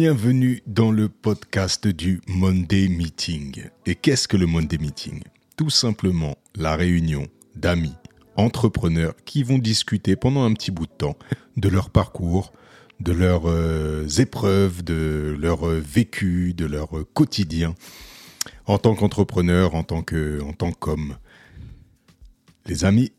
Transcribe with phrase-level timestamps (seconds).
[0.00, 3.64] Bienvenue dans le podcast du Monday Meeting.
[3.84, 5.24] Et qu'est-ce que le Monday Meeting?
[5.56, 7.26] Tout simplement la réunion
[7.56, 7.96] d'amis,
[8.36, 11.16] entrepreneurs qui vont discuter pendant un petit bout de temps
[11.56, 12.52] de leur parcours,
[13.00, 17.74] de leurs euh, épreuves, de leur euh, vécu, de leur euh, quotidien
[18.66, 21.16] en tant qu'entrepreneur, en tant que, en tant qu'homme.
[22.66, 23.10] Les amis,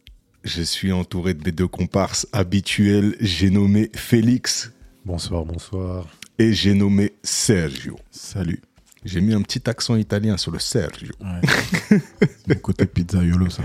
[0.45, 3.17] je suis entouré de mes deux comparses habituels.
[3.19, 4.71] J'ai nommé Félix
[5.05, 6.05] Bonsoir, bonsoir.
[6.39, 7.97] Et j'ai nommé Sergio.
[8.09, 8.61] Salut.
[9.05, 11.13] J'ai mis un petit accent italien sur le Sergio.
[11.21, 12.55] Ouais.
[12.55, 13.63] Côté pizzaiolo, ça.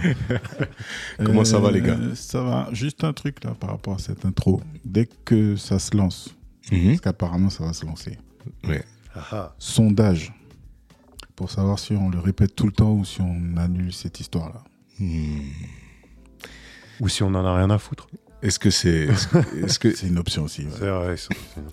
[1.25, 1.99] Comment ça va, les gars?
[2.15, 2.69] Ça va.
[2.73, 4.61] Juste un truc, là, par rapport à cette intro.
[4.85, 6.35] Dès que ça se lance,
[6.71, 6.89] Mhm.
[6.91, 8.17] parce qu'apparemment, ça va se lancer.
[8.67, 8.85] Ouais.
[9.15, 10.33] Ah, Sondage.
[11.37, 14.63] Pour savoir si on le répète tout le temps ou si on annule cette histoire-là.
[15.01, 15.41] Hmm.
[17.01, 18.07] Ou si on en a rien à foutre.
[18.45, 19.09] Est-ce que c'est.
[19.63, 20.63] Est-ce que, C'est une option aussi.
[20.67, 20.71] ouais.
[20.79, 21.17] C'est vrai.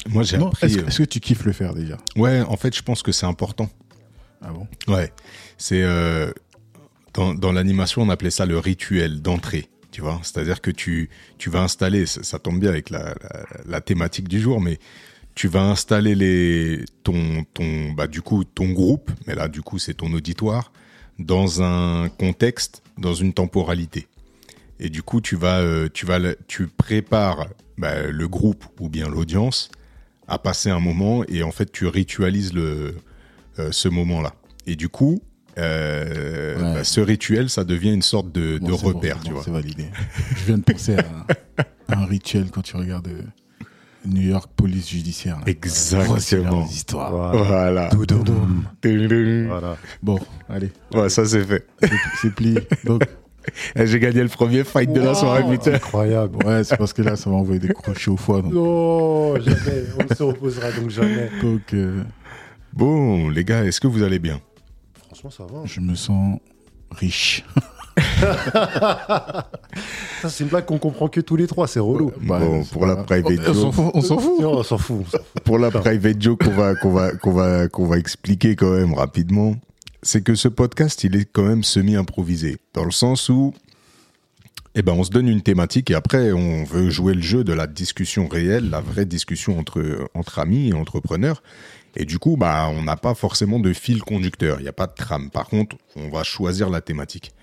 [0.10, 0.66] moi, j'ai Non, appris.
[0.68, 1.98] Est-ce que, euh, est-ce que tu kiffes le faire déjà?
[2.16, 3.70] Ouais, en fait, je pense que c'est important.
[4.42, 4.68] Ah bon?
[4.88, 5.12] Ouais.
[5.58, 5.84] C'est.
[5.84, 6.32] euh,
[7.14, 9.70] dans dans l'animation, on appelait ça le rituel d'entrée.
[9.92, 10.20] Tu vois?
[10.24, 12.06] C'est-à-dire que tu, tu vas installer.
[12.06, 14.80] Ça, ça tombe bien avec la, la, la thématique du jour, mais
[15.36, 19.80] tu vas installer les, ton, ton, bah, du coup, ton groupe, mais là, du coup,
[19.80, 20.72] c'est ton auditoire,
[21.20, 24.08] dans un contexte, dans une temporalité.
[24.84, 29.08] Et du coup, tu vas, euh, tu vas, tu prépares bah, le groupe ou bien
[29.08, 29.70] l'audience
[30.28, 32.96] à passer un moment et en fait, tu ritualises le,
[33.60, 34.34] euh, ce moment-là.
[34.66, 35.22] Et du coup,
[35.58, 36.74] euh, Ouais.
[36.76, 39.36] bah, ce rituel, ça devient une sorte de, Bon, de c'est bon, repère, tu bon,
[39.36, 39.44] vois.
[39.44, 39.86] C'est validé.
[40.36, 41.06] Je viens de penser à,
[41.90, 43.10] un rituel quand tu regardes
[44.06, 45.38] New York Police Judiciaire.
[45.40, 45.44] là.
[45.46, 46.66] Exactement.
[46.66, 47.36] histoires.
[47.46, 47.90] Voilà.
[47.90, 48.64] Doudoum.
[48.82, 49.78] Voilà.
[50.02, 50.72] Bon, allez,
[51.10, 51.68] ça c'est fait.
[52.22, 52.60] c'est- plié.
[52.86, 53.04] Donc,
[53.76, 55.16] J'ai gagné le premier fight de la Wow.
[55.16, 55.74] soirée, putain.
[55.74, 56.46] Incroyable.
[56.46, 58.42] ouais, c'est parce que là, ça va envoyer des crochets au foie.
[58.42, 59.84] Donc, Non, jamais.
[60.00, 61.30] On ne se reposera donc jamais.
[61.42, 62.04] donc, euh,
[62.74, 64.40] Bon, les gars, est-ce que vous allez bien?
[65.08, 65.62] Franchement, ça va.
[65.66, 66.40] je me sens
[66.92, 67.44] riche.
[70.22, 71.68] Ça, c'est une blague qu'on comprend que tous les trois.
[71.68, 72.12] C'est relou.
[72.22, 73.74] Bah, Bon, c'est pour la private On s'en joke.
[73.74, 73.92] fout.
[73.94, 74.32] On s'en fout.
[74.40, 74.98] On s'en fout.
[75.02, 75.22] on s'en fout.
[75.44, 78.94] Pour la private joke qu'on va, qu'on va, qu'on va, qu'on va expliquer quand même
[78.94, 79.56] rapidement,
[80.04, 82.58] c'est que ce podcast, il est quand même semi-improvisé.
[82.74, 83.54] Dans le sens où,
[84.74, 87.54] eh ben, on se donne une thématique et après, on veut jouer le jeu de
[87.54, 91.44] la discussion réelle, la vraie discussion entre, amis et entrepreneurs.
[91.96, 94.60] Et du coup, bah, on n'a pas forcément de fil conducteur.
[94.60, 95.30] Il n'y a pas de trame.
[95.30, 97.34] Par contre, on va choisir la thématique.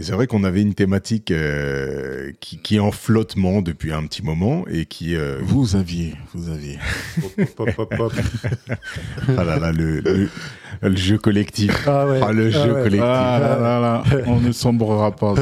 [0.00, 4.02] Et c'est vrai qu'on avait une thématique euh, qui, qui est en flottement depuis un
[4.06, 6.78] petit moment et qui, euh, Vous aviez, vous aviez.
[7.58, 8.12] Hop, hop, hop, hop.
[9.36, 10.28] ah là là, le, le,
[10.80, 11.86] le jeu collectif.
[11.86, 12.18] Ah ouais.
[12.22, 12.82] Ah, le Ah jeu ouais.
[12.82, 13.02] collectif.
[13.02, 15.34] Ah là là là, on ne sombrera pas.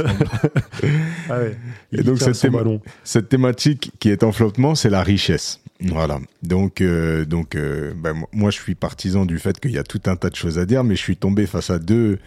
[1.31, 1.57] Ah ouais.
[1.93, 2.81] Et donc, cette, son théma- ballon.
[3.05, 5.61] cette thématique qui est en flottement, c'est la richesse.
[5.81, 6.19] Voilà.
[6.43, 9.85] Donc, euh, donc euh, ben, mo- moi, je suis partisan du fait qu'il y a
[9.85, 12.19] tout un tas de choses à dire, mais je suis tombé face à deux,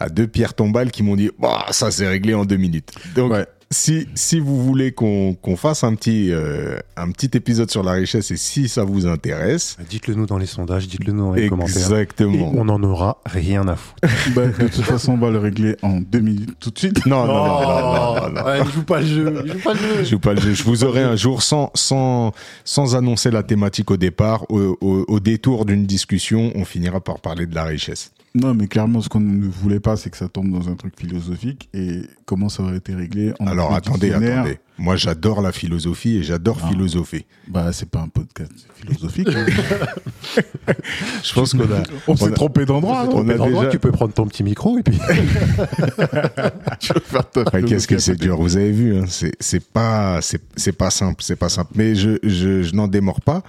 [0.00, 2.90] à deux pierres tombales qui m'ont dit, bah, ça c'est réglé en deux minutes.
[3.14, 3.46] Donc, Ouais.
[3.70, 7.92] si, si vous voulez qu'on qu'on fasse un petit, euh, un petit épisode sur la
[7.92, 11.48] richesse et si ça vous intéresse, Dites-le nous dans les sondages, dites-le nous dans les
[11.48, 11.76] commentaires.
[11.76, 12.52] Et exactement.
[12.56, 14.00] on n'en aura rien à foutre.
[14.34, 17.04] Bah, de toute façon, on va le régler en deux minutes tout de suite.
[17.06, 18.44] Non, non, non, non, non, non, non.
[18.44, 19.44] Ouais, joue pas le jeu.
[19.46, 19.96] Joue pas le jeu.
[20.00, 20.54] Je joue pas le jeu.
[20.54, 22.32] Je vous aurai un jour sans, sans,
[22.64, 27.20] sans annoncer la thématique au départ, au, au- au détour d'une discussion, on finira par
[27.20, 28.12] parler de la richesse.
[28.32, 30.94] Non, mais clairement, ce qu'on ne voulait pas, c'est que ça tombe dans un truc
[30.96, 31.68] philosophique.
[31.74, 34.60] Et comment ça aurait été réglé en Alors attendez, attendez.
[34.78, 36.68] Moi j'adore la philosophie et j'adore Ah.
[36.68, 37.26] philosopher.
[37.48, 39.28] Bah, c'est pas un podcast philosophique.
[41.22, 43.06] Je pense qu'on a, on on s'est a- trompé d'endroit.
[43.12, 44.98] on a le droit, déjà- Tu peux prendre ton petit micro et puis.
[47.66, 51.36] Qu'est-ce que c'est dur, vous avez vu, hein, c'est pas c'est c'est pas simple, c'est
[51.36, 51.72] pas simple.
[51.74, 53.42] Mais je je, je n'en démords pas.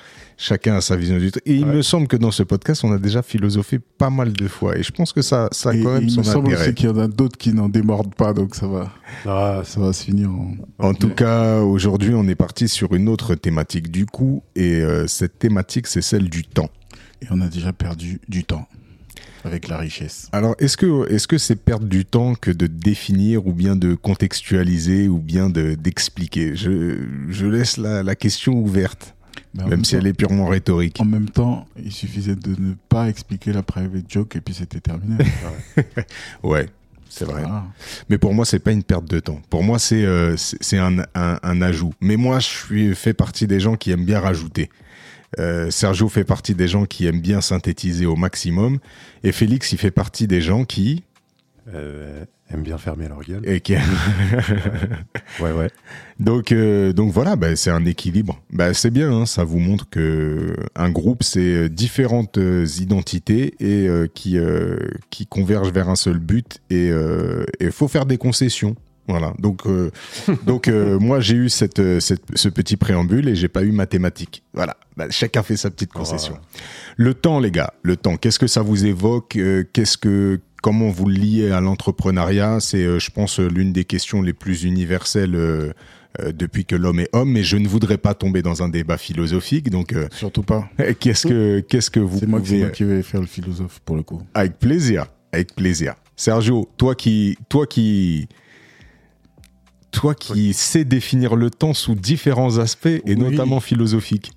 [0.44, 1.44] Chacun a sa vision du truc.
[1.46, 1.76] Et il Ouais.
[1.76, 4.76] me semble que dans ce podcast, on a déjà philosophé pas mal de fois.
[4.76, 6.88] Et je pense que ça ça a quand même il son me semble aussi qu'il
[6.88, 8.92] y en a d'autres qui n'en démordent pas, donc ça va,
[9.28, 10.56] Ah, ça va se finir en.
[10.80, 15.06] En tout cas, aujourd'hui, on est parti sur une autre thématique du coup, et euh,
[15.06, 16.72] cette thématique, c'est celle du temps.
[17.22, 18.68] Et on a déjà perdu du temps
[19.44, 20.28] avec la richesse.
[20.32, 23.94] Alors, est-ce que est-ce que c'est perdre du temps que de définir ou bien de
[23.94, 26.56] contextualiser ou bien de d'expliquer?
[26.56, 26.98] Je
[27.30, 29.14] je laisse la, la question ouverte,
[29.54, 31.00] Mais même si temps- elle est purement rhétorique.
[31.00, 34.80] En même temps, il suffisait de ne pas expliquer la private joke et puis c'était
[34.80, 35.24] terminé.
[36.44, 36.68] Ouais.
[37.10, 37.42] C'est vrai.
[37.42, 37.66] Voilà.
[38.10, 39.42] Mais pour moi, c'est pas une perte de temps.
[39.50, 41.94] Pour moi, c'est euh, c'est c'est un, un, un ajout.
[42.00, 44.70] Mais moi, je suis fait partie des gens qui aiment bien rajouter.
[45.40, 48.80] Euh, Sergio fait partie des gens qui aiment bien synthétiser au maximum.
[49.26, 51.04] Et Félix, il fait partie des gens qui
[51.68, 53.48] Euh, aiment bien fermer leur gueule.
[53.48, 53.76] Et qui...
[55.40, 55.70] Ouais, ouais.
[56.20, 58.42] donc, euh, donc voilà, bah, c'est un équilibre.
[58.52, 63.88] Bah, c'est bien, hein, ça vous montre que un groupe, c'est différentes euh, identités et
[63.88, 64.78] euh, qui, euh,
[65.10, 66.60] qui convergent vers un seul but.
[66.70, 66.92] Et
[67.60, 68.76] il faut faire des concessions.
[69.08, 69.34] Voilà.
[69.40, 69.92] Donc, euh,
[70.46, 73.72] donc euh, moi, j'ai eu cette, euh, cette, ce petit préambule et j'ai pas eu
[73.72, 74.44] mathématiques.
[74.54, 74.78] Voilà.
[74.98, 76.38] Bah, chacun fait sa petite concession.
[76.98, 78.18] Le temps, les gars, le temps.
[78.18, 82.60] Qu'est-ce que ça vous évoque Euh, Qu'est-ce que comment vous le liez à l'entrepreneuriat?
[82.60, 85.72] C'est, euh, je pense, l'une des questions les plus universelles euh,
[86.22, 87.32] euh, depuis que l'homme est homme.
[87.32, 89.70] Mais je ne voudrais pas tomber dans un débat philosophique.
[89.70, 90.70] Donc, euh, Surtout pas.
[91.00, 93.80] qu'est-ce que qu'est-ce que vous C'est moi, c'est pouvez moi qui vais faire le philosophe
[93.84, 94.22] pour le coup.
[94.34, 95.96] avec plaisir, avec plaisir.
[96.18, 98.28] Sergio, toi qui, toi qui,
[99.92, 103.16] toi qui sais définir le temps sous différents aspects et Oui.
[103.18, 104.32] notamment philosophiques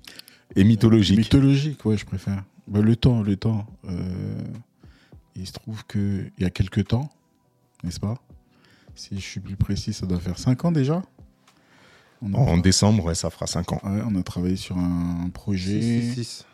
[0.55, 1.17] et mythologiques.
[1.17, 2.43] Mythologique, ouais, je préfère.
[2.67, 3.65] Bah, le temps, le temps.
[3.89, 4.37] Euh,
[5.35, 7.09] il se trouve que il y a quelques temps,
[7.83, 8.15] n'est-ce pas?
[8.95, 11.01] Si je suis plus précis, ça doit faire 5 ans déjà.
[12.21, 13.81] On en décembre, ouais, ça fera 5 ans.
[13.83, 15.81] ouais, on a travaillé sur un projet.
[15.81, 16.45] 6, 6,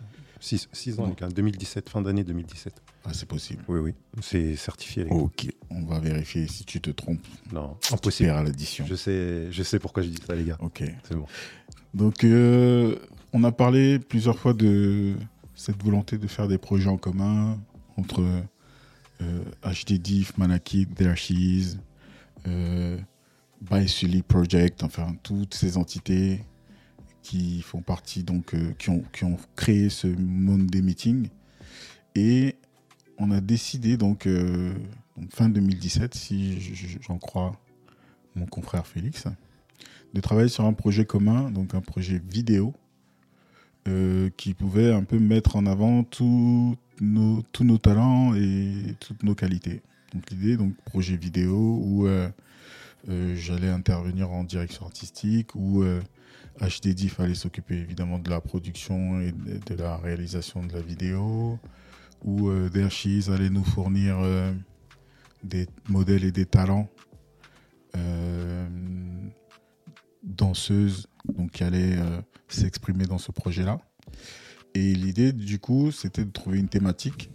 [1.00, 2.74] ans, donc, hein, 2017, fin d'année 2017.
[3.06, 3.64] Ah, c'est possible.
[3.68, 3.94] Oui, oui.
[4.22, 5.06] C'est certifié.
[5.10, 5.48] Ok.
[5.70, 7.26] On va vérifier si tu te trompes.
[7.52, 8.30] Non, impossible.
[8.30, 8.86] à l'addition.
[8.88, 10.58] Je sais, je sais pourquoi je dis ça, les gars.
[10.60, 10.84] Ok.
[11.04, 11.26] C'est bon.
[11.94, 12.98] Donc, euh,
[13.34, 15.16] on a parlé plusieurs fois de
[15.56, 17.60] cette volonté de faire des projets en commun
[17.98, 18.24] entre
[19.22, 21.78] euh, HD Diff, Manakit, There She Is,
[22.48, 22.98] euh,
[23.62, 26.44] By Sully Project, enfin toutes ces entités
[27.22, 31.30] qui font partie, donc, euh, qui, ont, qui ont créé ce monde des meetings.
[32.16, 32.56] Et
[33.18, 34.74] on a décidé, donc, euh,
[35.30, 36.60] fin 2017, si
[37.02, 37.60] j'en crois
[38.36, 39.26] mon confrère Félix,
[40.14, 42.74] de travailler sur un projet commun, donc un projet vidéo,
[43.88, 49.24] euh, qui pouvait un peu mettre en avant tous nos, tous nos talents et toutes
[49.24, 49.82] nos qualités.
[50.14, 52.08] Donc l'idée, donc projet vidéo où
[53.08, 55.84] j'allais intervenir en direction artistique, où
[56.62, 61.60] HDD fallait s'occuper évidemment de la production et de, la réalisation de la vidéo,
[62.24, 62.70] où euh,
[63.30, 64.54] allait nous fournir euh,
[65.44, 66.90] des modèles et des talents.
[67.98, 68.68] Euh,
[70.24, 73.82] danseuse donc qui allait euh, s'exprimer dans ce projet-là.
[74.76, 77.30] Et l'idée, du coup, c'était de trouver une thématique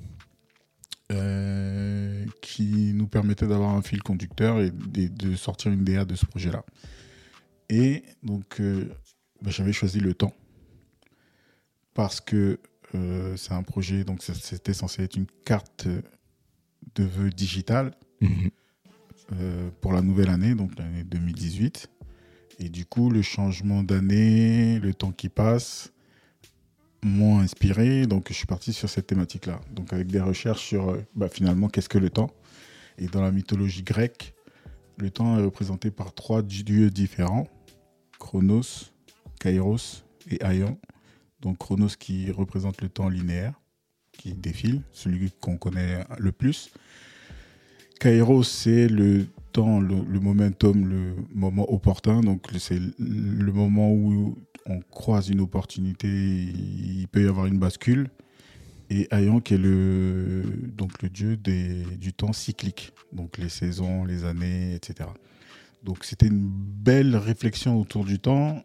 [2.41, 6.65] qui nous permettait d'avoir un fil conducteur et de, sortir une DA de ce projet-là.
[7.69, 8.61] Et donc,
[9.43, 10.35] bah, j'avais choisi le temps
[11.95, 12.59] parce que
[12.95, 15.89] euh, c'est un projet, donc c'était censé être une carte
[16.95, 18.51] de vœux digitale Mhm.
[19.33, 21.89] euh, pour la nouvelle année, donc l'année 2018.
[22.59, 25.93] Et du coup, le changement d'année, le temps qui passe,
[27.03, 28.07] m'ont inspiré.
[28.07, 29.61] Donc, je suis parti sur cette thématique-là.
[29.73, 32.31] Donc, avec des recherches sur euh, bah, finalement qu'est-ce que le temps.
[32.99, 34.35] Et dans la mythologie grecque,
[34.97, 37.47] le temps est représenté par trois dieux différents
[38.19, 38.93] Chronos,
[39.39, 40.79] Kairos et Aion.
[41.41, 43.55] Donc, Chronos qui représente le temps linéaire,
[44.13, 46.71] qui défile, celui qu'on connaît le plus.
[48.01, 52.21] Kairos, c'est le temps, le, momentum, le moment opportun.
[52.21, 54.37] Donc, c'est le- moment où
[54.67, 58.09] on croise une opportunité, il peut y avoir une bascule.
[58.91, 60.43] Et Aion, qui est le,
[60.77, 65.09] donc le dieu des, du temps cyclique, donc les saisons, les années, etc.
[65.83, 68.63] Donc, c'était une belle réflexion autour du temps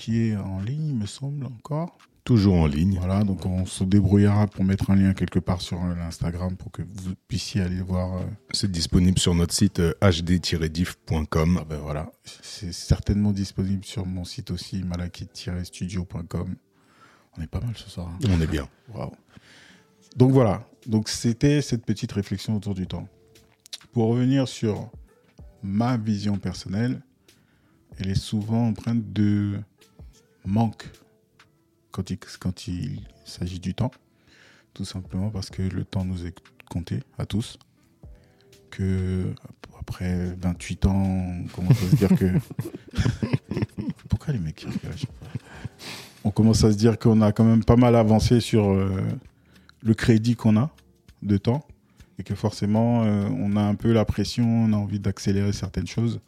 [0.00, 1.98] qui est en ligne, il me semble, encore.
[2.24, 2.96] Toujours en ligne.
[2.98, 6.70] Voilà, donc on se débrouillera pour mettre un lien quelque part sur euh, l'Instagram pour
[6.70, 8.16] que vous puissiez aller voir.
[8.16, 11.58] euh, C'est disponible sur notre site euh, hd-diff.com.
[11.60, 16.54] Ah ben voilà, c'est certainement disponible sur mon site aussi, malakit-studio.com.
[17.36, 18.08] On est pas mal ce soir.
[18.08, 18.18] hein.
[18.30, 18.68] On est bien.
[18.94, 19.12] Waouh.
[20.16, 23.06] Donc voilà, donc c'était cette petite réflexion autour du temps.
[23.92, 24.90] Pour revenir sur
[25.62, 27.02] ma vision personnelle,
[27.98, 29.58] elle est souvent empreinte de
[30.44, 30.88] manque
[31.90, 33.90] quand il, quand il s'agit du temps.
[34.74, 36.36] Tout simplement parce que le temps nous est
[36.68, 37.58] compté à tous.
[38.70, 39.34] Que
[39.78, 42.34] après 28 ans, on commence à se dire que.
[44.08, 44.66] Pourquoi les mecs
[46.24, 49.02] On commence à se dire qu'on a quand même pas mal avancé sur euh,
[49.82, 50.70] le crédit qu'on a
[51.22, 51.66] de temps
[52.18, 55.86] et que forcément euh, on a un peu la pression, on a envie d'accélérer certaines
[55.86, 56.20] choses.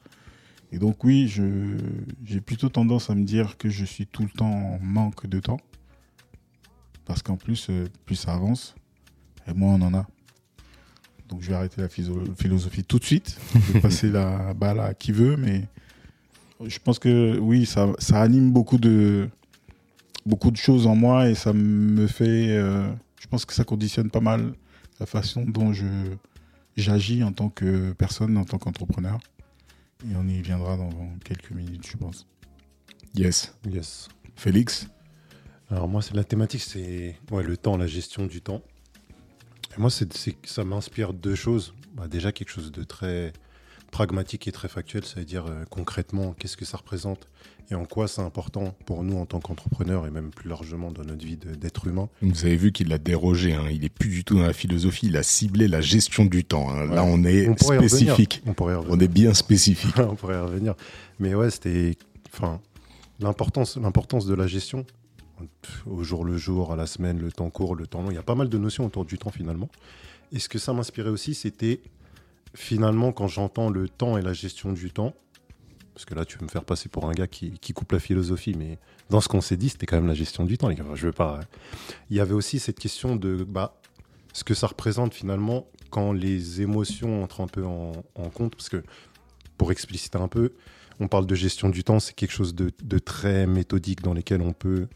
[0.73, 1.77] Et donc oui, je
[2.25, 5.39] j'ai plutôt tendance à me dire que je suis tout le temps en manque de
[5.39, 5.61] temps
[7.05, 8.75] parce qu'en plus euh, plus ça avance
[9.47, 10.07] et moins on en a.
[11.29, 13.39] Donc je vais arrêter la philo- philosophie tout de suite.
[13.55, 15.67] Je vais passer la balle à qui veut, mais
[16.65, 19.29] je pense que oui, ça, ça anime beaucoup de
[20.25, 22.51] beaucoup de choses en moi et ça me fait.
[22.51, 24.53] euh, je pense que ça conditionne pas mal
[25.01, 25.87] la façon dont je
[26.77, 29.19] j'agis en tant que personne, en tant qu'entrepreneur.
[30.11, 30.91] Et on y viendra dans
[31.25, 32.27] quelques minutes, je pense.
[33.15, 33.55] Yes.
[33.71, 34.09] Yes.
[34.37, 34.89] Félix
[35.71, 38.63] Alors moi, c'est la thématique, c'est ouais, le temps, la gestion du temps.
[39.77, 40.13] Et moi, c'est,
[40.45, 41.75] ça m'inspire deux choses.
[41.95, 43.33] Bah, déjà, quelque chose de très
[43.91, 47.29] pragmatique et très factuel, ça veut dire euh, concrètement, qu'est-ce que ça représente
[47.71, 51.05] et en quoi c'est important pour nous en tant qu'entrepreneurs et même plus largement dans
[51.05, 52.09] notre vie d'être humain.
[52.21, 53.65] Vous avez vu qu'il a dérogé, hein.
[53.71, 56.71] il est plus du tout dans la philosophie, il a ciblé la gestion du temps.
[56.71, 56.87] hein.
[56.87, 58.43] Là, on est On spécifique.
[58.47, 59.03] On pourrait y On revenir.
[59.05, 59.95] est bien spécifique.
[59.99, 60.75] on pourrait y revenir.
[61.19, 61.97] Mais ouais, c'était.
[62.33, 62.61] Enfin,
[63.21, 64.85] l'importance, l'importance de la gestion,
[65.87, 68.11] au jour le jour, à la semaine, le temps court, le temps long.
[68.11, 69.69] Il y a pas mal de notions autour du temps finalement.
[70.33, 71.81] Et ce que ça m'inspirait aussi, c'était
[72.55, 75.15] finalement quand j'entends le temps et la gestion du temps.
[75.95, 78.55] Parce que là, tu veux me faire passer pour un gars qui, coupe la philosophie,
[78.57, 78.79] mais
[79.11, 81.41] dans ce qu'on s'est dit, c'était quand même la gestion du temps, je veux pas.
[82.11, 83.79] Il y avait aussi cette question de bah,
[84.33, 87.93] ce que ça représente finalement quand les émotions entrent un peu en,
[88.33, 88.57] compte.
[88.57, 88.83] Parce que
[89.59, 90.53] pour expliciter un peu,
[90.99, 94.41] on parle de gestion du temps, c'est quelque chose de, de très méthodique dans lequel
[94.41, 94.89] on peut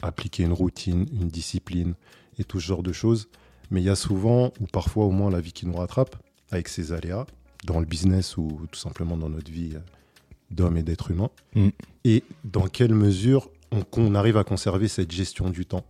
[0.00, 1.94] appliquer une routine, une discipline
[2.38, 3.28] et tout ce genre de choses.
[3.70, 6.16] Mais il y a souvent, ou parfois au moins la vie qui nous rattrape,
[6.50, 7.26] avec ses aléas,
[7.64, 9.76] dans le business ou tout simplement dans notre vie
[10.50, 11.30] euh, d'homme et d'être humain.
[11.54, 11.68] Mm.
[12.04, 15.84] Et dans quelle mesure on, qu'on arrive à conserver cette gestion du temps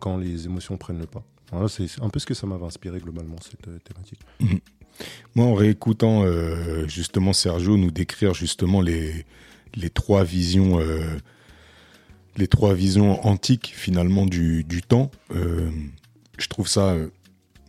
[0.00, 1.22] quand les émotions prennent le pas.
[1.52, 4.20] Voilà, c'est un peu ce que ça m'avait inspiré globalement, cette euh, thématique.
[5.34, 9.24] Moi, en réécoutant euh, justement Sergio nous décrire justement les,
[9.74, 11.00] les trois visions, euh,
[12.36, 15.70] les trois visions antiques finalement du, du temps, euh,
[16.38, 16.96] je trouve ça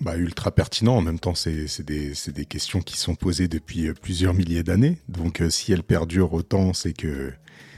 [0.01, 0.95] bah, ultra pertinent.
[0.95, 4.97] En même temps, c'est des, des questions qui sont posées depuis euh, plusieurs milliers d'années.
[5.09, 7.33] Donc, euh, si elles perdurent autant, c'est que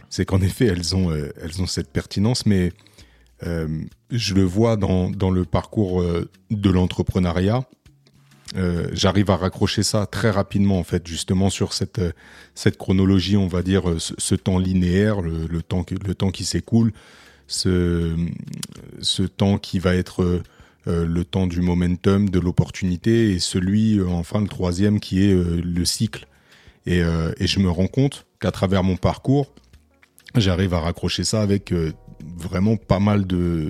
[0.10, 2.46] c'est qu'en effet, elles ont, euh, elles ont cette pertinence.
[2.46, 2.74] Mais
[4.12, 6.06] je le vois dans, dans le parcours
[6.52, 7.64] de l'entrepreneuriat.
[8.92, 12.02] J'arrive à raccrocher ça très rapidement en fait justement sur cette
[12.54, 16.94] cette chronologie on va dire ce, temps linéaire le, le temps le temps qui s'écoule
[17.48, 18.16] ce
[19.00, 20.44] ce temps qui va être
[20.88, 25.32] euh, le temps du momentum de l'opportunité et celui euh, enfin le troisième qui est
[25.32, 26.26] euh, le cycle
[26.88, 27.02] et,
[27.38, 29.54] et je me rends compte qu'à travers mon parcours
[30.34, 31.72] j'arrive à raccrocher ça avec
[32.24, 33.70] vraiment pas mal de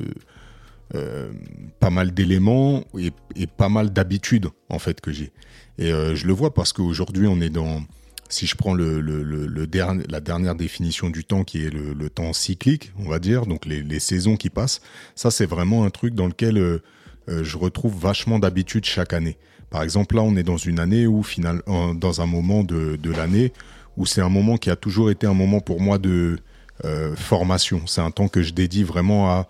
[1.81, 3.11] pas mal d'éléments et,
[3.47, 5.33] pas mal d'habitudes en fait que j'ai.
[5.77, 7.81] Et je le vois parce qu'aujourd'hui on est dans,
[8.29, 12.31] si je prends le, le, dernier, la dernière définition du temps qui est le, temps
[12.31, 14.79] cyclique, on va dire, donc les, les saisons qui passent,
[15.15, 16.79] ça c'est vraiment un truc dans lequel
[17.27, 19.37] je retrouve vachement d'habitudes chaque année.
[19.69, 22.97] Par exemple là on est dans une année où final, euh, dans un moment de,
[23.03, 23.53] l'année
[23.97, 26.37] où c'est un moment qui a toujours été un moment pour moi de
[26.85, 27.87] euh, formation.
[27.87, 29.47] C'est un temps que je dédie vraiment à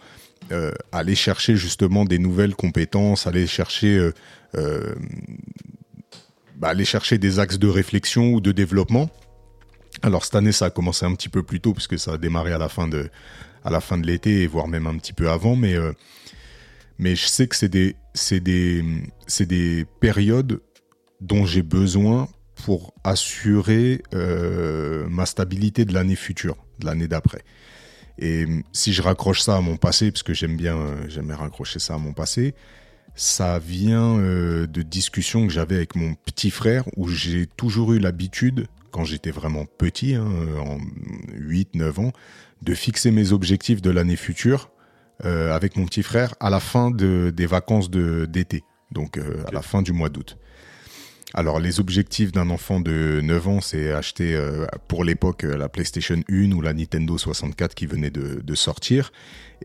[0.52, 4.14] euh, aller chercher justement des nouvelles compétences, aller chercher, euh,
[4.56, 4.96] euh,
[6.58, 9.10] bah, aller chercher des axes de réflexion ou de développement.
[10.02, 12.52] Alors cette année, ça a commencé un petit peu plus tôt puisque ça a démarré
[12.52, 13.10] à la fin de,
[13.64, 15.94] à la de l'été, voire même un petit peu avant, mais euh,
[17.02, 17.96] mais je sais que c'est des,
[18.30, 18.84] des,
[19.40, 20.62] des périodes
[21.20, 22.30] dont j'ai besoin
[22.64, 27.42] pour assurer euh, ma stabilité de l'année future, de l'année d'après.
[28.20, 31.38] Et si je raccroche ça à mon passé, parce que j'aime bien, euh, j'aime bien
[31.38, 32.54] raccrocher ça à mon passé,
[33.16, 38.00] ça vient euh, de discussions que j'avais avec mon petit frère, où j'ai toujours eu
[38.00, 40.28] l'habitude, quand j'étais vraiment petit, hein,
[40.60, 40.78] en
[41.36, 42.12] 8-9 ans,
[42.62, 44.70] de fixer mes objectifs de l'année future
[45.54, 49.52] avec mon petit frère à la fin de, des vacances de- d'été, donc euh, à
[49.52, 50.38] la fin du mois d'août.
[51.34, 55.70] Alors les objectifs d'un enfant de 9 ans, c'est acheter euh, pour l'époque euh, la
[55.70, 59.12] PlayStation 1 ou la Nintendo 64 qui venait de, de sortir.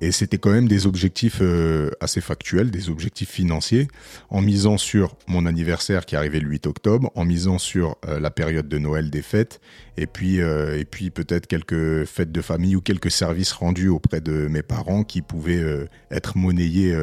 [0.01, 3.89] Et c'était quand même des objectifs euh, assez factuels, des objectifs financiers,
[4.29, 8.31] en misant sur mon anniversaire qui arrivait le 8 octobre, en misant sur euh, la
[8.31, 9.61] période de Noël des fêtes,
[9.97, 14.21] et puis, euh, et puis peut-être quelques fêtes de famille ou quelques services rendus auprès
[14.21, 16.95] de mes parents qui pouvaient euh, être monnayés.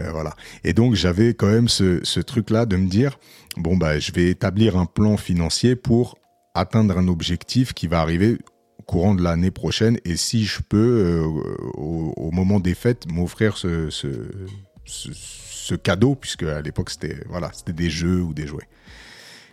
[0.00, 0.34] Euh, voilà.
[0.64, 3.18] Et donc j'avais quand même ce, truc-là de me dire,
[3.56, 6.18] bon bah je vais établir un plan financier pour
[6.54, 8.38] atteindre un objectif qui va arriver
[8.78, 11.24] au courant de l'année prochaine et si je peux euh,
[11.74, 14.08] au, moment des fêtes m'offrir ce, ce,
[14.84, 18.68] ce, ce cadeau puisque à l'époque c'était voilà c'était des jeux ou des jouets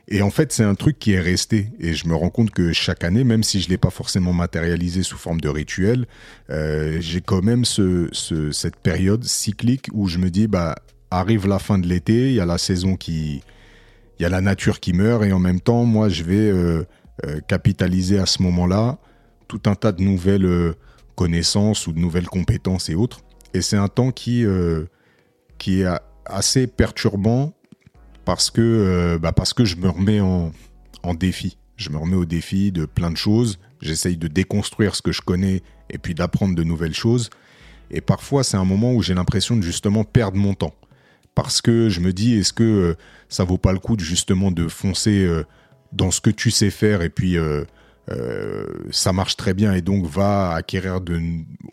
[0.08, 2.74] et en fait c'est un truc qui est resté et je me rends compte que
[2.74, 6.06] chaque année même si je l'ai pas forcément matérialisé sous forme de rituel
[6.50, 10.76] euh, j'ai quand même ce, ce, cette période cyclique où je me dis bah
[11.12, 13.42] arrive la fin de l'été il y a la saison qui
[14.20, 16.84] il y a la nature qui meurt et en même temps, moi, je vais euh,
[17.26, 18.98] euh, capitaliser à ce moment-là
[19.48, 20.74] tout un tas de nouvelles
[21.16, 23.20] connaissances ou de nouvelles compétences et autres.
[23.54, 24.44] Et c'est un temps qui,
[25.60, 25.88] qui est
[26.26, 27.54] assez perturbant
[28.26, 30.52] parce que, euh, bah parce que je me remets en,
[31.14, 31.58] défi.
[31.78, 33.60] Je me remets au défi de plein de choses.
[33.82, 37.30] J'essaye de déconstruire ce que je connais et puis d'apprendre de nouvelles choses.
[37.92, 40.74] Et parfois, c'est un moment où j'ai l'impression de justement perdre mon temps.
[41.36, 42.98] Parce que je me dis, est-ce que euh,
[43.30, 45.44] ça vaut pas le coup de justement de foncer euh,
[45.92, 47.66] dans ce que tu sais faire et puis euh,
[48.92, 51.20] ça marche très bien et donc va acquérir de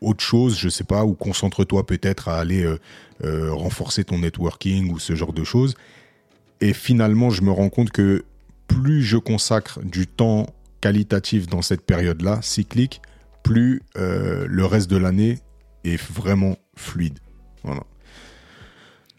[0.01, 2.67] autre chose, je sais pas, ou concentre-toi peut-être à aller
[3.23, 5.75] renforcer ton networking ou ce genre de choses.
[6.63, 8.25] Et finalement, je me rends compte que
[8.69, 10.47] plus je consacre du temps
[10.81, 13.03] qualitatif dans cette période-là, cyclique,
[13.43, 15.41] plus euh, le reste de l'année
[15.83, 17.19] est vraiment fluide.
[17.65, 17.83] Voilà.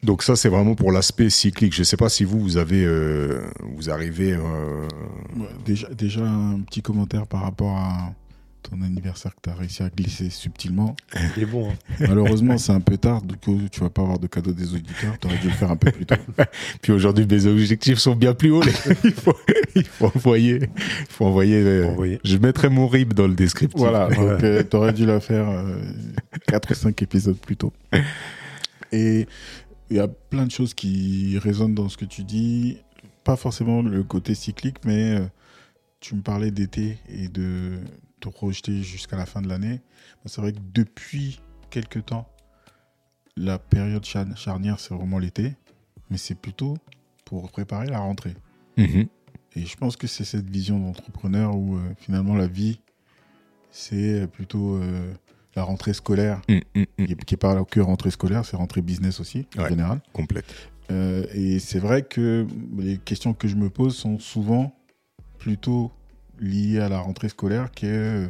[0.04, 1.76] Donc ça, c'est vraiment pour l'aspect cyclique.
[1.76, 3.42] Je sais pas si vous, vous avez, euh,
[3.76, 4.32] vous arrivez.
[4.32, 4.88] euh,
[5.66, 8.14] déjà, déjà, un petit commentaire par rapport à
[8.70, 10.96] ton anniversaire que tu as réussi à glisser subtilement.
[11.38, 11.70] Il est bon.
[11.70, 11.75] hein.
[12.00, 15.17] Malheureusement, c'est un peu tard, du coup, tu vas pas avoir de cadeau des auditeurs.
[15.20, 16.15] Tu aurais dû le faire un peu plus tôt.
[16.82, 18.63] Puis aujourd'hui, mes objectifs sont bien plus hauts.
[19.03, 19.36] il, faut,
[19.75, 20.70] il faut envoyer.
[20.77, 21.62] Il faut envoyer.
[21.62, 22.20] euh, Envoyer.
[22.24, 23.77] Je mettrai mon RIB dans le descriptif.
[23.79, 25.48] Voilà, donc tu aurais dû la faire
[26.48, 27.74] 4 ou 5 épisodes plus tôt.
[28.91, 29.27] Et
[29.89, 32.77] il y a plein de choses qui résonnent dans ce que tu dis.
[33.24, 35.25] Pas forcément le côté cyclique, mais euh,
[36.00, 37.79] tu me parlais d'été et de
[38.24, 39.82] te projeter jusqu'à la fin de l'année.
[40.25, 41.39] C'est vrai que depuis
[41.70, 42.27] quelques temps,
[43.36, 45.53] la période char- charnière, c'est vraiment l'été,
[46.10, 46.77] mais c'est plutôt
[47.25, 48.36] pour préparer la rentrée.
[48.77, 49.08] Mhm.
[49.56, 52.80] Et je pense que c'est cette vision d'entrepreneur où euh, finalement la vie,
[53.72, 55.13] c'est plutôt euh,
[55.56, 57.06] la rentrée scolaire, Mm, mm, mm.
[57.25, 60.01] qui n'est pas que rentrée scolaire, c'est rentrée business aussi, en général.
[60.13, 60.46] Complète.
[60.92, 62.46] Euh, et c'est vrai que
[62.77, 64.75] les questions que je me pose sont souvent
[65.38, 65.92] plutôt
[66.40, 68.30] liées à la rentrée scolaire qu'à euh,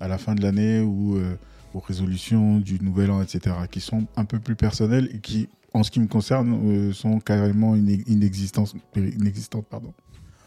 [0.00, 1.36] à la fin de l'année ou euh,
[1.74, 5.82] aux résolutions du nouvel an, etc., qui sont un peu plus personnelles et qui, en
[5.82, 9.92] ce qui me concerne, euh, sont carrément inexistence- inexistantes pardon.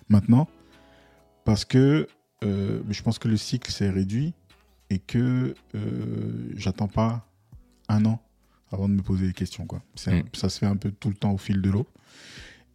[0.09, 0.47] maintenant,
[1.45, 2.07] parce que
[2.43, 4.33] euh, je pense que le cycle s'est réduit
[4.89, 7.27] et que euh, j'attends pas
[7.89, 8.21] un an
[8.71, 9.65] avant de me poser des questions.
[9.65, 9.81] Quoi.
[10.07, 10.21] Mm.
[10.33, 11.88] Ça se fait un peu tout le temps au fil de l'eau.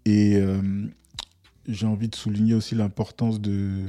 [0.05, 0.61] Et euh,
[1.69, 3.83] j'ai envie de souligner aussi l'importance de...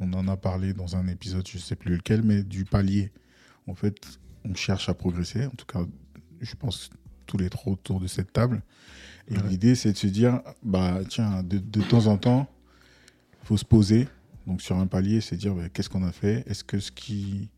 [0.00, 3.12] On en a parlé dans un épisode, je sais plus lequel, mais du palier.
[3.66, 3.96] En fait,
[4.44, 5.46] on cherche à progresser.
[5.46, 5.80] En tout cas,
[6.40, 6.90] je pense
[7.26, 8.62] tous les trois autour de cette table.
[9.28, 9.48] Et Ouais.
[9.48, 12.48] l'idée, c'est de se dire, bah tiens, de, de temps en temps,
[13.42, 14.08] il faut se poser.
[14.46, 16.44] Donc sur un palier, c'est dire, bah, qu'est-ce qu'on a fait?
[16.48, 17.48] Est-ce que ce qui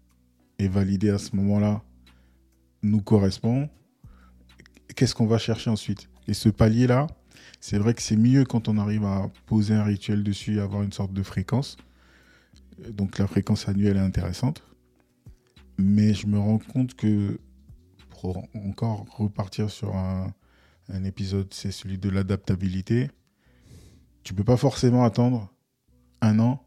[0.59, 1.83] est validé à ce moment-là
[2.83, 3.69] nous correspond?
[4.95, 6.09] Qu'est-ce qu'on va chercher ensuite?
[6.29, 7.07] Et ce palier-là,
[7.61, 10.83] c'est vrai que c'est mieux quand on arrive à poser un rituel dessus et avoir
[10.83, 11.77] une sorte de fréquence.
[12.91, 14.63] Donc la fréquence annuelle est intéressante.
[15.79, 17.39] Mais je me rends compte que
[18.11, 20.33] pour encore repartir sur un,
[20.89, 23.11] un épisode, c'est celui de l'adaptabilité.
[24.23, 25.53] Tu peux pas forcément attendre
[26.21, 26.66] un an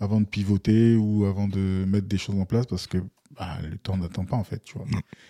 [0.00, 2.98] avant de pivoter ou avant de mettre des choses en place parce que
[3.38, 4.86] bah, le temps n'attend pas en fait, tu vois.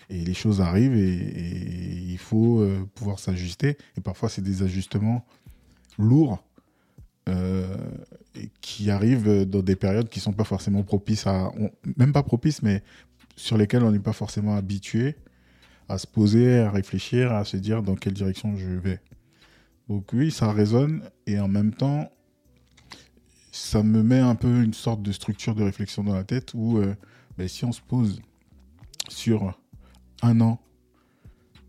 [0.09, 3.77] Et les choses arrivent et, et il faut euh, pouvoir s'ajuster.
[3.97, 5.25] Et parfois, c'est des ajustements
[5.99, 6.43] lourds
[7.29, 7.77] euh,
[8.61, 12.63] qui arrivent dans des périodes qui sont pas forcément propices à, on- même pas propices,
[12.63, 12.81] mais
[13.35, 15.15] sur lesquelles on n'est pas forcément habitué
[15.89, 18.99] à se poser, à réfléchir, à se dire dans quelle direction je vais.
[19.89, 22.09] Donc oui, ça résonne et en même temps,
[23.51, 26.77] ça me met un peu une sorte de structure de réflexion dans la tête où
[26.77, 26.95] euh,
[27.37, 28.21] ben, si on se pose
[29.09, 29.57] sur
[30.21, 30.59] un an,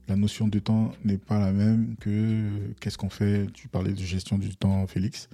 [0.09, 3.47] la notion de temps n'est pas la même que euh, qu'est-ce qu'on fait?
[3.53, 5.29] Tu parlais de gestion du temps, Félix.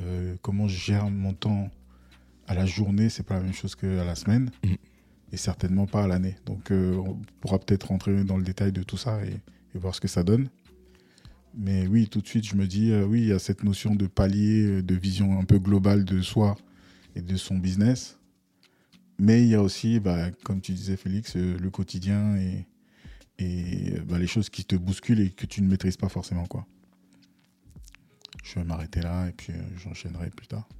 [0.00, 1.70] Euh, comment je gère mon temps
[2.46, 4.76] à la journée, c'est pas la même chose qu'à la semaine Mhm.
[5.32, 6.36] et certainement pas à l'année.
[6.46, 9.30] Donc on pourra peut-être rentrer dans le détail de tout ça et,
[9.74, 10.50] et voir ce que ça donne.
[11.56, 13.94] Mais oui, tout de suite, je me dis, euh, oui, il y a cette notion
[13.94, 16.56] de palier, euh, de vision un peu globale de soi
[17.14, 18.18] et de son business.
[19.18, 22.66] Mais il y a aussi, bah, comme tu disais, Félix, euh, le quotidien et,
[23.38, 26.46] et bah, les choses qui te bousculent et que tu ne maîtrises pas forcément.
[26.46, 26.66] Quoi.
[28.42, 30.68] Je vais m'arrêter là et puis euh, j'enchaînerai plus tard.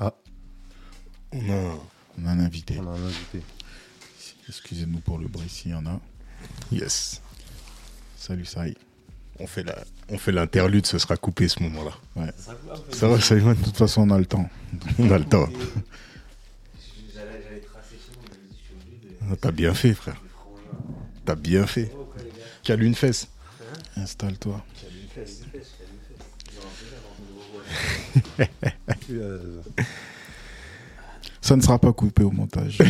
[0.00, 1.78] On a,
[2.16, 2.78] On a un invité.
[2.78, 3.42] On a un invité.
[4.48, 6.00] Excusez-nous pour le bruit s'il y en a.
[6.72, 7.20] yes.
[8.16, 8.74] Salut, Saï.
[9.40, 9.76] On fait la,
[10.08, 11.92] on fait l'interlude, ce sera coupé ce moment-là.
[12.36, 12.52] Ça.
[12.92, 14.48] Ça va, Simon De toute façon, on a le temps.
[14.98, 15.48] On a le temps.
[17.14, 19.32] J'allais j'allais tracer chez moi, mais je me dis, je suis obligé de.
[19.32, 20.16] Ah, T'as bien fait, frère.
[20.32, 20.64] frangin.
[21.24, 21.90] T'as bien fait.
[21.94, 22.22] Oh, quoi,
[22.64, 23.28] Cale une fesse.
[23.96, 24.64] Installe-toi.
[24.82, 26.00] Une fesse, une fesse, une
[28.38, 29.48] fesse.
[31.40, 32.78] Ça ne sera pas coupé au montage.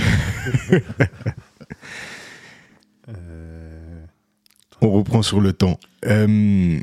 [3.09, 4.05] euh,
[4.81, 5.79] On reprend sur le temps.
[6.07, 6.79] Euh,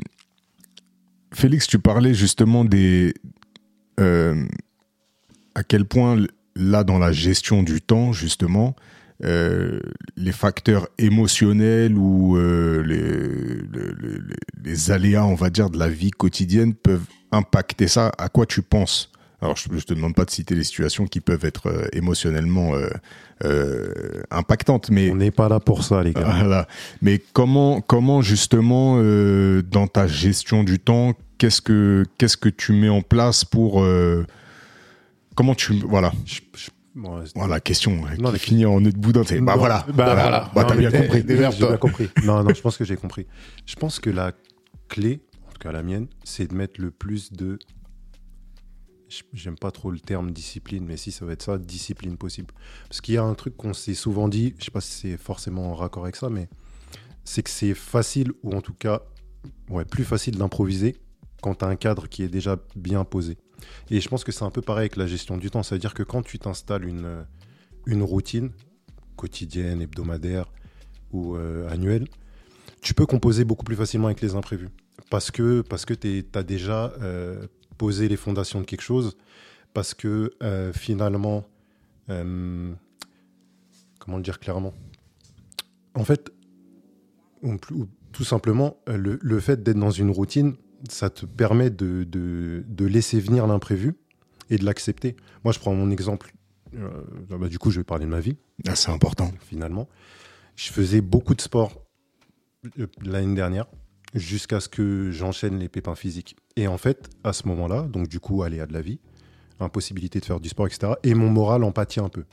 [1.32, 3.14] Félix, tu parlais justement des.
[4.00, 4.46] euh,
[5.54, 6.18] à quel point,
[6.54, 8.74] là, dans la gestion du temps, justement,
[9.22, 15.88] les facteurs émotionnels ou les, le- le- le- les aléas, on va dire, de la
[15.88, 18.12] vie quotidienne peuvent impacter ça.
[18.18, 19.10] À quoi tu penses?
[19.46, 22.74] Alors, je ne te demande pas de citer les situations qui peuvent être euh, émotionnellement
[22.74, 22.88] euh,
[23.44, 26.22] euh, impactantes, mais On n'est pas là pour ça, les gars.
[26.38, 26.66] voilà.
[27.02, 28.96] Mais comment, comment justement,
[29.62, 33.84] dans ta gestion du temps, qu'est-ce que, qu'est-ce que tu mets en place pour.
[35.34, 35.74] comment tu.
[35.80, 36.12] Voilà.
[36.24, 39.22] Je- je- bon, Voilà, question euh, Non, qui finit en nœud de boudin.
[39.22, 39.86] Bah Non, voilà.
[39.94, 40.50] bah voilà.
[40.54, 41.24] Bah, t'as bien compris.
[41.28, 42.08] J'ai bien compris.
[42.24, 43.26] Non, non, je pense que j'ai compris.
[43.66, 44.32] Je pense que la
[44.88, 47.58] clé, en tout cas la mienne, c'est de mettre le plus de.
[49.32, 52.52] J'aime pas trop le terme discipline, mais si ça va être ça, discipline possible.
[52.88, 55.16] Parce qu'il y a un truc qu'on s'est souvent dit, je sais pas si c'est
[55.16, 56.48] forcément en raccord avec ça, mais
[57.24, 59.02] c'est que c'est facile, ou en tout cas,
[59.70, 60.96] ouais, plus facile d'improviser
[61.40, 63.38] quand tu as un cadre qui est déjà bien posé.
[63.90, 65.62] Et je pense que c'est un peu pareil avec la gestion du temps.
[65.62, 67.24] Ça veut dire que quand tu t'installes une,
[67.86, 68.50] une routine
[69.16, 70.50] quotidienne, hebdomadaire
[71.12, 72.08] ou euh, annuelle,
[72.82, 74.68] tu peux composer beaucoup plus facilement avec les imprévus.
[75.10, 79.16] Parce que, parce que tu as déjà euh, posé les fondations de quelque chose,
[79.74, 81.44] parce que euh, finalement,
[82.10, 82.72] euh,
[83.98, 84.74] comment le dire clairement?
[85.94, 86.30] En fait,
[88.12, 90.54] tout simplement, euh, le, le fait d'être dans une routine,
[90.88, 93.94] ça te permet de, de- de laisser venir l'imprévu
[94.50, 95.16] et de l'accepter.
[95.44, 96.32] Moi, je prends mon exemple.
[96.74, 96.90] euh,
[97.30, 98.36] bah, du coup, je vais parler de ma vie
[98.66, 99.30] Ah, c'est important.
[99.40, 99.88] finalement.
[100.56, 101.82] Je faisais beaucoup de sport
[103.02, 103.66] l'année dernière
[104.14, 106.36] jusqu'à ce que j'enchaîne les pépins physiques.
[106.56, 108.98] Et en fait, à ce moment-là, donc du coup, aléa de la vie,
[109.60, 110.94] impossibilité de faire du sport, etc.
[111.02, 112.24] Et mon moral en pâtit un peu.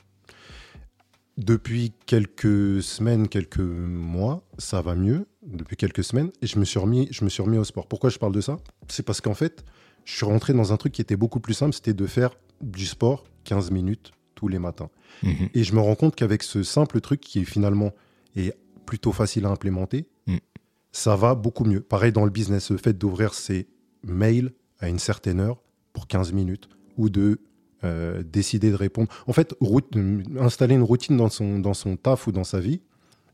[1.36, 5.26] Depuis quelques semaines, quelques mois, ça va mieux.
[5.44, 7.86] Depuis quelques semaines, et je me suis remis, je me suis remis au sport.
[7.88, 8.56] Pourquoi je parle de ça?
[8.88, 9.64] C'est parce qu'en fait,
[10.04, 12.86] je suis rentré dans un truc qui était beaucoup plus simple, c'était de faire du
[12.86, 14.90] sport 15 minutes tous les matins.
[15.22, 15.48] Mhm.
[15.54, 17.92] Et je me rends compte qu'avec ce simple truc qui finalement
[18.36, 18.54] est
[18.86, 20.36] plutôt facile à implémenter, Mm.
[20.92, 21.80] ça va beaucoup mieux.
[21.80, 23.66] Pareil dans le business, le fait d'ouvrir ses
[24.04, 25.62] mails à une certaine heure
[25.92, 27.40] pour 15 minutes ou de
[27.84, 29.08] euh, décider de répondre.
[29.26, 29.96] En fait, route-
[30.38, 32.80] installer une routine dans son, dans son taf ou dans sa vie,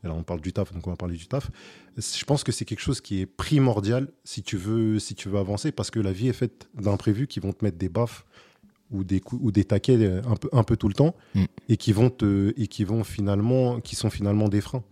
[0.02, 1.50] et là on parle du taf, donc on va parler du taf,
[1.96, 5.38] je pense que c'est quelque chose qui est primordial si tu veux, si tu veux
[5.38, 8.24] avancer parce que la vie est faite d'imprévus qui vont te mettre des baffes
[8.90, 11.44] ou des coups, ou des taquets euh, un peu, un peu tout le temps Mm.
[11.68, 14.82] et qui vont te et qui vont finalement qui sont finalement des freins.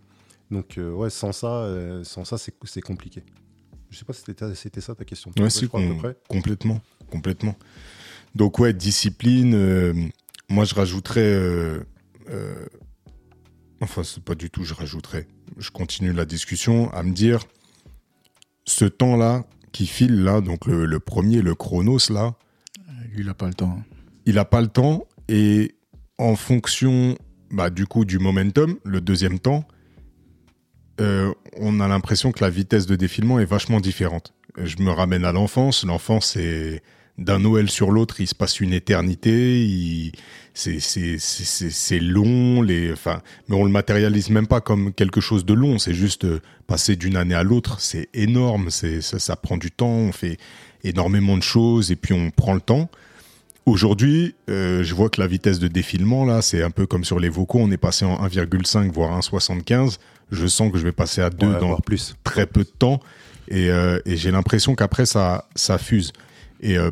[0.51, 3.23] Donc euh, ouais, sans ça, euh, sans ça c'est c'est compliqué.
[3.89, 4.23] Je sais pas si
[4.55, 5.31] c'était ça ta question.
[5.37, 6.17] Ouais, Ouais, si, à peu près.
[6.27, 7.55] complètement, complètement.
[8.35, 9.53] Donc ouais, discipline.
[9.55, 9.93] euh,
[10.49, 11.21] moi, je rajouterais.
[11.21, 11.79] euh,
[12.29, 12.65] euh,
[13.81, 14.63] enfin, c'est pas du tout.
[14.63, 15.27] Je rajouterais.
[15.57, 17.41] Je continue la discussion à me dire
[18.65, 22.35] ce temps-là qui file là, donc le, le premier, le chronos là,
[23.11, 23.79] Lui, il n'a pas le temps.
[24.25, 25.75] il a pas le temps et
[26.17, 27.17] en fonction,
[27.51, 29.67] bah, du coup, du momentum, le deuxième temps,
[30.99, 34.33] euh, on a l'impression que la vitesse de défilement est vachement différente.
[34.57, 35.85] Je me ramène à l'enfance.
[35.85, 36.81] L'enfance, c'est
[37.17, 40.11] d'un Noël sur l'autre, il se passe une éternité.
[40.53, 45.79] C'est long, les, enfin, mais on le matérialise même pas comme quelque chose de long.
[45.79, 48.69] C'est juste euh, passer d'une année à l'autre, c'est énorme.
[48.69, 49.87] Ça, ça prend du temps.
[49.87, 50.37] On fait
[50.83, 52.89] énormément de choses et puis on prend le temps.
[53.65, 57.19] Aujourd'hui, euh, je vois que la vitesse de défilement, là, c'est un peu comme sur
[57.19, 59.97] les vocaux, on est passé en 1,5 voire 1,75.
[60.31, 62.15] Je sens que je vais passer à 2 Ouais, dans plus.
[62.23, 62.99] très peu de temps.
[63.47, 66.13] Et, euh, et j'ai l'impression qu'après, ça, ça fuse.
[66.61, 66.91] Et euh,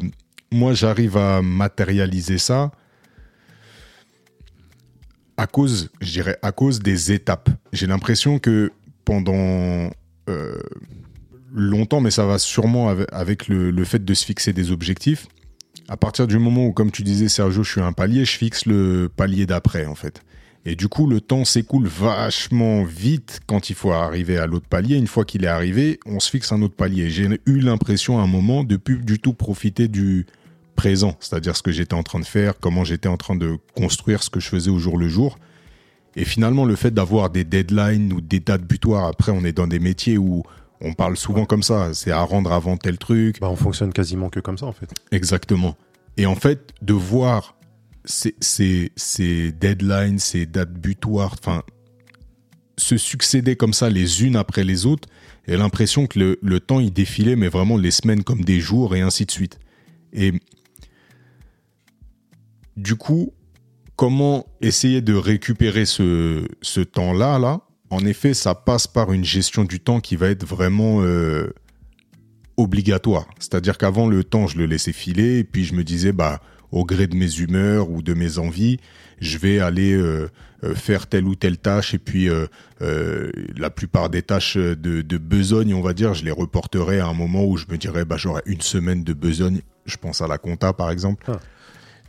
[0.51, 2.71] moi, j'arrive à matérialiser ça
[5.37, 7.49] à cause, je dirais, à cause des étapes.
[7.73, 8.71] J'ai l'impression que
[9.05, 9.91] pendant
[10.29, 10.59] euh,
[11.53, 15.27] longtemps, mais ça va sûrement avec, avec le, le fait de se fixer des objectifs,
[15.89, 18.65] à partir du moment où, comme tu disais, Sergio, je suis un palier, je fixe
[18.65, 20.21] le palier d'après, en fait.
[20.69, 24.97] Et du coup, le temps s'écoule vachement vite quand il faut arriver à l'autre palier.
[24.97, 27.09] Une fois qu'il est arrivé, on se fixe un autre palier.
[27.09, 30.25] J'ai eu l'impression à un moment de plus du tout profiter du
[30.75, 34.21] présent, c'est-à-dire ce que j'étais en train de faire, comment j'étais en train de construire
[34.21, 35.39] ce que je faisais au jour le jour.
[36.17, 39.67] Et finalement, le fait d'avoir des deadlines ou des dates butoirs, après, on est dans
[39.67, 40.43] des métiers où
[40.81, 44.29] on parle souvent comme ça, c'est à rendre avant tel truc, Bah, on fonctionne quasiment
[44.29, 44.93] que comme ça en fait.
[45.13, 45.77] Exactement.
[46.17, 47.55] Et en fait, de voir
[48.07, 51.63] ces, deadlines, ces dates butoirs, enfin,
[52.77, 55.07] se succéder comme ça les unes après les autres,
[55.47, 58.95] j'ai l'impression que le, le temps il défilait, mais vraiment les semaines comme des jours
[58.95, 59.59] et ainsi de suite.
[60.13, 60.33] Et
[62.75, 63.33] du coup,
[63.95, 69.63] comment essayer de récupérer ce, ce temps-là, là, en effet, ça passe par une gestion
[69.63, 71.53] du temps qui va être vraiment euh,
[72.57, 73.27] obligatoire.
[73.39, 76.41] C'est-à-dire qu'avant, le temps, je le laissais filer, et puis je me disais, bah,
[76.71, 78.79] au gré de mes humeurs ou de mes envies,
[79.19, 80.29] je vais aller euh,
[80.63, 82.47] euh, faire telle ou telle tâche, et puis euh,
[82.81, 87.05] euh, la plupart des tâches de, de besogne, on va dire, je les reporterai à
[87.05, 89.61] un moment où je me dirais, bah, j'aurai une semaine de besogne.
[89.85, 91.25] Je pense à la compta, par exemple.
[91.27, 91.39] Ah.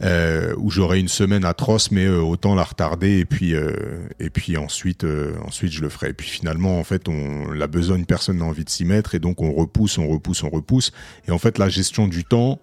[0.01, 3.73] Euh, où j'aurai une semaine atroce, mais euh, autant la retarder et puis euh,
[4.21, 5.05] et puis ensuite
[5.45, 6.11] ensuite je le ferai.
[6.11, 9.19] Et puis finalement en fait on la besogne personne n'a envie de s'y mettre et
[9.19, 10.93] donc on repousse, on repousse, on repousse.
[11.27, 12.61] Et en fait la gestion du temps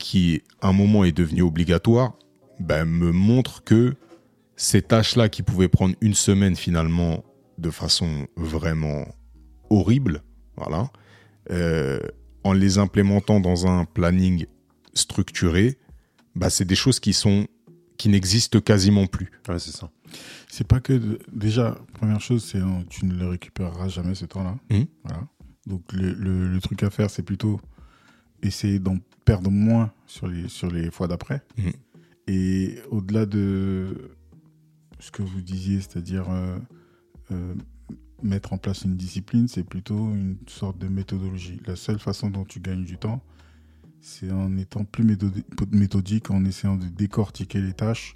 [0.00, 2.14] qui à un moment est devenue obligatoire,
[2.58, 3.94] ben, me montre que
[4.56, 7.22] ces tâches-là qui pouvaient prendre une semaine finalement
[7.58, 9.06] de façon vraiment
[9.68, 10.22] horrible,
[10.56, 10.90] voilà,
[11.50, 12.00] euh,
[12.42, 14.46] en les implémentant dans un planning
[14.94, 15.78] structuré,
[16.34, 17.46] bah, c'est des choses qui sont
[17.96, 19.30] qui n'existent quasiment plus.
[19.46, 19.90] Ouais, c'est ça.
[20.48, 20.94] C'est pas que.
[20.94, 24.56] de- Déjà, première chose, c'est euh, tu ne le récupéreras jamais ce temps-là.
[24.70, 24.86] Mhm.
[25.04, 25.28] Voilà.
[25.66, 27.60] Donc, le, le- le truc à faire, c'est plutôt
[28.42, 28.96] essayer d'en
[29.30, 31.42] perdre moins sur les, sur les fois d'après.
[31.56, 31.72] Mhm.
[32.26, 34.10] Et au-delà de
[34.98, 36.58] ce que vous disiez, c'est-à-dire euh,
[37.32, 37.54] euh,
[38.22, 41.60] mettre en place une discipline, c'est plutôt une sorte de méthodologie.
[41.66, 43.22] La seule façon dont tu gagnes du temps,
[44.00, 48.14] c'est en étant plus méthodi- méthodique, en essayant de décortiquer les tâches,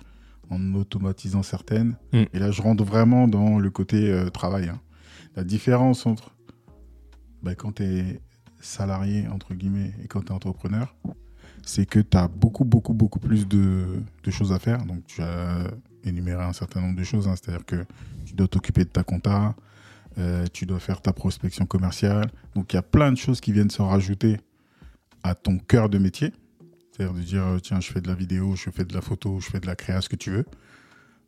[0.50, 1.96] en automatisant certaines.
[2.12, 2.22] Mm.
[2.32, 4.68] Et là, je rentre vraiment dans le côté euh, travail.
[4.68, 4.80] hein.
[5.36, 6.34] La différence entre
[7.42, 8.20] bah, quand tu es
[8.64, 10.94] salarié, entre guillemets, et quand tu es entrepreneur,
[11.62, 14.84] c'est que tu as beaucoup, beaucoup, beaucoup plus de, choses à faire.
[14.84, 15.70] Donc, tu as
[16.04, 17.28] énuméré un certain nombre de choses.
[17.28, 17.34] hein.
[17.36, 17.84] C'est-à-dire que
[18.24, 19.54] tu dois t'occuper de ta compta,
[20.18, 22.30] euh, tu dois faire ta prospection commerciale.
[22.54, 24.38] Donc, il y a plein de choses qui viennent se rajouter
[25.22, 26.32] à ton cœur de métier.
[26.92, 29.40] C'est-à-dire de dire, euh, tiens, je fais de la vidéo, je fais de la photo,
[29.40, 30.44] je fais de la créa, ce que tu veux.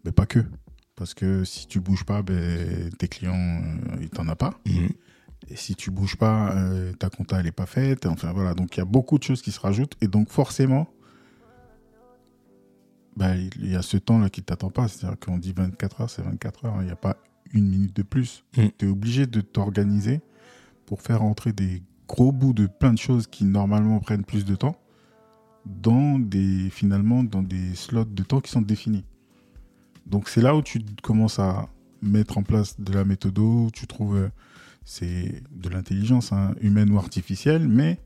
[0.05, 0.41] Mais pas que.
[0.95, 4.59] Parce que si tu bouges pas, ben, tes clients, euh, ils t'en as pas.
[5.49, 8.07] Et si tu bouges pas, euh, ta compta, elle est pas faite.
[8.07, 8.55] Enfin, voilà.
[8.55, 9.97] Donc, il y a beaucoup de choses qui se rajoutent.
[10.01, 10.89] Et donc, forcément,
[13.17, 14.89] bah, il y a ce temps-là qui ne t'attend pas.
[14.89, 16.75] C'est-à-dire qu'on dit 24 heures, c'est 24 heures.
[16.75, 16.79] hein.
[16.81, 17.17] Il n'y a pas
[17.53, 18.45] une minute de plus.
[18.57, 18.67] Mm.
[18.77, 20.21] Tu es obligé de t'organiser
[20.85, 24.57] pour faire entrer des gros bouts de plein de choses qui, normalement, prennent plus de
[24.57, 24.77] temps
[25.65, 29.05] dans des, finalement, dans des slots de temps qui sont définis.
[30.07, 31.69] Donc, c'est là où tu commences à
[32.03, 34.29] mettre en place de la méthode, où tu trouves...
[34.87, 37.99] c'est de l'intelligence hein, humaine ou artificielle, mais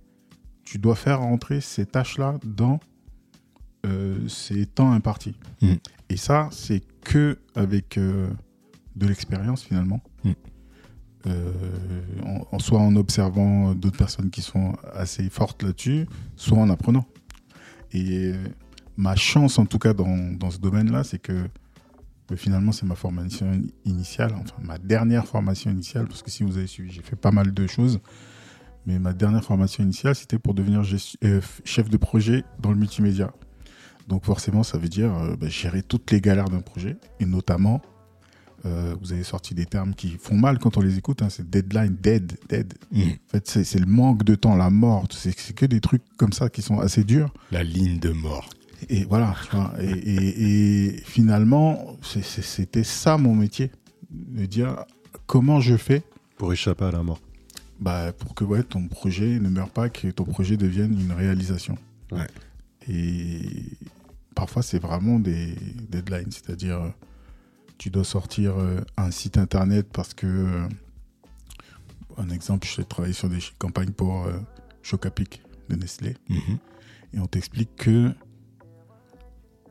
[0.64, 2.81] tu dois faire rentrer ces tâches-là dans
[3.87, 5.37] euh, ces temps impartis.
[5.61, 5.75] Mm.
[6.09, 8.29] Et ça, c'est que avec euh,
[8.97, 10.01] de l'expérience finalement.
[10.25, 10.31] Mm.
[11.27, 11.53] Euh,
[12.25, 17.05] en, en- soit en observant d'autres personnes qui sont assez fortes là-dessus, soit en apprenant.
[17.93, 18.33] Et
[18.97, 21.47] ma chance, en tout cas, dans, dans ce domaine-là, c'est que
[22.31, 23.51] euh, finalement, c'est ma formation
[23.85, 27.31] initiale, enfin ma dernière formation initiale, parce que si vous avez suivi, j'ai fait pas
[27.31, 28.01] mal de choses.
[28.87, 30.83] Mais ma dernière formation initiale, c'était pour devenir
[31.25, 33.33] euh, chef de projet dans le multimédia.
[34.09, 37.83] Donc forcément, ça veut dire euh, bah, gérer toutes les galères d'un projet, et notamment,
[38.66, 41.49] euh, vous avez sorti des termes qui font mal quand on les écoute, hein, c'est
[41.49, 42.75] deadline, dead, dead.
[42.90, 43.03] Mm.
[43.03, 46.49] En fait, c'est le manque de temps, la mort, c'est que des trucs comme ça
[46.49, 47.33] qui sont assez durs.
[47.53, 48.49] La ligne de mort.
[48.88, 49.35] Et voilà.
[49.81, 53.71] Et, et- et finalement, c'était ça mon métier.
[54.11, 54.85] De dire
[55.27, 56.03] comment je fais
[56.37, 57.21] Pour échapper à la mort.
[57.79, 61.77] bah, pour que ouais, ton projet ne meure pas, que ton projet devienne une réalisation.
[62.12, 62.27] Ouais.
[62.88, 63.40] Et
[64.35, 65.55] parfois, c'est vraiment des
[65.90, 66.31] deadlines.
[66.33, 66.93] C'est-à-dire,
[67.79, 70.69] tu dois sortir euh, un site internet parce que, euh,
[72.19, 74.33] un exemple, je travaillé sur des campagnes pour euh,
[74.83, 76.16] Chocapic de Nestlé.
[76.29, 76.59] Mhm.
[77.14, 78.12] Et on t'explique que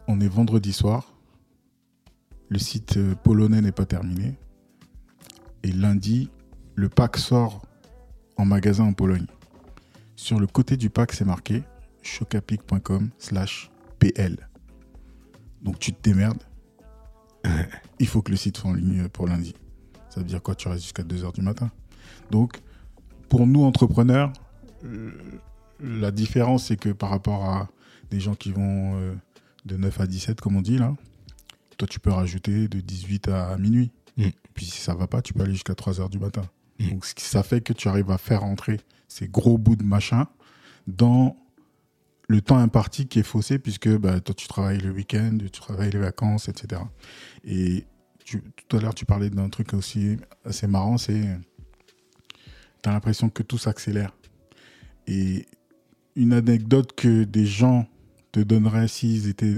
[0.09, 1.13] on est vendredi soir,
[2.49, 4.39] le site euh, polonais n'est pas terminé,
[5.61, 6.31] et lundi,
[6.73, 7.61] le pack sort
[8.35, 9.27] en magasin en Pologne.
[10.15, 11.63] Sur le côté du pack, c'est marqué
[12.01, 13.69] chocapic.com slash
[13.99, 14.49] PL.
[15.61, 16.41] Donc tu te démerdes.
[17.99, 19.53] Il faut que le site soit en ligne pour lundi.
[20.09, 21.69] Ça veut dire quoi Tu restes jusqu'à 2h du matin.
[22.31, 22.61] Donc,
[23.27, 24.33] pour nous, entrepreneurs,
[24.85, 25.11] euh,
[25.79, 27.69] la différence, c'est que par rapport à
[28.09, 29.13] des gens qui vont euh,
[29.69, 30.95] de 9 à 17, comme on dit là,
[31.77, 33.91] toi, tu peux rajouter de 18 à minuit.
[34.17, 34.29] Mm.
[34.53, 36.41] Puis si ça va pas, tu peux aller jusqu'à 3 heures du matin.
[36.79, 36.89] Mm.
[36.89, 39.83] Donc, ce qui- ça fait que tu arrives à faire entrer ces gros bouts de
[39.83, 40.27] machin
[40.87, 41.37] dans
[42.27, 45.91] le temps imparti qui est faussé, puisque bah, toi, tu travailles le week-end, tu travailles
[45.91, 46.81] les vacances, etc.
[47.45, 47.85] Et
[48.25, 51.39] tu- tout à l'heure, tu parlais d'un truc aussi assez marrant, c'est
[52.83, 54.15] tu as l'impression que tout s'accélère.
[55.07, 55.45] Et
[56.15, 57.87] une anecdote que des gens
[58.31, 59.55] te donneraient s'ils étaient,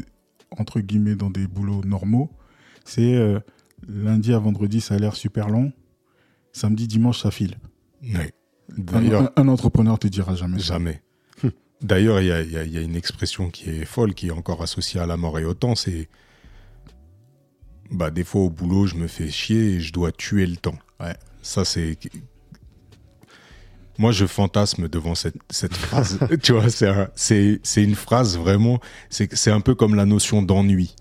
[0.57, 2.29] entre guillemets, dans des boulots normaux,
[2.86, 3.39] c'est euh,
[3.88, 5.71] lundi à vendredi, ça a l'air super long.
[6.53, 7.55] Samedi, dimanche, ça file.
[8.03, 8.25] Un,
[8.77, 10.60] D'ailleurs, un- un entrepreneur te dira jamais.
[10.60, 11.01] jamais.
[11.81, 15.05] D'ailleurs, il y y a une expression qui est folle, qui est encore associée à
[15.07, 16.10] la mort et au temps, c'est
[17.89, 20.77] bah des fois au boulot, je me fais chier et je dois tuer le temps.
[20.99, 21.15] Ouais.
[21.41, 21.97] Ça c'est
[23.97, 26.19] moi je fantasme devant cette, cette phrase.
[26.43, 27.10] tu vois, c'est un-
[27.77, 28.80] une phrase vraiment.
[29.10, 30.95] C'est un peu comme la notion d'ennui.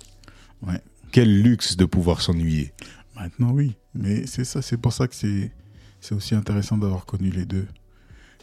[0.63, 0.81] Ouais.
[1.13, 2.73] Quel luxe de pouvoir s'ennuyer.
[3.17, 3.75] Maintenant, oui.
[3.95, 5.51] Mais c'est ça, c'est pour ça que c'est,
[6.01, 7.67] c'est aussi intéressant d'avoir connu les deux.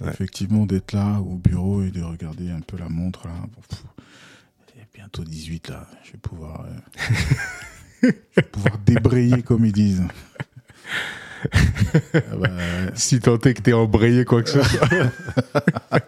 [0.02, 0.10] Ouais.
[0.10, 3.26] Effectivement, d'être là au bureau et de regarder un peu la montre.
[3.28, 3.34] Là.
[3.56, 3.84] Bon, pff,
[4.76, 5.88] il est bientôt 18 là.
[6.04, 7.02] Je vais pouvoir, euh,
[8.04, 10.04] je vais pouvoir débrayer comme ils disent.
[11.54, 12.92] Ah bah, ouais.
[12.96, 14.88] Si tant est que t'es embrayé quoi que ce soit.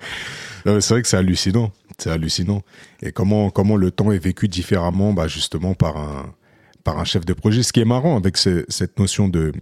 [0.65, 1.71] C'est vrai que c'est hallucinant.
[1.97, 2.63] C'est hallucinant.
[3.01, 6.33] Et comment, comment le temps est vécu différemment, bah, justement, par un,
[6.83, 7.63] par un chef de projet.
[7.63, 9.53] Ce qui est marrant avec ce- cette notion de,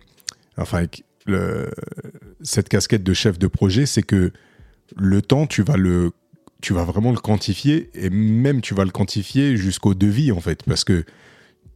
[0.57, 1.69] enfin, avec le,
[2.41, 4.31] cette casquette de chef de projet, c'est que
[4.95, 6.11] le temps, tu vas le,
[6.61, 10.63] tu vas vraiment le quantifier et même tu vas le quantifier jusqu'au devis, en fait,
[10.63, 11.05] parce que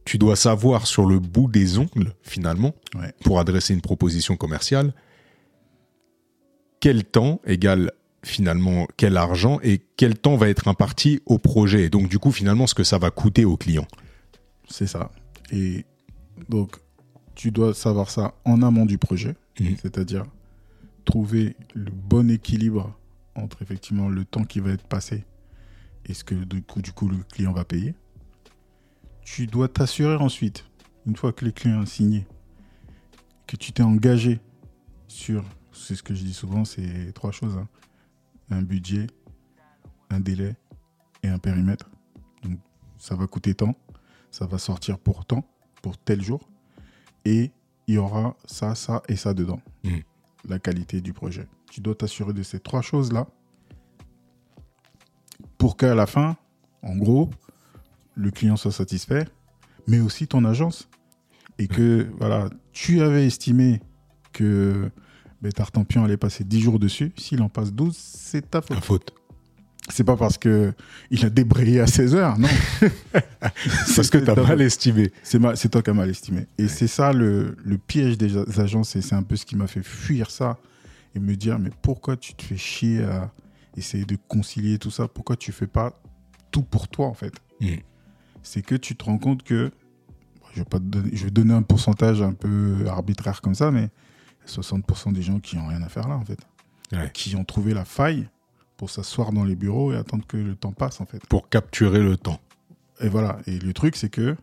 [0.04, 3.12] tu dois savoir sur le bout des ongles, finalement, Ouais.
[3.24, 4.92] pour adresser une proposition commerciale,
[6.80, 7.92] quel temps égale
[8.24, 11.84] finalement quel argent et quel temps va être imparti au projet.
[11.84, 13.86] Et donc, du coup, finalement, ce que ça va coûter au client.
[14.68, 15.10] C'est ça.
[15.50, 15.84] Et
[16.48, 16.76] donc,
[17.34, 19.76] tu dois savoir ça en amont du projet, Mhm.
[19.82, 20.24] c'est-à-dire
[21.04, 22.96] trouver le bon équilibre
[23.34, 25.24] entre effectivement le temps qui va être passé
[26.06, 27.94] et ce que du coup, du coup le client va payer.
[29.24, 30.64] Tu dois t'assurer ensuite,
[31.06, 32.26] une fois que les clients ont signé,
[33.46, 34.40] que tu t'es engagé
[35.08, 37.56] sur, c'est ce que je dis souvent, c'est trois choses.
[37.56, 37.68] hein.
[38.50, 39.06] Un budget,
[40.10, 40.54] un délai
[41.22, 41.88] et un périmètre.
[42.42, 42.58] Donc
[42.98, 43.74] ça va coûter tant,
[44.30, 45.44] ça va sortir pour tant,
[45.80, 46.48] pour tel jour,
[47.24, 47.50] et
[47.86, 49.60] il y aura ça, ça et ça dedans.
[49.84, 50.02] Mhm.
[50.48, 51.46] La qualité du projet.
[51.70, 53.26] Tu dois t'assurer de ces trois choses-là
[55.56, 56.36] pour qu'à la fin,
[56.82, 57.30] en gros,
[58.14, 59.26] le client soit satisfait,
[59.86, 60.88] mais aussi ton agence.
[61.58, 63.80] Et que, voilà, tu avais estimé
[64.32, 64.90] que
[65.42, 67.12] ben, Tartampion allait passer 10 jours dessus.
[67.16, 69.12] S'il en passe 12, c'est ta faute.
[69.88, 70.72] C'est pas parce que
[71.10, 72.48] il a débrayé à 16 heures, non.
[73.40, 75.10] Parce que C'est t'as ta mal estimé.
[75.24, 76.46] C'est c'est toi qui as mal estimé.
[76.56, 79.66] Et c'est ça le, le piège des agences, et c'est un peu ce qui m'a
[79.66, 80.58] fait fuir ça
[81.16, 83.32] et me dire mais pourquoi tu te fais chier à
[83.76, 85.08] essayer de concilier tout ça?
[85.08, 86.00] Pourquoi tu fais pas
[86.52, 87.34] tout pour toi en fait?
[87.60, 87.80] Mhm.
[88.42, 89.70] C'est que tu te rends compte que
[90.52, 93.70] je vais pas te donner, je vais donner un pourcentage un peu arbitraire comme ça,
[93.70, 93.90] mais
[94.46, 96.38] 60% des gens qui ont rien à faire là en fait,
[96.92, 97.10] Ouais.
[97.14, 98.28] qui ont trouvé la faille
[98.76, 101.24] pour s'asseoir dans les bureaux et attendre que le temps passe en fait.
[101.28, 102.40] Pour capturer le temps.
[103.00, 103.38] Et voilà.
[103.46, 104.36] Et le truc, c'est que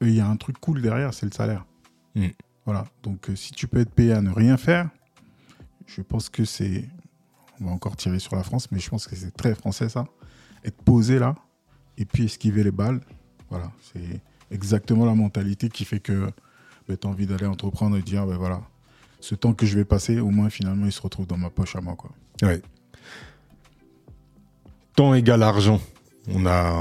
[0.00, 1.64] il y a un truc cool derrière, c'est le salaire.
[2.14, 2.26] Mm.
[2.66, 2.84] Voilà.
[3.02, 4.90] Donc, euh, si tu peux être payé à ne rien faire,
[5.86, 6.88] je pense que c'est.
[7.60, 10.06] On va encore tirer sur la France, mais je pense que c'est très français ça.
[10.64, 11.34] Être posé là
[11.98, 13.00] et puis esquiver les balles.
[13.50, 13.70] Voilà.
[13.92, 16.28] C'est exactement la mentalité qui fait que
[16.88, 18.62] tu as envie d'aller entreprendre et dire ben voilà,
[19.20, 21.76] ce temps que je vais passer, au moins finalement, il se retrouve dans ma poche
[21.76, 21.94] à moi.
[21.96, 22.10] Quoi.
[22.42, 22.60] Ouais.
[24.96, 25.80] Temps égale argent.
[26.28, 26.72] On a,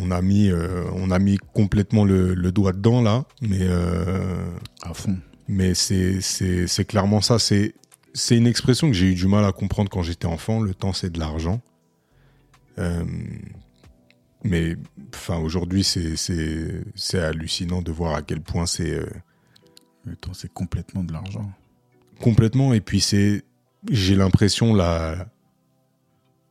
[0.00, 4.48] on a mis, euh, on a mis complètement le, le doigt dedans là, mais euh,
[4.82, 5.18] À fond.
[5.48, 7.38] mais c'est clairement ça.
[7.38, 7.74] C'est
[8.14, 10.60] c'est une expression que j'ai eu du mal à comprendre quand j'étais enfant.
[10.60, 11.60] Le temps c'est de l'argent.
[12.78, 13.04] Euh,
[14.44, 14.76] mais
[15.14, 19.06] enfin aujourd'hui c'est hallucinant de voir à quel point c'est euh,
[20.04, 21.50] Le temps, c'est complètement de l'argent.
[22.20, 23.42] complètement et puis c'est
[23.90, 25.26] j'ai l'impression la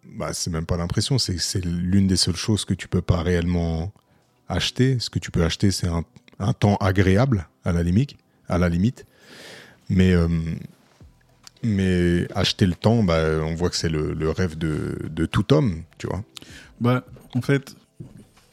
[0.04, 3.22] bah c'est même pas l'impression c'est c'est l'une des seules choses que tu peux pas
[3.22, 3.92] réellement
[4.48, 5.00] acheter.
[5.00, 6.04] Ce que tu peux acheter c'est un,
[6.40, 8.16] un temps agréable à la limite
[8.48, 9.06] à la limite.
[9.90, 10.28] Mais euh,
[11.64, 15.52] mais acheter le temps bah on voit que c'est le, le rêve de, de tout
[15.54, 16.24] homme tu vois.
[16.80, 17.76] Bah, en fait,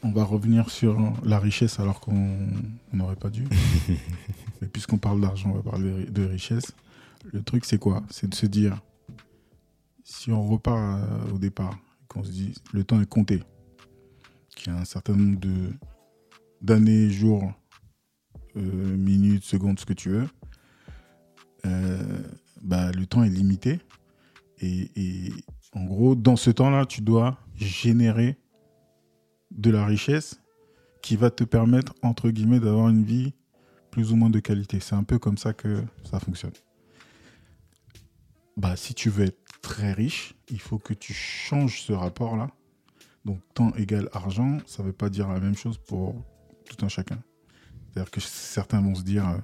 [0.03, 2.49] on va revenir sur la richesse alors qu'on
[2.93, 3.45] on n'aurait pas dû.
[4.61, 6.73] Mais puisqu'on parle d'argent, on va parler de richesse.
[7.31, 8.03] Le truc, c'est quoi?
[8.09, 8.81] C'est de se dire,
[10.03, 11.77] si on repart euh, au départ,
[12.07, 13.41] qu'on se dit, le temps est compté,
[14.55, 15.71] qu'il y a un certain nombre de
[16.61, 17.51] d'années, jours,
[18.55, 18.61] euh,
[18.97, 20.29] minutes, secondes, ce que tu veux,
[21.65, 22.21] euh,
[22.61, 23.79] bah, le temps est limité.
[24.59, 25.33] Et, et
[25.73, 28.37] en gros, dans ce temps-là, tu dois générer
[29.53, 30.41] de la richesse
[31.01, 33.33] qui va te permettre, entre guillemets, d'avoir une vie
[33.91, 34.79] plus ou moins de qualité.
[34.79, 36.53] C'est un peu comme ça que ça fonctionne.
[38.57, 42.49] Bah, si tu veux être très riche, il faut que tu changes ce rapport-là.
[43.25, 46.15] Donc, temps égale argent, ça ne veut pas dire la même chose pour
[46.65, 47.19] tout un chacun.
[47.91, 49.37] C'est-à-dire que certains vont se dire, euh,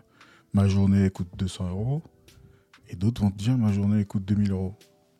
[0.53, 2.01] ma journée coûte 200 euros,
[2.87, 4.75] et d'autres vont te dire, ma journée coûte 2000 euros.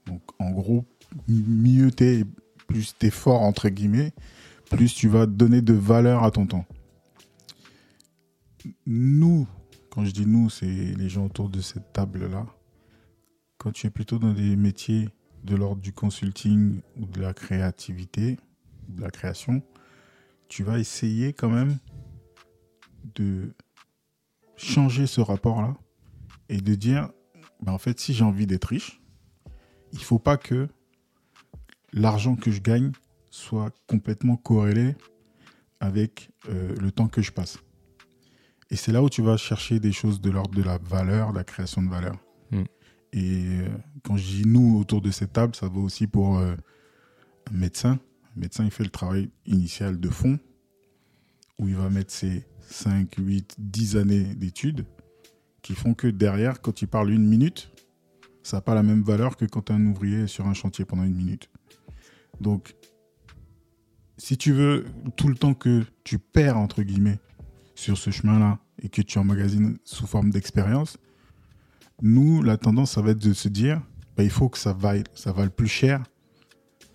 [0.08, 0.86] Donc en gros,
[1.28, 2.26] mieux t'es,
[2.68, 4.14] plus t'es fort, entre guillemets,
[4.70, 6.66] plus tu vas donner de valeur à ton temps.
[8.86, 9.48] Nous,
[9.90, 12.46] quand je dis nous, c'est les gens autour de cette table-là.
[13.58, 15.10] Quand tu es plutôt dans des métiers
[15.44, 18.38] de l'ordre du consulting ou de la créativité,
[18.88, 19.62] de la création,
[20.48, 21.78] tu vas essayer quand même
[23.16, 23.54] de
[24.56, 25.76] changer ce rapport-là
[26.50, 27.10] et de dire,
[27.62, 29.02] ben en fait, si j'ai envie d'être riche,
[29.94, 30.68] il faut pas que
[31.94, 32.92] l'argent que je gagne
[33.30, 34.96] soit complètement corrélé
[35.80, 37.60] avec euh, le temps que je passe.
[38.70, 41.38] Et c'est là où tu vas chercher des choses de l'ordre de la valeur, de
[41.38, 42.18] la création de valeur.
[42.52, 42.64] Mm.
[43.14, 43.68] Et euh,
[44.04, 46.56] quand je dis nous autour de cette table, ça vaut aussi pour euh,
[47.52, 48.00] un médecin.
[48.36, 50.40] Un médecin, il fait le travail initial de fond,
[51.58, 54.86] où il va mettre ses 5, 8, 10 années d'études,
[55.64, 57.72] qui font que derrière, quand il parle une minute,
[58.44, 61.16] ça n'a pas la même valeur que quand un ouvrier sur un chantier pendant une
[61.16, 61.50] minute.
[62.40, 62.76] Donc,
[64.20, 67.20] si tu veux, tout le temps que tu perds, entre guillemets,
[67.74, 70.98] sur ce chemin-là, et que tu emmagasines sous forme d'expérience,
[72.02, 73.82] nous, la tendance, ça va être de se dire,
[74.16, 76.04] bah, il faut que ça vaille, ça vaille plus cher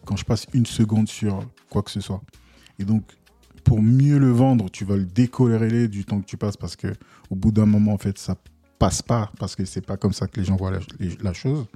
[0.04, 2.22] quand je passe une seconde sur quoi que ce soit.
[2.78, 3.02] Et donc,
[3.64, 6.88] pour mieux le vendre, tu vas le décorréler du temps que tu passes parce que
[7.30, 8.36] au bout d'un moment, en fait, ça
[8.78, 10.72] passe pas parce que c'est pas comme ça que les gens voient
[11.22, 11.66] la, chose.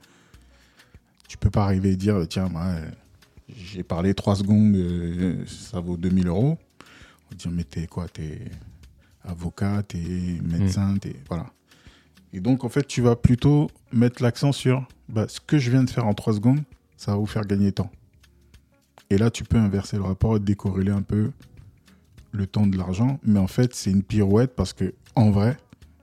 [1.26, 2.90] Tu peux pas arriver et dire, tiens, euh,
[3.48, 6.58] j'ai parlé trois secondes, euh, ça vaut 2000 euros.
[6.80, 8.40] On va dire, mais t'es quoi T'es
[9.24, 11.16] avocat, t'es médecin, t'es.
[11.28, 11.46] Voilà.
[12.32, 15.82] Et donc, en fait, tu vas plutôt mettre l'accent sur bah, ce que je viens
[15.82, 16.60] de faire en trois secondes,
[16.96, 17.90] ça va vous faire gagner temps.
[19.10, 21.30] Et là, tu peux inverser le rapport et décorréler un peu
[22.32, 23.18] le temps de l'argent.
[23.22, 25.56] Mais en fait, c'est une pirouette parce que, en vrai,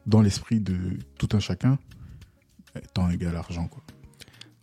[0.07, 0.75] dans l'esprit de
[1.19, 1.77] tout un chacun,
[2.75, 3.67] eh, temps égale argent.
[3.67, 3.83] Quoi.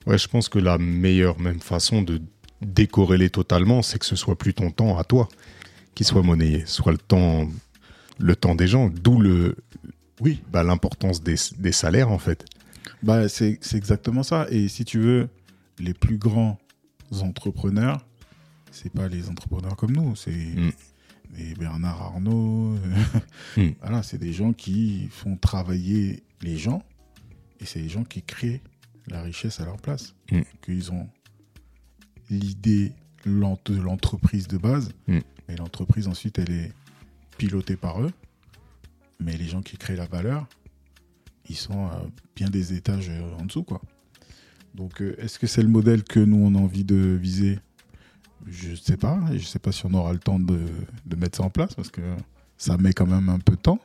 [0.06, 2.20] Ouais, je pense que la meilleure même façon de
[2.62, 5.28] décorréler totalement, c'est que ce soit plus ton temps à toi
[5.94, 7.46] qui soit monnayé, soit le temps,
[8.18, 9.56] le temps des gens, d'où le,
[10.20, 12.46] Oui, bah, l'importance des, des salaires en fait.
[13.02, 14.46] Bah, c'est c'est exactement ça.
[14.50, 15.28] Et si tu veux,
[15.78, 16.58] les plus grands
[17.20, 18.06] entrepreneurs,
[18.70, 20.70] c'est pas les entrepreneurs comme nous, c'est Mm.
[21.36, 22.76] les Bernard Arnault.
[23.56, 23.70] Mm.
[23.82, 26.82] Voilà, c'est des gens qui font travailler les gens
[27.60, 28.62] et c'est des gens qui créent
[29.08, 30.14] la richesse à leur place.
[30.30, 30.40] Mm.
[30.62, 31.08] Qu'ils ont
[32.38, 32.92] l'idée
[33.24, 35.18] de l'entreprise de base, Mm.
[35.48, 36.72] et l'entreprise ensuite elle est
[37.38, 38.12] pilotée par eux.
[39.20, 40.48] Mais les gens qui créent la valeur,
[41.48, 42.02] ils sont à
[42.34, 43.80] bien des étages euh, en dessous, quoi.
[44.74, 47.58] Donc, euh, est-ce que c'est le modèle que nous on a envie de viser?
[48.46, 49.20] Je sais pas.
[49.32, 50.58] Je sais pas si on aura le temps de,
[51.06, 52.00] de mettre ça en place parce que
[52.56, 53.78] ça met quand même un peu de temps.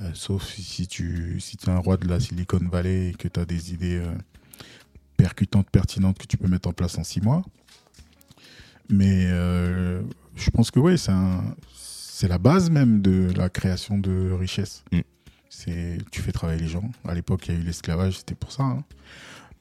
[0.00, 3.28] Euh, sauf si, si tu si es un roi de la Silicon Valley et que
[3.28, 4.12] tu as des idées euh,
[5.22, 7.42] percutantes, pertinentes que tu peux mettre en place en six mois.
[8.88, 10.02] Mais euh,
[10.36, 14.82] je pense que oui, c'est la base même de la création de richesse.
[14.92, 15.00] Mm.
[15.48, 16.90] C'est tu fais travailler les gens.
[17.06, 18.62] À l'époque, il y a eu l'esclavage, c'était pour ça.
[18.62, 18.84] hein.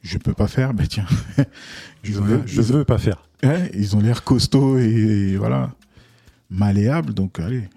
[0.02, 1.06] Je peux pas faire, mais tiens.
[2.04, 3.28] Je ont veux, l'air- je ils ont- veux pas faire.
[3.44, 5.72] Ouais, ils ont l'air costauds et, voilà,
[6.50, 7.14] malléables.
[7.14, 7.70] Donc, allez,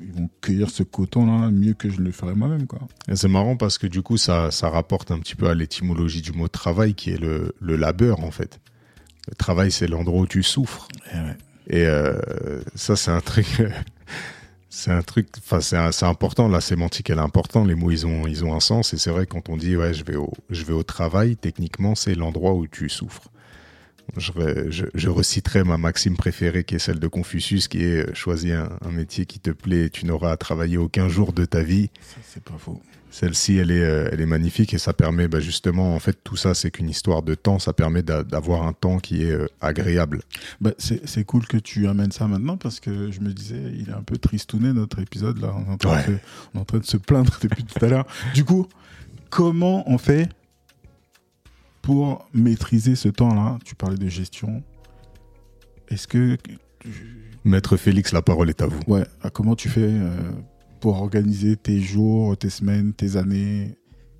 [0.00, 2.80] ils vont cueillir ce coton-là mieux que je le ferais moi-même, quoi.
[3.08, 6.22] Et c'est marrant parce que du coup, ça, ça rapporte un petit peu à l'étymologie
[6.22, 8.60] du mot travail qui est le, le labeur en fait.
[9.28, 10.88] Le travail, c'est l'endroit où tu souffres.
[11.12, 11.36] Et ouais.
[11.68, 13.46] Et euh, ça, c'est un truc.
[14.70, 15.28] c'est un truc.
[15.38, 16.48] Enfin, c'est important.
[16.48, 17.66] La sémantique, elle est importante.
[17.66, 18.94] Les mots, ils ont, ils ont un sens.
[18.94, 21.36] Et c'est vrai quand on dit ouais, je vais au, je vais au travail.
[21.36, 23.30] Techniquement, c'est l'endroit où tu souffres.
[24.16, 28.06] Je, re- je, je reciterai ma maxime préférée qui est celle de Confucius, qui est
[28.08, 29.86] euh, choisis un, un métier qui te plaît.
[29.86, 31.90] et Tu n'auras à travailler aucun jour de ta vie.
[32.22, 32.80] C'est pas faux.
[33.10, 36.36] Celle-ci, elle est, euh, elle est magnifique et ça permet bah, justement, en fait, tout
[36.36, 37.58] ça, c'est qu'une histoire de temps.
[37.58, 40.22] Ça permet d'a- d'avoir un temps qui est euh, agréable.
[40.60, 43.88] Bah, c'est c'est cool que tu amènes ça maintenant parce que je me disais, il
[43.88, 45.54] est un peu tristouné notre épisode là.
[45.56, 46.06] On est en train, Ouais.
[46.06, 46.18] de, se,
[46.54, 48.06] on est en train de se plaindre depuis tout à l'heure.
[48.34, 48.66] Du coup,
[49.30, 50.28] comment on fait
[51.86, 54.64] pour maîtriser ce temps-là Tu parlais de gestion.
[55.86, 56.36] Est-ce que.
[57.44, 58.80] Maître Félix, la parole est à vous.
[58.88, 60.10] Ouais, ah, comment tu fais euh,
[60.80, 63.78] pour organiser tes jours, tes semaines, tes années?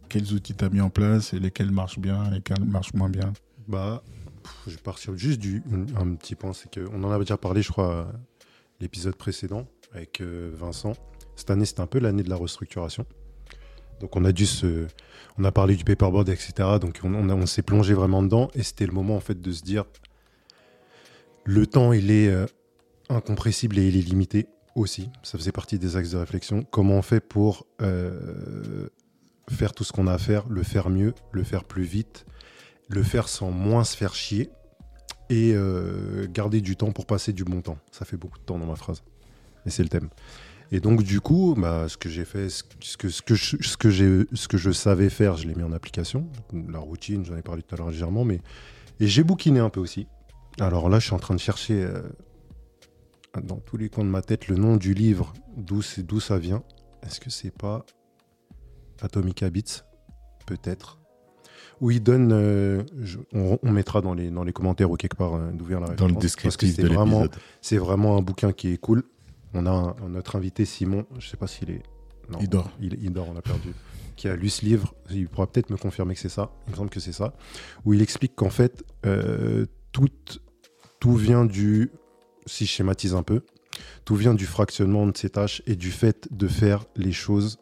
[0.09, 3.33] Quels outils tu as mis en place et lesquels marchent bien, lesquels marchent moins bien?
[3.67, 4.05] Bah,
[4.69, 5.65] je vais partir juste du
[5.97, 8.13] un petit point, c'est qu'on en avait déjà parlé, je crois,
[8.79, 10.93] l'épisode précédent avec euh, Vincent.
[11.35, 13.07] Cette année, c'était un peu l'année de la restructuration.
[14.01, 14.87] Donc, on a dû se,
[15.39, 16.53] on a parlé du paperboard, etc.
[16.81, 19.85] Donc, on, s'est plongé vraiment dedans, et c'était le moment en fait de se dire,
[21.45, 22.47] le temps, il est euh,
[23.09, 24.49] incompressible et il est limité.
[24.75, 26.63] aussi, ça faisait partie des axes de réflexion.
[26.71, 28.89] Comment on fait pour euh,
[29.49, 32.27] faire tout ce qu'on a à faire, le faire mieux, le faire plus vite,
[32.89, 34.51] le faire sans moins se faire chier
[35.29, 37.79] et euh, garder du temps pour passer du bon temps?
[37.91, 39.03] Ça fait beaucoup de temps dans ma phrase.
[39.65, 40.09] Et c'est le thème.
[40.73, 42.63] Et donc du coup, bah, ce que j'ai fait, ce
[42.97, 45.63] que, ce, que je, ce, que j'ai, ce que je savais faire, je l'ai mis
[45.63, 46.29] en application.
[46.69, 48.41] La routine, j'en ai parlé tout à l'heure légèrement, mais
[48.99, 50.07] et j'ai bouquiné un peu aussi.
[50.59, 52.03] Alors là, je suis en train de chercher euh,
[53.43, 56.39] dans tous les coins de ma tête le nom du livre, d'où, c'est, d'où ça
[56.39, 56.63] vient.
[57.05, 57.85] Est-ce que c'est pas
[59.03, 59.83] Atomic Habits?
[60.47, 60.99] Peut-être.
[61.81, 65.17] Où il donne, euh, je- on, on mettra dans les, dans les commentaires ou quelque
[65.17, 65.99] part euh, d'où vient la référence.
[65.99, 67.43] Dans le parce que descriptif de vraiment, l'épisode.
[67.61, 69.05] c'est vraiment un bouquin qui est cool.
[69.55, 71.83] On a un- notre invité Simon, je sais pas s'il est.
[72.31, 72.71] non, Il dort.
[72.81, 73.73] Il, il dort, on l'a perdu.
[74.17, 76.51] Qui a lu ce livre, il pourra peut-être me confirmer que c'est ça.
[76.67, 77.35] Il me semble que c'est ça.
[77.85, 80.09] Où il explique qu'en fait, euh, tout,
[81.01, 81.91] tout vient du.
[82.47, 83.43] Si je schématise un peu,
[84.05, 87.59] tout vient du fractionnement de ces tâches et du fait de faire les choses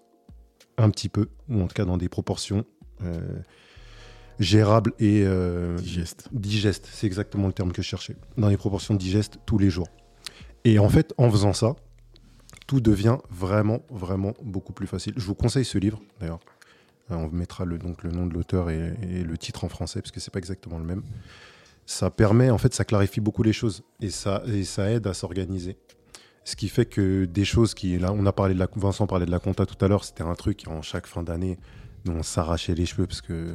[0.79, 2.65] un petit peu, ou en tout cas dans des proportions
[3.03, 3.21] euh,
[4.39, 6.29] gérables et euh, Digeste.
[6.33, 9.89] digeste, c'est exactement le terme que je cherchais, dans les proportions digestes tous les jours.
[10.65, 11.77] Et en fait, en faisant ça,
[12.67, 15.13] tout devient vraiment, vraiment beaucoup plus facile.
[15.17, 16.41] Je vous conseille ce livre, d'ailleurs.
[17.11, 20.11] Euh, On mettra le, donc, le nom de l'auteur et, le titre en français, parce
[20.11, 21.03] que c'est pas exactement le même.
[21.87, 25.13] Ça permet, en fait, ça clarifie beaucoup les choses et ça, et ça aide à
[25.13, 25.77] s'organiser.
[26.45, 29.27] Ce qui fait que des choses qui, là, on a parlé de la, Vincent parlait
[29.27, 31.59] de la compta tout à l'heure, c'était un truc en chaque fin d'année,
[32.05, 33.55] dont on s'arrachait les cheveux parce que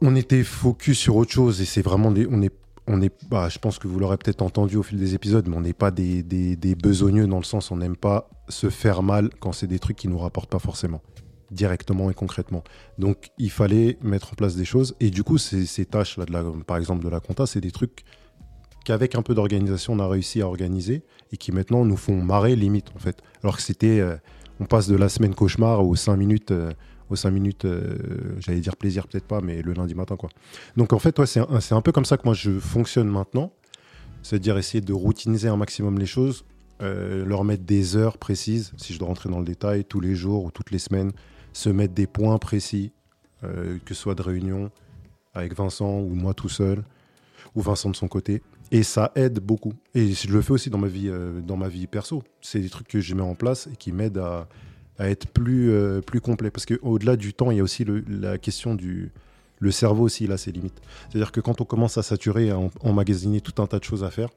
[0.00, 2.52] on était focus sur autre chose et c'est vraiment on est,
[2.88, 5.56] on est, bah, je pense que vous l'aurez peut-être entendu au fil des épisodes, mais
[5.56, 6.24] on n'est pas des,
[6.82, 10.08] besogneux dans le sens on n'aime pas se faire mal quand c'est des trucs qui
[10.08, 11.02] nous rapportent pas forcément
[11.50, 12.62] directement et concrètement.
[12.98, 16.44] Donc il fallait mettre en place des choses et du coup ces, ces tâches là,
[16.66, 18.04] par exemple de la compta, c'est des trucs
[18.84, 22.56] qu'avec un peu d'organisation on a réussi à organiser et qui maintenant nous font marrer
[22.56, 23.22] limite en fait.
[23.42, 24.16] Alors que c'était, euh,
[24.60, 26.50] on passe de la semaine cauchemar aux 5 minutes.
[26.50, 26.72] euh,
[27.10, 27.96] aux 5 minutes, euh,
[28.38, 30.30] j'allais dire plaisir, peut-être pas, mais le lundi matin, quoi.
[30.76, 33.52] Donc en fait, c'est un, peu comme ça que moi je fonctionne maintenant.
[34.22, 36.44] C'est-à-dire essayer de routiniser un maximum les choses,
[36.82, 40.14] euh, leur mettre des heures précises, si je dois rentrer dans le détail, tous les
[40.14, 41.12] jours ou toutes les semaines,
[41.52, 42.92] se mettre des points précis,
[43.44, 44.70] euh, que ce soit de réunion
[45.34, 46.82] avec Vincent ou moi tout seul,
[47.54, 48.42] ou Vincent de son côté.
[48.70, 49.72] Et ça aide beaucoup.
[49.94, 51.10] Et je le fais aussi dans ma vie,
[51.42, 52.22] dans ma vie perso.
[52.42, 54.46] C'est des trucs que je mets en place et qui m'aident à,
[54.98, 56.50] à être plus, euh, plus complet.
[56.50, 59.12] Parce qu'au-delà du temps, il y a aussi la question du...
[59.60, 60.80] Le cerveau aussi, il a ses limites.
[61.08, 64.10] C'est-à-dire que quand on commence à saturer, à emmagasiner tout un tas de choses à
[64.10, 64.28] faire,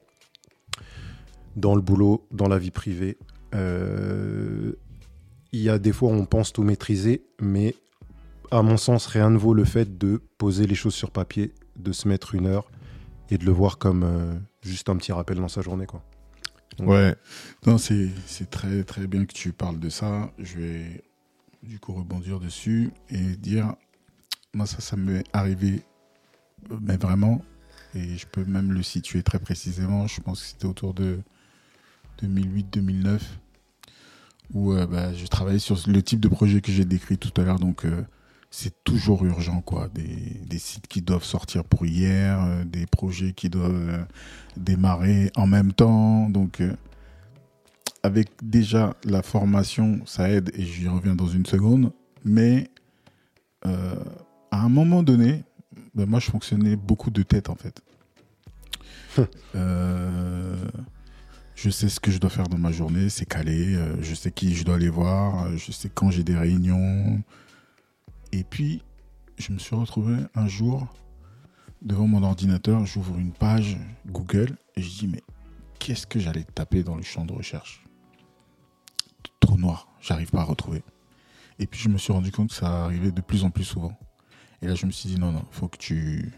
[1.54, 3.18] dans le boulot, dans la vie privée,
[3.54, 4.72] euh,
[5.52, 7.76] il y a des fois où on pense tout maîtriser, mais
[8.50, 11.92] à mon sens, rien ne vaut le fait de poser les choses sur papier, de
[11.92, 12.70] se mettre une heure
[13.30, 15.86] et de le voir comme euh, juste un petit rappel dans sa journée.
[15.86, 16.02] Quoi.
[16.80, 17.14] Ouais,
[17.66, 18.10] Non, c'est
[18.50, 20.32] très très bien que tu parles de ça.
[20.38, 21.04] Je vais
[21.62, 23.74] du coup rebondir dessus et dire,
[24.54, 25.82] moi ça, ça m'est arrivé,
[26.70, 27.42] euh, mais vraiment,
[27.94, 30.06] et je peux même le situer très précisément.
[30.06, 31.20] Je pense que c'était autour de
[32.22, 33.20] 2008-2009
[34.54, 37.44] où euh, bah, je travaillais sur le type de projet que j'ai décrit tout à
[37.44, 37.58] l'heure.
[37.58, 38.02] Donc euh,
[38.54, 39.88] c'est toujours urgent, quoi.
[39.88, 44.04] Des, des sites qui doivent sortir pour hier, euh, des projets qui doivent euh,
[44.58, 46.28] démarrer en même temps.
[46.28, 46.76] Donc, euh,
[48.02, 51.92] avec déjà la formation, ça aide et j'y reviens dans une seconde.
[52.24, 52.68] Mais
[53.64, 55.44] à un moment donné,
[55.94, 57.80] ben, moi, je fonctionnais beaucoup de tête en fait.
[59.54, 60.56] Euh,
[61.54, 63.78] je sais ce que je dois faire dans ma journée, c'est calé.
[64.00, 67.22] je sais qui je dois aller voir, je sais quand j'ai des réunions.
[68.32, 68.82] Et puis,
[69.38, 70.88] je me suis retrouvé un jour
[71.82, 73.76] devant mon ordinateur, j'ouvre une page
[74.06, 75.22] Google et je dis mais
[75.78, 77.84] qu'est-ce que j'allais taper dans le champ de recherche?
[79.40, 80.82] Trop noir, j'arrive pas à retrouver.
[81.58, 83.98] Et puis je me suis rendu compte que ça arrivait de plus en plus souvent.
[84.62, 86.32] Et là je me suis dit non non, faut que tu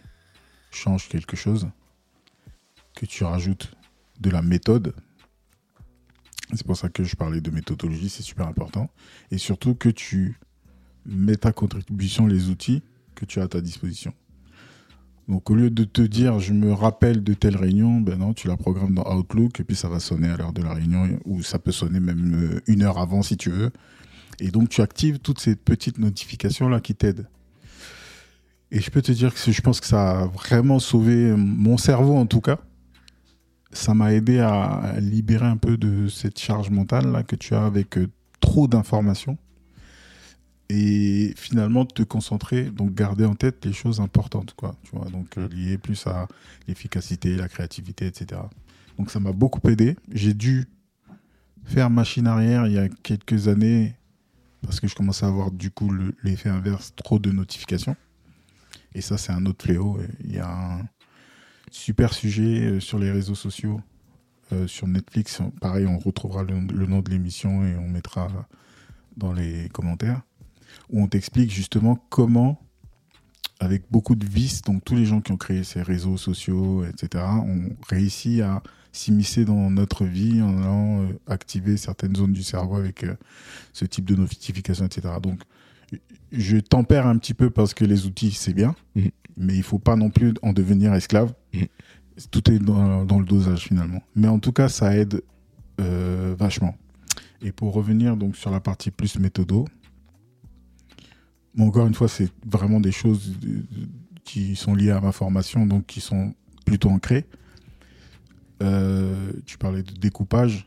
[0.70, 1.68] changes quelque chose,
[2.94, 3.74] que tu rajoutes
[4.20, 4.94] de la méthode.
[6.54, 8.88] C'est pour ça que je parlais de méthodologie, c'est super important.
[9.30, 10.38] Et surtout que tu
[11.06, 12.82] mets à contribution les outils
[13.14, 14.12] que tu as à ta disposition.
[15.28, 18.46] Donc au lieu de te dire je me rappelle de telle réunion, ben non, tu
[18.46, 21.42] la programmes dans Outlook et puis ça va sonner à l'heure de la réunion ou
[21.42, 23.70] ça peut sonner même euh, une heure avant si tu veux.
[24.40, 27.26] Et donc tu actives toutes ces petites notifications là qui t'aident.
[28.70, 32.16] Et je peux te dire que je pense que ça a vraiment sauvé mon cerveau
[32.16, 32.58] en tout cas.
[33.72, 37.64] Ça m'a aidé à libérer un peu de cette charge mentale là que tu as
[37.64, 38.08] avec euh,
[38.40, 39.38] trop d'informations
[40.70, 45.36] et finalement te concentrer, donc garder en tête les choses importantes, quoi, tu vois, donc
[45.36, 46.26] euh, liées plus à
[46.66, 48.40] l'efficacité, la créativité, etc.
[48.98, 49.96] Donc ça m'a beaucoup aidé.
[50.10, 50.64] J'ai dû
[51.64, 53.94] faire machine arrière il y a quelques années,
[54.62, 57.96] parce que je commençais à avoir du coup le- l'effet inverse, trop de notifications.
[58.94, 59.98] Et ça, c'est un autre fléau.
[60.24, 60.82] Il y a un
[61.70, 63.80] super sujet euh, sur les réseaux sociaux,
[64.52, 65.40] euh, sur Netflix.
[65.60, 68.28] Pareil, on retrouvera le nom de l'émission et on mettra
[69.16, 70.22] dans les commentaires,
[70.90, 72.60] où on t'explique justement comment,
[73.60, 77.24] avec beaucoup de vices, donc tous les gens qui ont créé ces réseaux sociaux, etc.,
[77.24, 78.62] ont réussi à
[78.92, 83.14] s'immiscer dans notre vie en allant euh, activer certaines zones du cerveau avec euh,
[83.72, 85.14] ce type de notification, etc.
[85.20, 85.40] Donc,
[86.32, 89.10] je tempère un petit peu parce que les outils, c'est bien, Mhm.
[89.36, 91.32] mais il faut pas non plus en devenir esclave.
[91.54, 91.66] Mhm.
[92.30, 94.00] Tout est dans, dans le dosage finalement.
[94.14, 95.22] Mais en tout cas, ça aide
[95.80, 96.76] euh, vachement.
[97.42, 99.66] Et pour revenir donc sur la partie plus méthodo,
[101.54, 103.34] bon, encore une fois, c'est vraiment des choses
[104.24, 106.34] qui sont liées à ma formation, donc qui sont
[106.64, 107.26] plutôt ancrées.
[108.62, 110.66] Euh, tu parlais de découpage.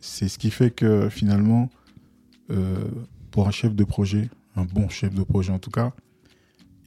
[0.00, 1.70] C'est ce qui fait que finalement,
[2.50, 2.88] euh,
[3.30, 5.92] pour un chef de projet, un bon chef de projet en tout cas,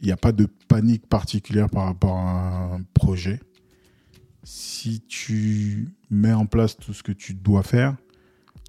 [0.01, 3.39] il n'y a pas de panique particulière par rapport à un projet.
[4.43, 7.95] Si tu mets en place tout ce que tu dois faire,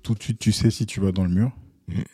[0.02, 1.52] tout de suite tu sais si tu vas dans le mur.
[1.88, 2.04] Mhm.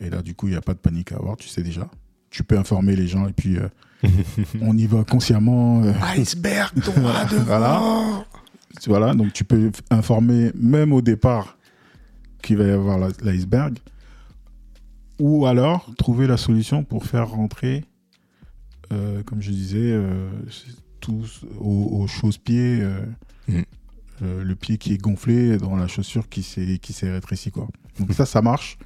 [0.00, 1.88] Et là, du coup, il n'y a pas de panique à avoir, tu sais déjà.
[2.36, 3.66] Tu peux informer les gens et puis euh,
[4.60, 5.82] on y va consciemment.
[5.84, 6.70] euh, Iceberg.
[7.46, 8.26] Voilà.
[8.86, 11.56] Voilà, donc tu peux informer même au départ
[12.42, 13.78] qu'il va y avoir l'iceberg.
[15.18, 17.84] Ou alors trouver la solution pour faire rentrer,
[18.92, 20.28] euh, comme je disais, euh,
[21.00, 23.00] tous au, au chausse-pied, euh,
[23.48, 23.64] Mhm.
[24.22, 27.50] euh, le pied qui est gonflé dans la chaussure qui s'est qui s'est rétrécie.
[27.50, 27.66] Quoi.
[27.98, 28.76] Donc ça, ça marche.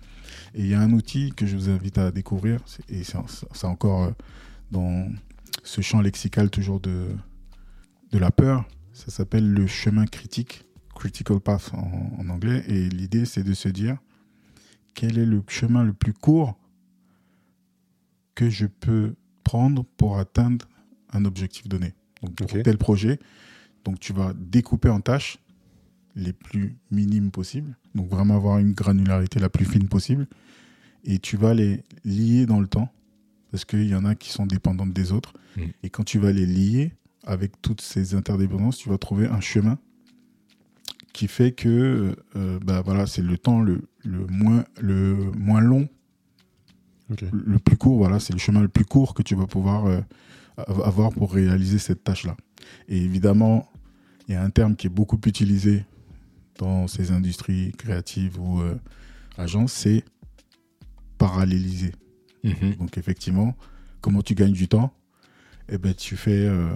[0.55, 4.05] Et il y a un outil que je vous invite à découvrir, et c'est encore
[4.05, 4.11] euh,
[4.71, 5.09] dans
[5.63, 7.09] ce champ lexical toujours de,
[8.11, 8.65] de la peur.
[8.93, 12.65] Ça s'appelle le chemin critique, critical path en, en anglais.
[12.67, 13.99] Et l'idée, c'est de se dire
[14.95, 16.59] quel est le chemin le plus court
[18.35, 20.67] que je peux prendre pour atteindre
[21.13, 21.95] un objectif donné.
[22.23, 23.19] Donc, pour tel projet,
[23.85, 25.39] donc tu vas découper en tâches
[26.17, 27.77] les plus minimes possibles.
[27.95, 30.27] Donc, vraiment avoir une granularité la plus fine possible.
[31.05, 32.91] Et tu vas les lier dans le temps.
[33.51, 35.35] Parce qu'il y en a qui sont dépendantes des autres.
[35.57, 35.63] Mm.
[35.83, 36.93] Et quand tu vas les lier,
[37.27, 39.79] avec toutes ces interdépendances, tu vas trouver un chemin
[41.13, 45.89] qui fait que euh, bah voilà, c'est le temps le, le, moins, le moins long,
[47.33, 50.01] le plus court, voilà, c'est le chemin le plus court que tu vas pouvoir euh,
[50.57, 52.37] av- avoir pour réaliser cette tâche-là.
[52.89, 53.69] Et évidemment,
[54.29, 55.85] il y a un terme qui est beaucoup utilisé
[56.61, 58.77] dans ces industries créatives ou euh,
[59.37, 60.05] agences, c'est
[61.19, 61.93] paralléliser.
[62.45, 62.77] Mhm.
[62.79, 63.57] Donc effectivement,
[64.01, 64.93] comment tu gagnes du temps?
[65.69, 66.69] Eh ben tu fais, euh,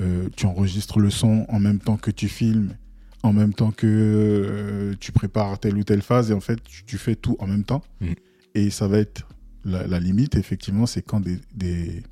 [0.00, 2.74] euh, tu enregistres le son en même temps que tu filmes,
[3.22, 6.98] en même temps que tu prépares telle ou telle phase, et en fait tu, tu
[6.98, 7.82] fais tout en même temps.
[8.00, 8.14] Mhm.
[8.54, 9.26] Et ça va être
[9.64, 12.02] la, la limite, effectivement, c'est quand des,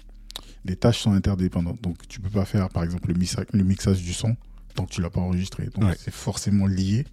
[0.81, 1.81] tâches sont interdépendantes.
[1.83, 3.13] Donc tu peux pas faire, par exemple,
[3.53, 4.37] le mixage du son
[4.79, 5.67] tant que tu l'as pas enregistré.
[5.75, 5.97] Donc Ouais.
[5.99, 7.05] c'est forcément lié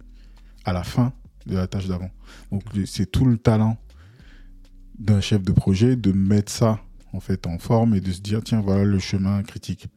[0.64, 1.12] à la fin
[1.46, 2.10] de la tâche d'avant.
[2.52, 3.76] Donc c'est tout le talent
[4.98, 6.80] d'un chef de projet de mettre ça
[7.12, 9.88] en fait en forme et de se dire tiens voilà le chemin critique.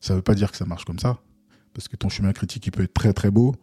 [0.00, 1.18] Ça veut pas dire que ça marche comme ça
[1.74, 3.54] parce que ton chemin critique il peut être très très beau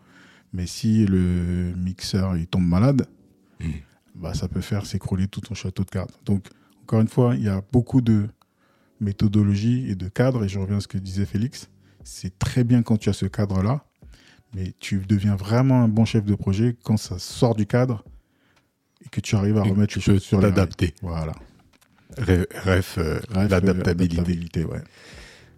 [0.54, 3.08] mais si le mixeur il tombe malade
[3.60, 3.72] Mhm.
[4.16, 6.20] bah ça peut faire s'écrouler tout ton château de cartes.
[6.26, 6.48] Donc
[6.84, 8.28] encore une fois, il y a beaucoup de
[9.00, 11.70] méthodologie et de cadres et je reviens à ce que disait Félix,
[12.04, 13.86] c'est très bien quand tu as ce cadre là
[14.56, 18.04] mais tu deviens vraiment un bon chef de projet quand ça sort du cadre
[19.06, 20.94] et que tu arrives à Et remettre les choses sur t'adapter.
[21.02, 21.34] Voilà.
[22.18, 24.66] Ref, euh, Bref, l'adaptabilité.
[24.66, 24.82] ouais.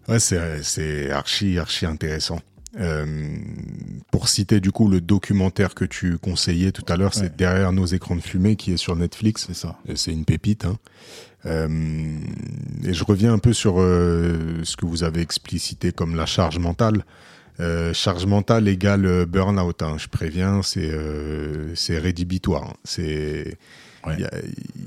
[0.08, 2.40] Ouais, c'est, c'est archi, archi intéressant.
[2.80, 3.36] Euh,
[4.12, 7.22] pour citer du coup le documentaire que tu conseillais tout à l'heure, Ouais.
[7.24, 9.46] c'est Derrière nos écrans de fumée qui est sur Netflix.
[9.48, 9.78] C'est ça.
[9.90, 10.66] Euh, C'est une pépite.
[10.66, 10.78] Hein.
[11.46, 11.68] Euh,
[12.86, 16.58] et je reviens un peu sur euh, ce que vous avez explicité comme la charge
[16.60, 17.06] mentale.
[17.60, 19.82] Euh, charge mentale égale burn-out.
[19.84, 19.96] hein.
[19.98, 22.64] Je préviens, c'est rédhibitoire.
[22.70, 22.74] hein.
[22.84, 23.58] C'est
[24.06, 24.18] Ouais.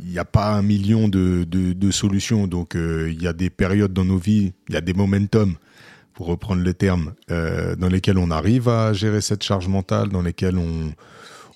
[0.04, 2.46] il n'y a, pas un million de, de, de solutions.
[2.46, 5.54] Donc euh, il y a des périodes dans nos vies, il y a des momentum,
[6.12, 10.20] pour reprendre le terme, euh, dans lesquels on arrive à gérer cette charge mentale, dans
[10.20, 10.92] lesquels on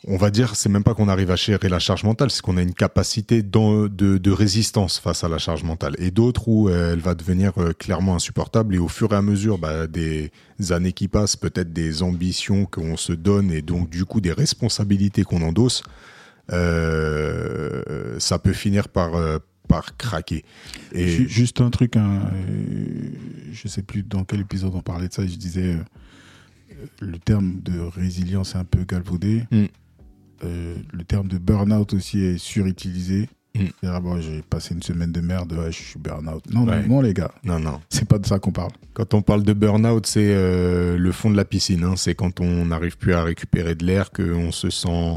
[0.06, 2.56] on va dire, c'est même pas qu'on arrive à gérer la charge mentale, c'est qu'on
[2.56, 3.86] a une capacité de,
[4.18, 5.94] de résistance face à la charge mentale.
[5.98, 8.74] Et d'autres où euh, elle va devenir euh, clairement insupportable.
[8.74, 10.30] Et au fur et à mesure bah, des
[10.70, 15.22] années qui passent, peut-être des ambitions qu'on se donne et donc du coup des responsabilités
[15.22, 15.82] qu'on endosse,
[16.70, 19.12] euh, ça peut finir par,
[19.68, 20.44] par craquer.
[20.92, 22.22] Et Ju- Juste un truc, hein,
[23.52, 25.76] je sais plus dans quel épisode on parlait de ça, je disais,
[27.00, 29.44] le terme de résilience est un peu galvaudé.
[29.50, 29.64] Mm.
[30.44, 33.28] Euh, le terme de burn-out aussi est surutilisé.
[33.54, 33.64] Mm.
[33.84, 36.42] Ah bon, j'ai passé une semaine de merde, ouais, je suis burn-out.
[36.52, 36.82] Non, Ouais.
[36.82, 37.80] non, non, les gars, Non, non.
[37.88, 38.70] c'est pas de ça qu'on parle.
[38.94, 41.82] Quand on parle de burn-out, c'est euh, le fond de la piscine.
[41.84, 41.94] hein.
[41.96, 45.16] C'est quand on n'arrive plus à récupérer de l'air, qu'on se sent,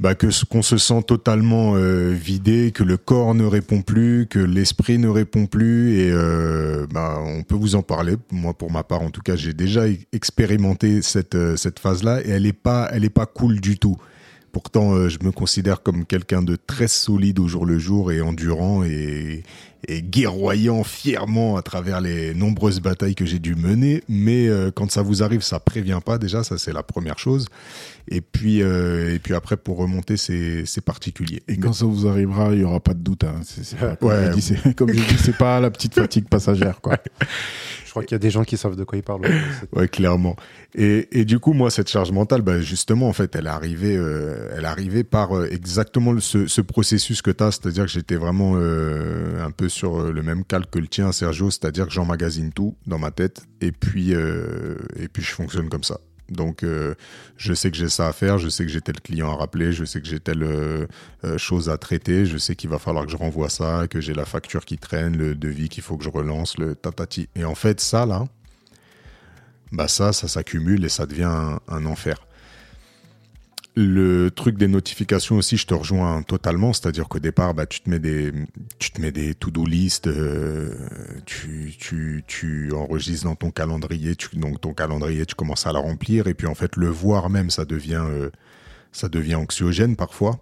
[0.00, 4.38] bah, que qu'on se sent totalement euh, vidé, que le corps ne répond plus, que
[4.38, 5.98] l'esprit ne répond plus.
[5.98, 8.16] Et euh, bah, on peut vous en parler.
[8.32, 12.22] Moi, pour ma part, en tout cas, j'ai déjà e- expérimenté cette euh, cette phase-là,
[12.24, 13.98] et elle est pas, elle est pas cool du tout.
[14.52, 18.20] Pourtant, euh, je me considère comme quelqu'un de très solide au jour le jour et
[18.20, 19.44] endurant et,
[19.88, 24.02] et guerroyant fièrement à travers les nombreuses batailles que j'ai dû mener.
[24.08, 27.46] Mais euh, quand ça vous arrive, ça prévient pas déjà, ça c'est la première chose.
[28.08, 31.42] Et puis, euh, et puis après, pour remonter, c'est c'est particulier.
[31.48, 33.22] Et quand ça vous arrivera, il y aura pas de doute.
[33.24, 33.40] hein.
[33.44, 34.24] C'est, c'est pas- comme Ouais.
[34.26, 34.90] j'ai dit, c'est- comme
[35.38, 36.96] pas la petite fatigue passagère, quoi.
[37.86, 39.22] Je crois qu'il y a des gens qui savent de quoi ils parlent.
[39.72, 40.36] Ouais, clairement.
[40.76, 43.96] Et, et du coup, moi, cette charge mentale, bah, justement, en fait, elle est arrivée,
[43.96, 47.86] euh, elle est arrivée par euh, exactement le- ce, ce processus que tu as, c'est-à-dire
[47.86, 51.50] que j'étais vraiment euh, un peu sur euh, le même calque que le tien, Sergio,
[51.50, 55.84] c'est-à-dire que j'emmagasine tout dans ma tête et puis, euh, et puis je fonctionne comme
[55.84, 55.98] ça.
[56.28, 56.94] Donc, euh,
[57.36, 59.72] je sais que j'ai ça à faire, je sais que j'ai tel client à rappeler,
[59.72, 60.46] je sais que j'ai telle
[61.38, 64.24] chose à traiter, je sais qu'il va falloir que je renvoie ça, que j'ai la
[64.24, 67.28] facture qui traîne, le devis qu'il faut que je relance, le tatati.
[67.34, 68.26] Et en fait, ça, là,
[69.72, 72.16] bah ça, ça s'accumule et ça devient un enfer.
[73.76, 76.72] Le truc des notifications aussi, je te rejoins totalement.
[76.72, 78.32] C'est-à-dire qu'au départ, bah, tu te mets des,
[78.78, 80.74] tu te mets des to-do list, euh,
[81.24, 85.78] tu, tu, tu enregistres dans ton calendrier, tu, donc ton calendrier, tu commences à la
[85.78, 88.30] remplir et puis en fait, le voir même, ça devient, euh,
[88.92, 90.40] ça devient anxiogène parfois.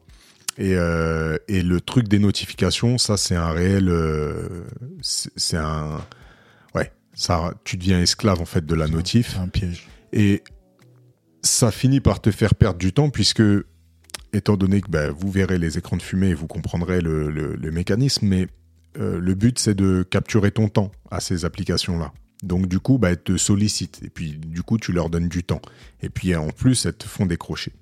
[0.59, 4.65] Et, euh, et le truc des notifications, ça, c'est un réel, euh,
[5.03, 6.01] c'est c'est un,
[6.75, 9.33] ouais, ça, tu deviens esclave en fait de la notif.
[9.35, 9.87] C'est un piège.
[10.13, 10.43] Et
[11.43, 13.43] ça finit par te faire perdre du temps puisque,
[14.33, 18.27] étant donné que bah, vous verrez les écrans de fumée et vous comprendrez le, mécanisme,
[18.27, 18.47] mais
[18.99, 22.13] euh, le but c'est de capturer ton temps à ces applications-là.
[22.43, 25.43] Donc du coup, bah, elles te sollicitent et puis du coup, tu leur donnes du
[25.43, 25.63] temps.
[26.03, 27.73] Et puis en plus, elles te font décrocher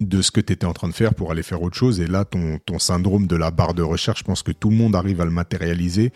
[0.00, 2.00] de ce que tu étais en train de faire pour aller faire autre chose.
[2.00, 4.96] Et là, ton syndrome de la barre de recherche, je pense que tout le monde
[4.96, 6.12] arrive à le matérialiser.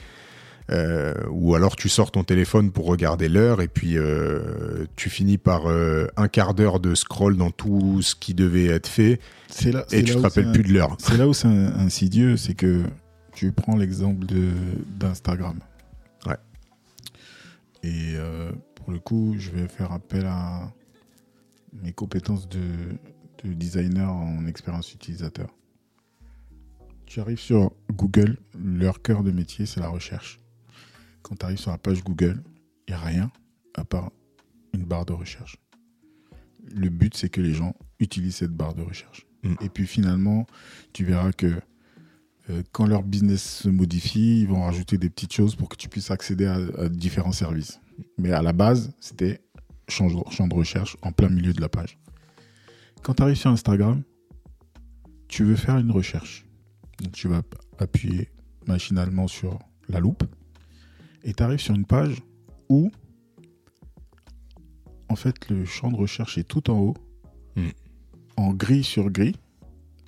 [0.71, 5.39] Euh, ou alors tu sors ton téléphone pour regarder l'heure et puis euh, tu finis
[5.39, 9.21] par euh, un quart d'heure de scroll dans tout ce qui devait être fait
[9.67, 10.97] là, et tu là te rappelles plus de l'heure.
[10.99, 12.83] C'est là où c'est insidieux, c'est que
[13.33, 14.27] tu prends l'exemple
[14.99, 15.61] d'Instagram.
[16.27, 16.37] Ouais.
[17.85, 18.15] Et
[18.75, 20.73] pour le coup, je vais faire appel à
[21.83, 22.59] mes compétences de,
[23.45, 25.55] de designer en expérience utilisateur.
[27.05, 30.41] Tu arrives sur Google, leur cœur de métier, c'est la recherche.
[31.27, 32.41] Quand tu arrives sur la page Google,
[32.87, 33.33] il n'y a rien
[33.75, 34.13] à part
[34.73, 35.57] une barre de recherche.
[36.73, 39.27] Le but, c'est que les gens utilisent cette barre de recherche.
[39.43, 39.55] Mm.
[39.61, 40.47] Et puis finalement,
[40.93, 41.53] tu verras que
[42.49, 45.89] euh, quand leur business se modifie, ils vont rajouter des petites choses pour que tu
[45.89, 47.81] puisses accéder à, à différents services.
[48.19, 49.41] Mais à la base, c'était
[49.89, 51.99] champ, champ de recherche en plein milieu de la page.
[53.03, 54.01] Quand tu arrives sur Instagram,
[55.27, 56.47] tu veux faire une recherche.
[57.03, 57.43] Donc tu vas
[57.81, 58.31] appuyer
[58.69, 59.59] machinalement sur
[59.89, 60.23] la loupe
[61.27, 62.23] et tu arrives sur une page
[62.71, 62.91] où
[65.09, 66.95] en fait le champ de recherche est tout en haut,
[67.57, 67.69] Mm.
[68.37, 69.35] en gris sur gris,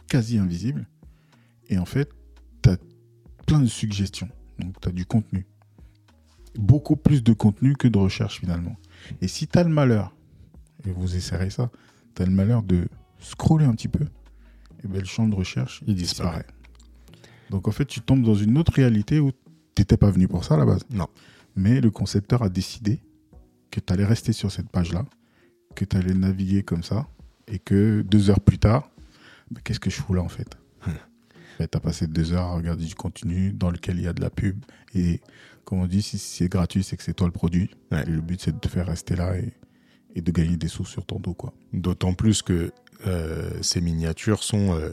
[0.07, 0.87] quasi invisible.
[1.71, 2.11] Et en fait,
[2.63, 2.77] tu as
[3.47, 4.29] plein de suggestions.
[4.59, 5.47] Donc tu as du contenu.
[6.57, 8.77] Beaucoup plus de contenu que de recherche finalement.
[9.23, 10.15] Et si tu as le malheur,
[10.85, 11.71] et vous essayerez ça,
[12.15, 12.87] tu as le malheur de
[13.19, 14.05] scroller un petit peu,
[14.85, 16.45] et bien le champ de recherche, Il il disparaît.
[16.45, 16.55] disparaît.
[17.51, 19.33] Donc en fait, tu tombes dans une autre réalité où
[19.79, 20.83] tu n'étais pas venu pour ça à la base.
[20.91, 21.07] Non.
[21.55, 23.01] Mais le concepteur a décidé
[23.71, 25.05] que tu allais rester sur cette page-là,
[25.77, 27.07] que tu allais naviguer comme ça,
[27.47, 28.91] et que deux heures plus tard,
[29.53, 30.57] bah, qu'est-ce que je fous là en fait?
[31.61, 34.21] Tu as passé deux heures à regarder du contenu dans lequel il y a de
[34.21, 34.65] la pub.
[34.95, 35.21] Et
[35.65, 37.71] comme on dit, si c'est gratuit, c'est que c'est toi le produit.
[37.93, 38.03] Ouais.
[38.03, 39.53] Et le but, c'est de te faire rester là et,
[40.15, 41.35] et de gagner des sous sur ton dos.
[41.35, 41.53] quoi.
[41.73, 42.73] D'autant plus que
[43.07, 44.91] euh, ces miniatures sont euh,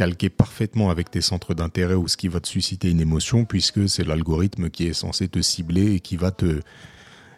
[0.00, 3.86] calquées parfaitement avec tes centres d'intérêt ou ce qui va te susciter une émotion, puisque
[3.86, 6.60] c'est l'algorithme qui est censé te cibler et qui va te,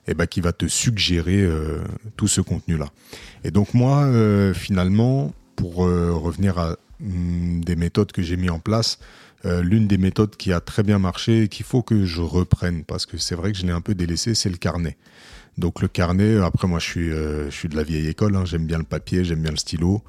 [0.06, 1.82] eh ben, qui va te suggérer euh,
[2.16, 2.86] tout ce contenu-là.
[3.42, 8.48] Et donc moi, euh, finalement, pour euh, revenir à hum, des méthodes que j'ai mis
[8.50, 9.00] en place,
[9.44, 13.06] l'une des méthodes qui a très bien marché et qu'il faut que je reprenne, parce
[13.06, 14.96] que c'est vrai que je l'ai un peu délaissé, c'est le carnet.
[15.58, 18.66] Donc le carnet, après moi je suis, je suis de la vieille école, hein, j'aime
[18.66, 20.04] bien le papier, j'aime bien le stylo.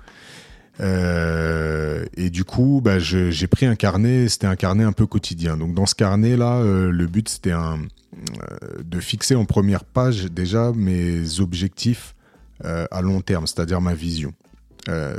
[0.80, 5.58] Euh, et du coup, bah, j'ai pris un carnet, c'était un carnet un peu quotidien.
[5.58, 7.78] Donc dans ce carnet-là, euh, le but c'était euh,
[8.84, 12.16] de fixer en première page déjà mes objectifs
[12.92, 14.34] à long terme, c'est-à-dire ma vision.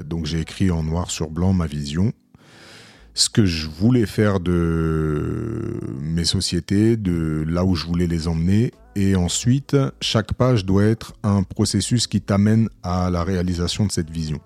[0.07, 2.15] Donc j'ai écrit en noir sur blanc ma vision,
[3.13, 8.73] ce que je voulais faire de mes sociétés, de là où je voulais les emmener.
[8.97, 14.09] Et ensuite, chaque page doit être un processus qui t'amène à la réalisation de cette
[14.09, 14.41] vision.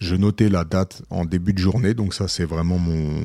[0.00, 3.22] Je notais la date en début de journée, donc ça c'est vraiment mon,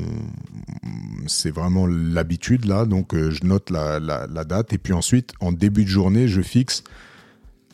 [1.25, 2.85] c'est vraiment l'habitude là.
[2.85, 6.41] Donc euh, je note la, la- date et puis ensuite en début de journée je
[6.41, 6.83] fixe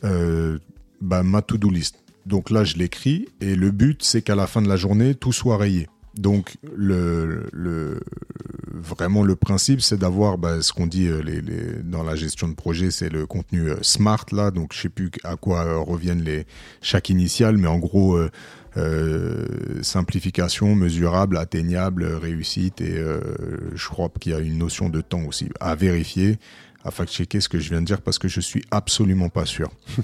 [0.04, 0.58] euh,
[1.00, 1.96] bah, ma to-do list.
[2.26, 5.32] Donc là je l'écris et le but c'est qu'à la fin de la journée tout
[5.32, 5.88] soit rayé.
[6.14, 7.98] Donc le, le
[8.72, 12.92] vraiment le principe c'est d'avoir bah, ce qu'on dit euh, dans la gestion de projet
[12.92, 14.52] c'est le contenu smart là.
[14.52, 16.46] Donc je sais plus à quoi reviennent les
[16.82, 18.16] chaque initiale, mais en gros
[18.76, 19.46] euh,
[19.82, 23.20] simplification, mesurable, atteignable, réussite et euh,
[23.74, 26.38] je crois qu'il y a une notion de temps aussi à vérifier,
[26.84, 29.70] à fact-checker ce que je viens de dire parce que je suis absolument pas sûr.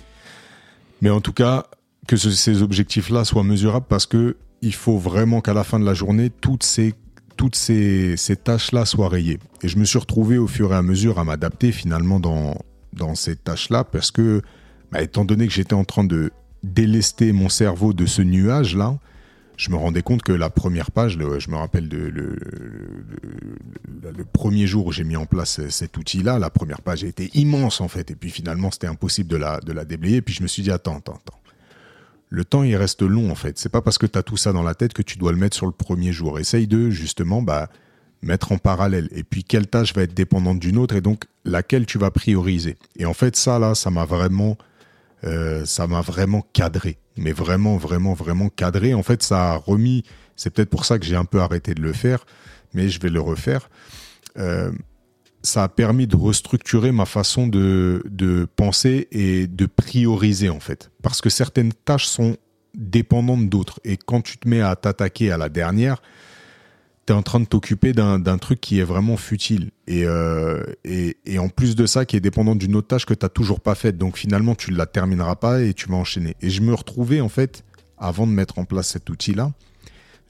[1.03, 1.67] Mais en tout cas,
[2.07, 5.85] que ce- ces objectifs-là soient mesurables parce que il faut vraiment qu'à la fin de
[5.85, 6.95] la journée, toutes ces
[7.37, 9.39] toutes ces, ces tâches-là soient rayées.
[9.63, 12.57] Et je me suis retrouvé au fur et à mesure à m'adapter finalement dans,
[12.95, 14.43] dans ces tâches-là parce que,
[14.91, 16.33] bah, étant donné que j'étais en train de
[16.63, 18.99] délester mon cerveau de ce nuage-là,
[19.57, 22.37] je me rendais compte que la première page, je me rappelle le,
[24.33, 27.89] premier jour où j'ai mis en place cet outil-là, la première page était immense en
[27.89, 30.63] fait, et puis finalement c'était impossible de la, de la déblayer, puis je me suis
[30.63, 31.41] dit, attends, attends, attends.
[32.31, 33.59] Le temps, il reste long en fait.
[33.59, 35.39] C'est pas parce que tu as tout ça dans la tête que tu dois le
[35.39, 36.39] mettre sur le premier jour.
[36.39, 37.71] Essaye de justement bah,
[38.23, 39.09] mettre en parallèle.
[39.13, 42.77] Et puis quelle tâche va être dépendante d'une autre et donc laquelle tu vas prioriser.
[42.97, 44.59] Et en fait, ça là, ça m'a vraiment,
[45.25, 46.99] euh, ça m'a vraiment cadré.
[47.17, 48.95] Mais vraiment, vraiment, vraiment cadré.
[48.95, 50.05] En fait, ça a remis.
[50.37, 52.25] C'est peut-être pour ça que j'ai un peu arrêté de le faire,
[52.75, 53.69] mais je vais le refaire.
[54.39, 54.71] Euh,
[55.43, 60.91] ça a permis de restructurer ma façon de, de penser et de prioriser en fait.
[61.03, 62.37] Parce que certaines tâches sont
[62.75, 63.81] dépendantes d'autres.
[63.85, 66.03] Et quand tu te mets à t'attaquer à la dernière,
[67.09, 69.71] tu es en train de t'occuper d'un truc qui est vraiment futile.
[69.87, 73.15] Et, euh, et, et en plus de ça, qui est dépendant d'une autre tâche que
[73.15, 73.97] tu n'as toujours pas faite.
[73.97, 76.37] Donc finalement, tu ne la termineras pas et tu vas enchaîner.
[76.43, 77.65] Et je me retrouvais en fait,
[77.97, 79.53] avant de mettre en place cet outil-là,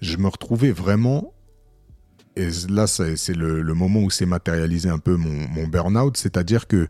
[0.01, 1.33] je me retrouvais vraiment
[2.37, 6.87] et là, c'est le moment où s'est matérialisé un peu mon, mon burn-out, c'est-à-dire que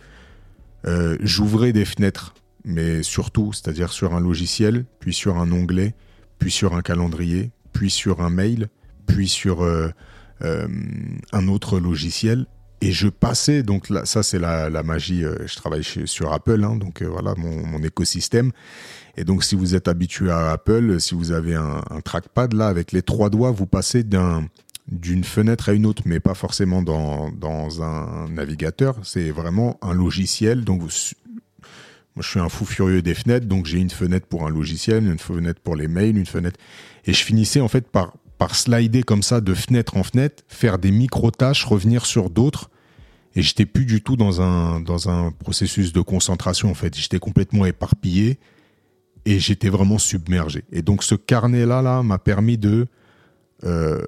[0.87, 2.35] euh, j'ouvrais des fenêtres,
[2.67, 5.95] mais surtout, c'est-à-dire sur un logiciel, puis sur un onglet,
[6.39, 8.69] puis sur un calendrier, puis sur un mail,
[9.09, 9.89] puis sur euh,
[10.43, 10.69] euh,
[11.33, 12.47] un autre logiciel,
[12.81, 16.63] et je passais, donc là, ça c'est la, la magie, euh, je travaille sur Apple,
[16.63, 18.53] hein, donc voilà mon, écosystème.
[19.17, 22.93] Et donc si vous êtes habitué à Apple, si vous avez un, trackpad, là, avec
[22.93, 24.47] les trois doigts, vous passez d'un
[24.87, 28.97] d'une fenêtre à une autre, mais pas forcément dans, dans un navigateur.
[29.03, 30.65] C'est vraiment un logiciel.
[30.65, 33.47] Donc, je suis un fou furieux des fenêtres.
[33.47, 36.59] Donc, j'ai une fenêtre pour un logiciel, une fenêtre pour les mails, une fenêtre.
[37.05, 40.79] Et je finissais en fait par, par slider comme ça de fenêtre en fenêtre, faire
[40.79, 42.71] des micro-tâches, revenir sur d'autres.
[43.35, 46.97] Et j'étais plus du tout dans un, dans un processus de concentration en fait.
[46.97, 48.39] J'étais complètement éparpillé
[49.25, 50.65] et j'étais vraiment submergé.
[50.73, 52.87] Et donc, ce carnet-là là, m'a permis de.
[53.65, 54.03] euh,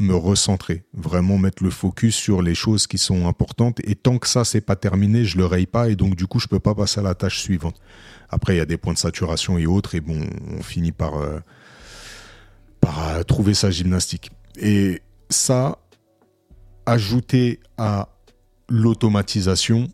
[0.00, 3.78] me recentrer, vraiment mettre le focus sur les choses qui sont importantes.
[3.84, 6.40] Et tant que ça, c'est pas terminé, je le raye pas et donc du coup,
[6.40, 7.80] je peux pas passer à la tâche suivante.
[8.28, 10.20] Après, il y a des points de saturation et autres, et bon,
[10.58, 11.38] on finit par, euh,
[12.88, 14.30] euh, trouver sa gymnastique.
[14.56, 15.78] Et ça,
[16.86, 18.08] ajouté à
[18.68, 19.88] l'automatisation,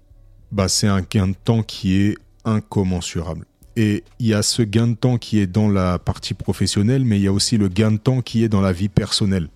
[0.52, 3.46] bah, c'est un gain de temps qui est incommensurable.
[3.76, 7.18] Et il y a ce gain de temps qui est dans la partie professionnelle, mais
[7.18, 9.48] il y a aussi le gain de temps qui est dans la vie personnelle.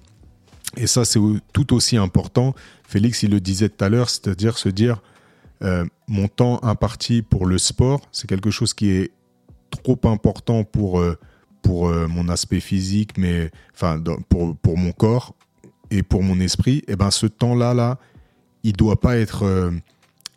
[0.77, 1.21] Et ça, c'est
[1.53, 2.55] tout aussi important.
[2.87, 5.03] Félix, il le disait tout à l'heure, c'est-à-dire se dire,
[5.63, 9.11] euh, mon temps imparti pour le sport, c'est quelque chose qui est
[9.71, 11.19] trop important pour, euh,
[11.65, 15.35] pour euh, mon aspect physique, mais enfin pour, pour mon corps
[15.91, 16.85] et pour mon esprit.
[16.87, 17.99] Et ben, ce temps-là, là,
[18.63, 19.73] il doit pas être, euh,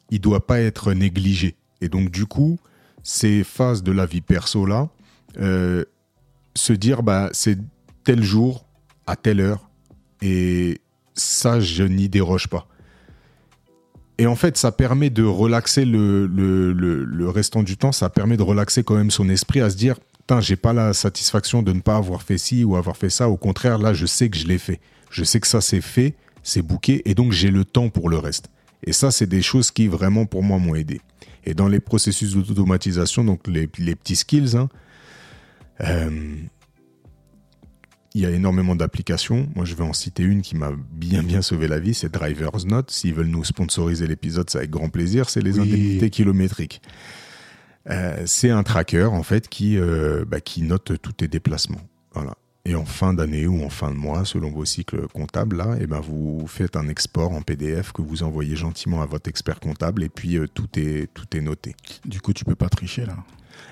[0.10, 1.56] il doit pas être négligé.
[1.82, 2.58] Et donc, du coup,
[3.04, 4.90] ces phases de la vie perso là,
[5.40, 5.84] euh,
[6.56, 7.60] se dire, bah, c'est
[8.04, 8.66] tel jour
[9.06, 9.70] à telle heure
[10.22, 10.80] et
[11.14, 12.68] ça, je n'y déroge pas.
[14.18, 18.38] Et en fait, ça permet de relaxer le, le, le restant du temps, ça permet
[18.38, 19.98] de relaxer quand même son esprit à se dire,
[20.28, 23.30] putain, j'ai pas la satisfaction de ne pas avoir fait ci ou avoir fait ça.
[23.30, 24.82] Au contraire, là, je sais que je l'ai fait.
[25.10, 28.18] Je sais que ça, c'est fait, c'est bouqué, et donc j'ai le temps pour le
[28.18, 28.50] reste.
[28.84, 31.00] Et ça, c'est des choses qui vraiment, pour moi, m'ont aidé.
[31.46, 34.68] Et dans les processus d'automatisation, donc les, les petits skills, hein,
[35.80, 36.36] euh,
[38.14, 39.48] il y a énormément d'applications.
[39.56, 42.66] Moi, je vais en citer une qui m'a bien bien sauvé la vie, c'est Driver's
[42.66, 42.92] Note.
[42.92, 45.30] S'ils veulent nous sponsoriser l'épisode, c'est avec grand plaisir.
[45.30, 45.70] C'est les Oui.
[45.70, 46.82] indemnités kilométriques.
[47.90, 51.82] Euh, c'est un tracker en fait qui euh, bah, qui note tous tes déplacements.
[52.14, 52.36] Voilà.
[52.66, 55.88] Et en fin d'année ou en fin de mois, selon vos cycles comptables, là, et
[55.88, 60.04] ben vous faites un export en PDF que vous envoyez gentiment à votre expert comptable
[60.04, 61.76] et puis euh, tout est tout est noté.
[62.04, 63.16] Du coup, tu peux pas tricher là.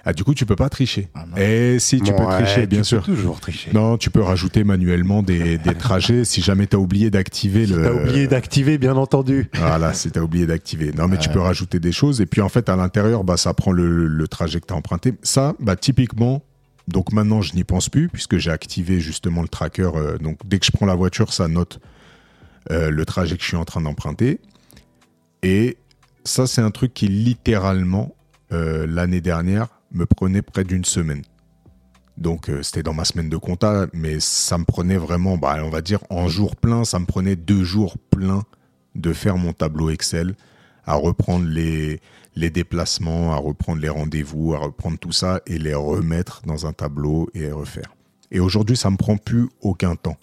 [0.06, 1.08] Ah, du coup, tu peux pas tricher.
[1.16, 1.26] Ah.
[1.42, 3.02] Et si tu peux Ouais, tricher, bien tu sûr.
[3.04, 3.72] peux toujours tricher.
[3.74, 7.82] Non, tu peux rajouter manuellement des, des trajets si jamais tu as oublié d'activer le.
[7.82, 9.50] T'as oublié d'activer, bien entendu.
[9.56, 10.92] Voilà, si tu as oublié d'activer.
[10.94, 12.22] Non, mais tu peux rajouter des choses.
[12.22, 14.78] Et puis, en fait, à l'intérieur, bah, ça prend le, le trajet que tu as
[14.78, 15.14] emprunté.
[15.24, 16.44] Ça, bah, typiquement,
[16.88, 19.90] donc maintenant, je n'y pense plus puisque j'ai activé justement le tracker.
[19.96, 21.80] euh, donc, dès que je prends la voiture, ça note
[22.72, 24.40] euh, le trajet que je suis en train d'emprunter.
[25.42, 25.78] Et
[26.24, 28.16] ça, c'est un truc qui, littéralement,
[28.52, 31.24] euh, l'année dernière, me prenait près d'une semaine.
[32.18, 35.70] Donc, euh, c'était dans ma semaine de compta, mais ça me prenait vraiment, bah, on
[35.70, 38.44] va dire, en jour plein, ça me prenait deux jours pleins
[38.96, 40.36] de faire mon tableau Excel,
[40.86, 42.00] à reprendre les,
[42.36, 47.30] déplacements, à reprendre les rendez-vous, à reprendre tout ça et les remettre dans un tableau
[47.34, 47.96] et refaire.
[48.32, 50.18] Et aujourd'hui, ça me prend plus aucun temps.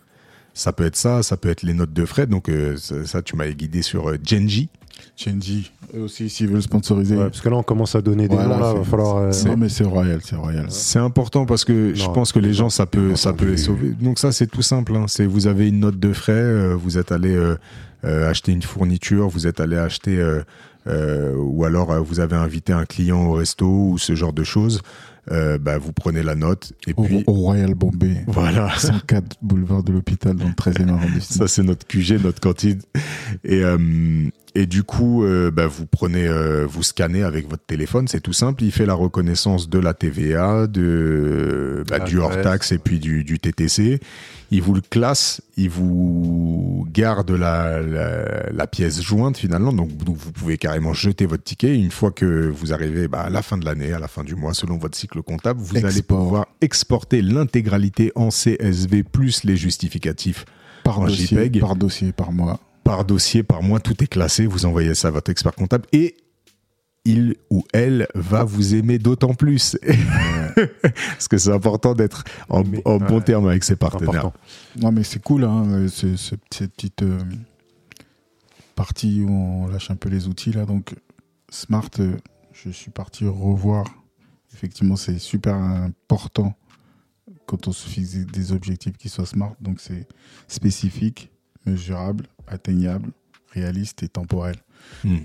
[0.55, 2.27] Ça peut être ça, ça peut être les notes de frais.
[2.27, 4.69] Donc, euh, ça, ça, tu m'avais guidé sur euh, Genji.
[5.17, 7.17] Chenji, eux aussi, s'ils veulent sponsoriser.
[7.17, 9.17] Ouais, parce que là, on commence à donner des Voilà, noms, là, va falloir.
[9.19, 10.67] euh, Non, mais c'est royal, c'est royal.
[10.71, 13.91] C'est important parce que je pense que les gens, ça peut, ça peut les sauver.
[13.91, 14.97] Donc ça, c'est tout simple.
[14.97, 15.05] Hein.
[15.09, 19.29] C'est vous avez une note de frais, euh, vous êtes allé euh, acheter une fourniture,
[19.29, 20.19] vous êtes allé acheter,
[20.89, 24.81] ou alors vous avez invité un client au resto ou ce genre de choses.
[25.31, 28.71] Euh, bah, vous prenez la note et Au, puis au Royal Bombay, voilà.
[28.77, 31.47] 104 boulevard de l'hôpital dans le 13e arrondissement.
[31.47, 32.81] Ça, c'est notre QG, notre cantine.
[33.45, 33.79] Et, euh,
[34.55, 38.35] et du coup, euh, bah, vous prenez, euh, vous scannez avec votre téléphone, c'est tout
[38.35, 38.63] simple.
[38.65, 43.39] Il fait la reconnaissance de la TVA, de, bah, du hors-taxe et puis du, du
[43.39, 44.01] TTC.
[44.51, 49.73] Il vous le classe, il vous garde la, la, la pièce jointe finalement.
[49.73, 51.75] Donc, donc, vous pouvez carrément jeter votre ticket.
[51.75, 54.35] Une fois que vous arrivez bah, à la fin de l'année, à la fin du
[54.35, 60.45] mois, selon votre cycle comptable, vous allez pouvoir exporter l'intégralité en CSV plus les justificatifs
[60.85, 61.61] Par en dossier, JPEG.
[61.61, 62.61] par dossier, par mois.
[62.85, 64.47] Par dossier, par mois, tout est classé.
[64.47, 66.17] Vous envoyez ça à votre expert comptable et
[67.05, 69.77] il ou elle va vous aimer d'autant plus.
[70.83, 72.83] Parce que c'est important d'être en, bon
[73.17, 73.23] ouais.
[73.23, 74.27] terme avec ses partenaires.
[74.27, 74.41] important.
[74.77, 77.19] Non, mais c'est cool, hein, ce- ce- cette petite euh,
[78.75, 80.53] partie où on lâche un peu les outils.
[80.53, 80.65] là.
[80.65, 80.95] Donc,
[81.51, 82.17] Smart, euh,
[82.53, 83.85] je suis parti revoir.
[84.55, 86.55] Effectivement, c'est super important
[87.47, 89.55] quand on se fixe des objectifs qui soient smart.
[89.61, 90.07] Donc, c'est
[90.47, 91.32] spécifique,
[91.67, 93.11] mesurable, atteignable,
[93.53, 94.57] réaliste et temporel.
[95.05, 95.19] Hmm.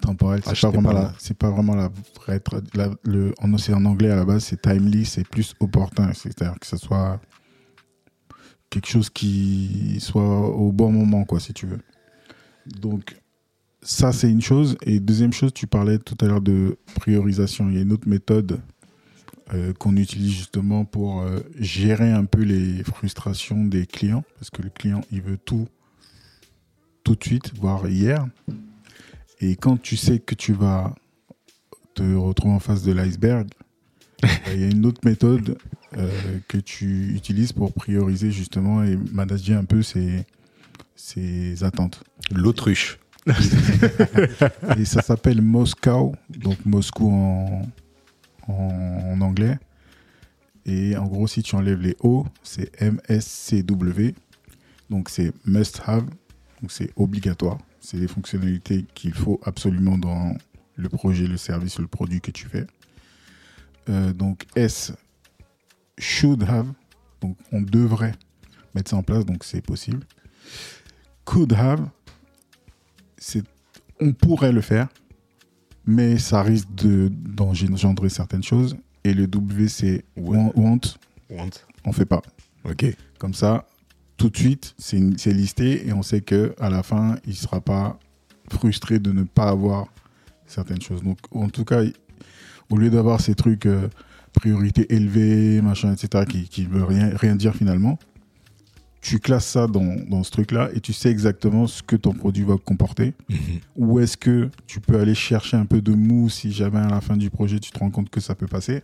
[0.00, 2.40] Temporel, Ah, c'est j'étais pas, vraiment pas la- c'est pas vraiment la vraie.
[2.74, 6.12] la- le, en anglais à la base, c'est timely, c'est plus opportun.
[6.14, 7.20] C'est-à-dire que ce soit
[8.70, 11.80] quelque chose qui soit au bon moment, quoi, si tu veux.
[12.66, 13.16] Donc,
[13.82, 14.76] ça, c'est une chose.
[14.82, 17.68] Et deuxième chose, tu parlais tout à l'heure de priorisation.
[17.68, 18.60] Il y a une autre méthode
[19.52, 24.24] euh, qu'on utilise justement pour euh, gérer un peu les frustrations des clients.
[24.38, 25.68] Parce que le client, il veut tout
[27.04, 28.26] tout de suite, voire hier.
[29.40, 30.94] Et quand tu sais que tu vas
[31.94, 33.48] te retrouver en face de l'iceberg,
[34.24, 35.58] euh, il y a une autre méthode
[35.96, 40.24] euh, que tu utilises pour prioriser justement et manager un peu ces,
[40.96, 42.02] ces attentes.
[42.32, 42.98] L'autruche.
[44.78, 47.62] Et ça s'appelle Moscow, donc Moscou en,
[48.48, 49.58] en, en anglais.
[50.66, 54.14] Et en gros, si tu enlèves les O, c'est MSCW.
[54.90, 56.06] Donc c'est must have,
[56.64, 57.58] donc c'est obligatoire.
[57.78, 60.34] C'est les fonctionnalités qu'il faut absolument dans
[60.76, 62.66] le projet, le service, le produit que tu fais.
[63.90, 64.94] Euh, donc S,
[65.98, 66.72] should have,
[67.20, 68.14] donc on devrait
[68.74, 70.06] mettre ça en place, donc c'est possible.
[71.26, 71.86] Could have,
[73.18, 73.42] c'est
[74.00, 74.88] on pourrait le faire,
[75.84, 78.74] mais ça risque de- d'engendrer certaines choses.
[79.04, 80.80] Et le W, c'est want, want,
[81.28, 81.50] Want.
[81.84, 82.22] on fait pas.
[82.64, 82.86] Ok.
[83.18, 83.66] Comme ça,
[84.16, 87.98] tout de suite, c'est listé et on sait que à la fin, il sera pas
[88.50, 89.88] frustré de ne pas avoir
[90.46, 91.02] certaines choses.
[91.02, 91.82] Donc, en tout cas,
[92.70, 93.88] au lieu d'avoir ces trucs euh,
[94.32, 97.98] priorité élevée, machin, etc., qui, qui veut rien, rien dire finalement,
[99.00, 102.44] tu classes ça dans, dans ce truc-là et tu sais exactement ce que ton produit
[102.44, 103.12] va comporter.
[103.28, 103.38] Mhm.
[103.76, 107.00] Où est-ce que tu peux aller chercher un peu de mou si jamais à la
[107.00, 108.82] fin du projet tu te rends compte que ça peut passer.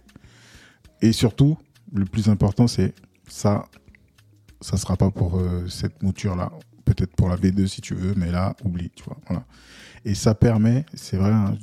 [1.00, 1.56] Et surtout,
[1.94, 2.92] le plus important, c'est
[3.28, 3.64] ça,
[4.60, 6.52] ça sera pas pour euh, cette mouture-là.
[6.84, 9.16] Peut-être pour la V2 si tu veux, mais là, oublie, tu vois.
[9.26, 9.44] Voilà.
[10.04, 11.56] Et ça permet, c'est vrai, hein,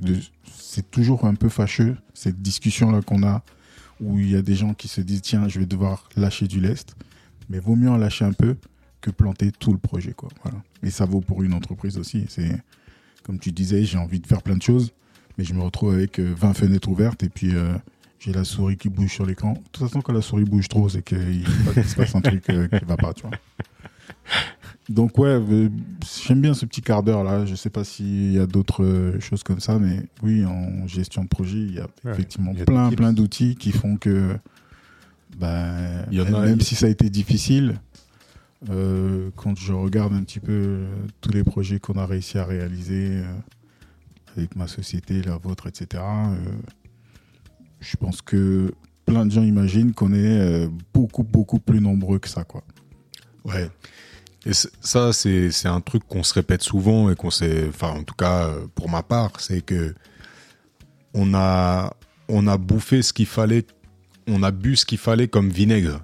[0.55, 3.43] c'est toujours un peu fâcheux, cette discussion-là qu'on a,
[3.99, 6.59] où il y a des gens qui se disent, tiens, je vais devoir lâcher du
[6.59, 6.95] lest.
[7.49, 8.55] Mais vaut mieux en lâcher un peu
[9.01, 10.13] que planter tout le projet.
[10.13, 10.29] Quoi.
[10.83, 12.25] Et ça vaut pour une entreprise aussi.
[12.29, 12.61] C'est
[13.23, 14.91] Comme tu disais, j'ai envie de faire plein de choses,
[15.37, 17.73] mais je me retrouve avec euh, 20 fenêtres ouvertes et puis euh,
[18.19, 19.53] j'ai la souris qui bouge sur l'écran.
[19.53, 21.45] De toute façon, quand la souris bouge trop, c'est qu'il
[21.85, 23.13] se passe un truc euh, qui va pas.
[23.13, 23.31] Tu vois.
[24.89, 25.69] Donc ouais, euh,
[26.25, 27.45] j'aime bien ce petit quart d'heure là.
[27.45, 31.23] Je sais pas s'il y a d'autres euh, choses comme ça, mais oui, en gestion
[31.23, 33.97] de projet, il y a Ouais, effectivement il y a plein plein d'outils qui font
[33.97, 34.37] que,
[35.37, 37.79] bah, Il y en a- même si ça a été difficile,
[38.69, 40.85] euh, quand je regarde un petit peu
[41.21, 43.33] tous les projets qu'on a réussi à réaliser euh,
[44.37, 46.01] avec ma société, la vôtre, etc.
[46.01, 46.35] euh,
[47.79, 48.73] je pense que
[49.05, 52.63] plein de gens imaginent qu'on est euh, beaucoup beaucoup plus nombreux que ça, quoi.
[53.45, 53.69] Ouais.
[54.45, 58.03] Et ça, c'est c'est un truc qu'on se répète souvent et qu'on s'est, enfin, en
[58.03, 59.93] tout cas, pour ma part, c'est que
[61.13, 61.93] on a,
[62.29, 63.65] on a bouffé ce qu'il fallait,
[64.27, 66.01] on a bu ce qu'il fallait comme vinaigre.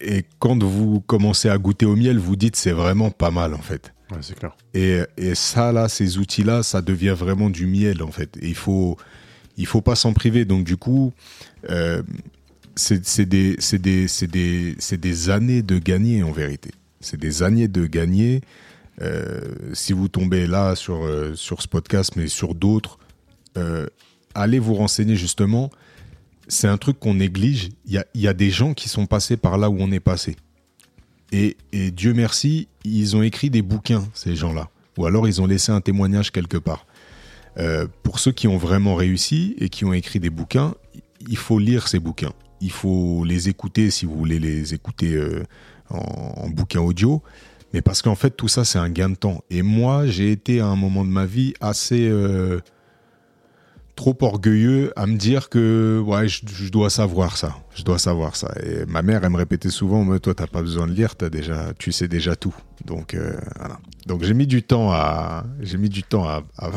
[0.00, 3.62] Et quand vous commencez à goûter au miel, vous dites c'est vraiment pas mal en
[3.62, 3.94] fait.
[4.10, 4.54] Ouais, c'est clair.
[4.74, 8.36] Et, et ça, là, ces outils-là, ça devient vraiment du miel, en fait.
[8.40, 8.96] Et il faut,
[9.56, 10.44] il faut pas s'en priver.
[10.44, 11.12] Donc, du coup,
[11.70, 12.02] euh,
[12.76, 13.56] c'est des,
[15.30, 16.70] années de gagner, en vérité.
[17.00, 18.40] C'est des années de gagner.
[19.02, 19.40] Euh,
[19.72, 22.98] si vous tombez là sur, euh, sur ce podcast, mais sur d'autres,
[24.34, 25.70] allez vous renseigner justement.
[26.48, 27.70] C'est un truc qu'on néglige.
[27.86, 30.36] Il y a, des gens qui sont passés par là où on est passé.
[31.32, 34.68] Et Dieu merci, ils ont écrit des bouquins, ces gens-là.
[34.96, 36.86] Ou alors ils ont laissé un témoignage quelque part.
[37.58, 40.74] Euh, pour ceux qui ont vraiment réussi et qui ont écrit des bouquins,
[41.28, 42.32] il faut lire ces bouquins.
[42.60, 45.44] Il faut les écouter si vous voulez les écouter euh,
[45.90, 47.22] en, en bouquin audio.
[47.72, 49.42] Mais parce qu'en fait, tout ça, c'est un gain de temps.
[49.50, 52.60] Et moi, j'ai été à un moment de ma vie assez euh,
[53.96, 57.56] trop orgueilleux à me dire que ouais, je, dois savoir ça.
[57.74, 58.52] Je dois savoir ça.
[58.62, 61.30] Et ma mère, elle me répétait souvent, mais toi, t'as pas besoin de lire, as
[61.30, 62.54] déjà, tu sais déjà tout.
[62.84, 63.36] Donc euh.
[64.06, 66.42] Donc j'ai mis du temps à, j'ai mis du temps à,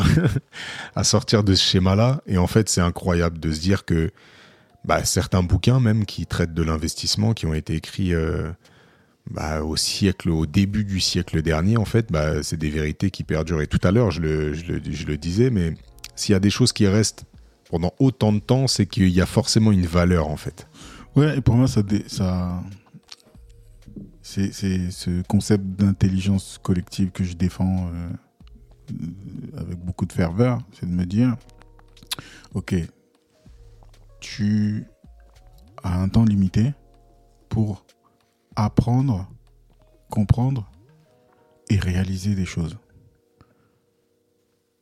[0.96, 2.22] à, sortir de ce schéma-là.
[2.28, 4.12] Et en fait, c'est incroyable de se dire que
[4.86, 8.52] bah, certains bouquins même qui traitent de l'investissement, qui ont été écrits euh,
[9.30, 13.24] bah, au siècle, au début du siècle dernier, en fait, bah, c'est des vérités qui
[13.24, 13.62] perdurent.
[13.62, 15.74] Et tout à l'heure, je, le, je le disais, mais
[16.18, 17.26] s'il y a des choses qui restent
[17.70, 20.68] pendant autant de temps, c'est qu'il y a forcément une valeur, en fait.
[21.16, 22.62] Ouais, et pour moi, ça, ça
[24.22, 28.10] c'est ce concept d'intelligence collective que je défends euh,
[29.58, 31.36] avec beaucoup de ferveur, c'est de me dire,
[32.54, 32.76] ok,
[34.20, 34.86] tu
[35.84, 36.74] as un temps limité
[37.50, 37.86] pour
[38.56, 39.30] apprendre,
[40.10, 40.70] comprendre
[41.70, 42.78] et réaliser des choses.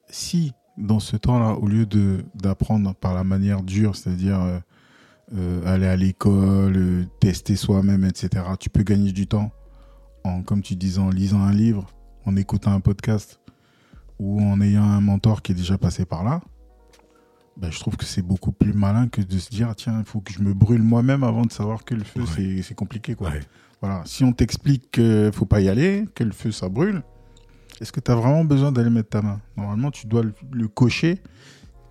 [0.09, 4.59] Si dans ce temps-là, au lieu de d'apprendre par la manière dure, c'est-à-dire euh,
[5.35, 8.43] euh, aller à l'école, euh, tester soi-même, etc.
[8.59, 9.51] Tu peux gagner du temps
[10.23, 11.87] en, comme tu disais, en lisant un livre,
[12.25, 13.39] en écoutant un podcast
[14.19, 16.41] ou en ayant un mentor qui est déjà passé par là.
[17.57, 20.19] Ben, je trouve que c'est beaucoup plus malin que de se dire tiens, il faut
[20.19, 22.27] que je me brûle moi-même avant de savoir que le feu, Ouais.
[22.35, 23.15] c'est- c'est compliqué.
[23.15, 23.29] Quoi.
[23.29, 23.39] Ouais.
[23.81, 24.01] Voilà.
[24.05, 27.01] Si on t'explique qu'il faut pas y aller, que le feu, ça brûle,
[27.81, 29.41] est-ce que tu as vraiment besoin d'aller mettre ta main?
[29.57, 31.21] Normalement, tu dois le, le cocher.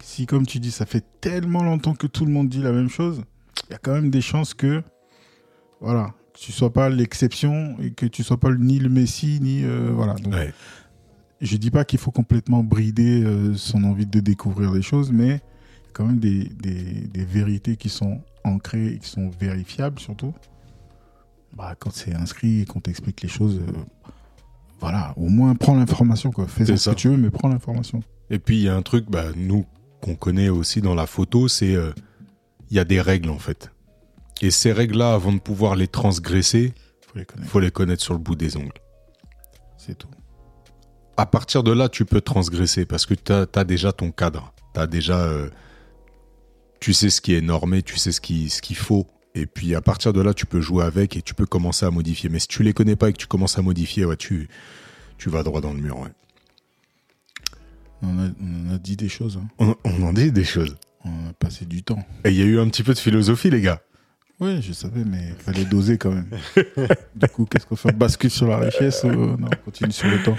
[0.02, 2.88] Si, comme tu dis, ça fait tellement longtemps que tout le monde dit la même
[2.88, 3.22] chose,
[3.68, 4.82] il y a quand même des chances que,
[5.80, 9.62] voilà, que tu sois pas l'exception et que tu sois pas ni le messie, ni.
[9.64, 10.14] euh, voilà.
[10.14, 10.52] Donc, Ouais.
[11.40, 15.40] je dis pas qu'il faut complètement brider euh, son envie de découvrir les choses, mais
[15.94, 20.34] quand même des, des, des vérités qui sont ancrées et qui sont vérifiables surtout.
[21.56, 23.72] Bah, quand c'est inscrit et qu'on t'explique les choses, euh,
[24.80, 26.30] voilà, au moins prends l'information.
[26.30, 26.46] quoi.
[26.46, 26.90] Fais ce ça.
[26.92, 28.02] que tu veux, mais prends l'information.
[28.30, 29.64] Et puis il y a un truc, bah, nous
[30.00, 31.92] qu'on connaît aussi dans la photo, c'est euh,
[32.70, 33.70] il y a des règles en fait.
[34.42, 36.72] Et ces règles-là, avant de pouvoir les transgresser,
[37.06, 37.50] faut les il connaître.
[37.50, 38.72] faut les connaître sur le bout des ongles.
[39.78, 40.08] C'est tout.
[41.16, 44.52] À partir de là, tu peux transgresser parce que tu as, déjà ton cadre.
[44.72, 45.48] T'as déjà, euh,
[46.80, 49.06] tu sais ce qui est normé, tu sais ce qui- ce qu'il faut.
[49.34, 51.90] Et puis à partir de là, tu peux jouer avec et tu peux commencer à
[51.90, 52.28] modifier.
[52.28, 54.48] Mais si tu les connais pas et que tu commences à modifier, ouais, tu,
[55.18, 55.98] tu vas droit dans le mur.
[55.98, 56.10] ouais.
[58.02, 59.38] On en a, on a dit des choses.
[59.42, 59.48] hein.
[59.58, 60.76] On, on en dit des choses.
[61.04, 62.04] On a passé du temps.
[62.24, 63.80] Et il y a eu un petit peu de philosophie, les gars.
[64.44, 66.28] Oui, je savais, mais il fallait doser quand même.
[67.16, 67.88] du coup, qu'est-ce qu'on fait?
[67.94, 70.36] On bascule sur la richesse ou non, on continue sur le temps?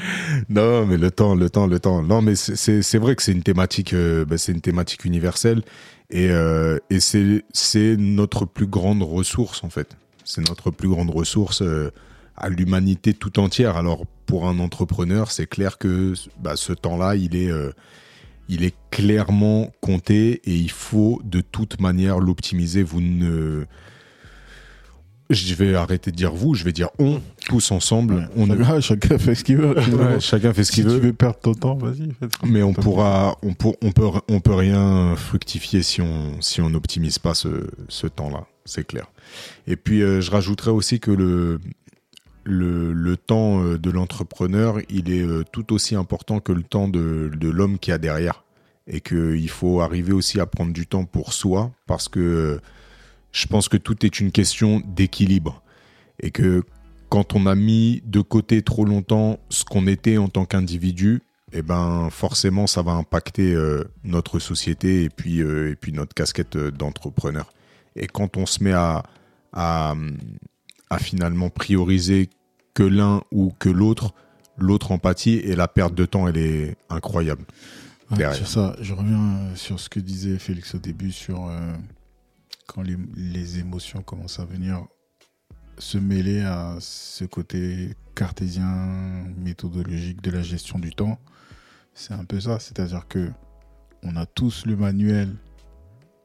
[0.47, 2.03] Non, mais le temps, le temps, le temps.
[2.03, 5.63] Non, mais c'est- vrai que c'est une thématique, euh, bah, c'est une thématique universelle
[6.11, 9.97] et, euh, et c'est notre plus grande ressource en fait.
[10.23, 11.89] C'est notre plus grande ressource euh,
[12.37, 13.75] à l'humanité tout entière.
[13.75, 17.51] Alors pour un entrepreneur, c'est clair que bah, ce temps-là, il est
[18.47, 22.83] il est clairement compté et il faut de toute manière l'optimiser.
[22.83, 23.65] Vous ne
[25.29, 28.29] Je vais arrêter de dire vous, je vais dire on, tous ensemble.
[28.37, 29.75] on chacun, chacun fait ce qu'il veut.
[29.75, 30.99] Ouais, chacun fait ce si qu'il veut.
[30.99, 32.09] tu veux perdre ton temps, vas-y.
[32.43, 36.69] Mais on pourra, on, pour, on peut, on peut rien fructifier si on, si on
[36.69, 39.07] n'optimise pas ce, ce temps-là, c'est clair.
[39.65, 41.59] Et puis, euh, je rajouterais aussi que le,
[42.43, 46.87] le, le temps euh, de l'entrepreneur, il est euh, tout aussi important que le temps
[46.87, 48.43] de, de l'homme qui a derrière.
[48.87, 52.59] Et qu'il faut arriver aussi à prendre du temps pour soi, parce que
[53.35, 55.61] je pense que tout est une question d'équilibre.
[56.21, 56.63] Et que
[57.09, 61.21] quand on a mis de côté trop longtemps ce qu'on était en tant qu'individu,
[61.51, 66.13] eh ben forcément ça va impacter euh, notre société et puis euh, et puis notre
[66.13, 67.51] casquette euh, d'entrepreneur.
[67.97, 69.03] Et quand on se met à,
[69.51, 69.95] à
[70.89, 72.29] à finalement prioriser
[72.73, 74.13] que l'un ou que l'autre,
[74.57, 77.43] l'autre empathie et la perte de temps elle est incroyable.
[78.11, 81.73] Ouais, sur ça, je reviens sur ce que disait Félix au début sur euh,
[82.67, 84.85] quand les, émotions commencent à venir
[85.77, 91.19] se mêler à ce côté cartésien, méthodologique de la gestion du temps.
[91.93, 93.31] C'est un peu ça, c'est-à-dire que
[94.03, 95.35] on a tous le manuel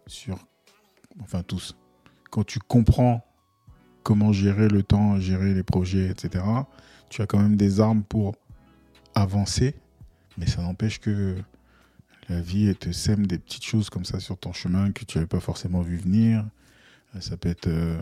[0.06, 0.38] sur,
[1.20, 1.76] enfin tous.
[2.30, 3.24] Quand tu comprends
[4.02, 6.44] comment gérer le temps, gérer les projets, etc.,
[7.08, 8.36] tu as quand même des armes pour
[9.14, 9.74] avancer,
[10.38, 11.36] mais ça n'empêche que
[12.30, 15.18] la vie elle te sème des petites choses comme ça sur ton chemin que tu
[15.18, 16.46] n'avais pas forcément vu venir.
[17.14, 18.00] Euh, Ça peut être euh,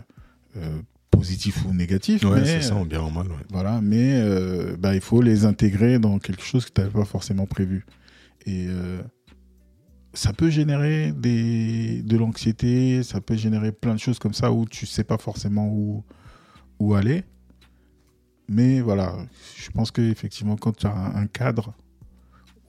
[0.57, 0.81] euh,
[1.11, 3.27] positif ou négatif, Ouais, c'est ça, en bien en mal.
[3.27, 3.43] ouais.
[3.49, 7.05] voilà, mais euh, bah, il faut les intégrer dans quelque chose que tu n'avais pas
[7.05, 7.85] forcément prévu.
[8.45, 8.67] Et
[10.13, 14.65] ça peut générer des, de l'anxiété, ça peut générer plein de choses comme ça où
[14.65, 16.03] tu sais pas forcément où,
[16.79, 17.23] où aller.
[18.47, 19.15] Mais voilà,
[19.57, 21.73] je pense qu'effectivement, quand tu as un cadre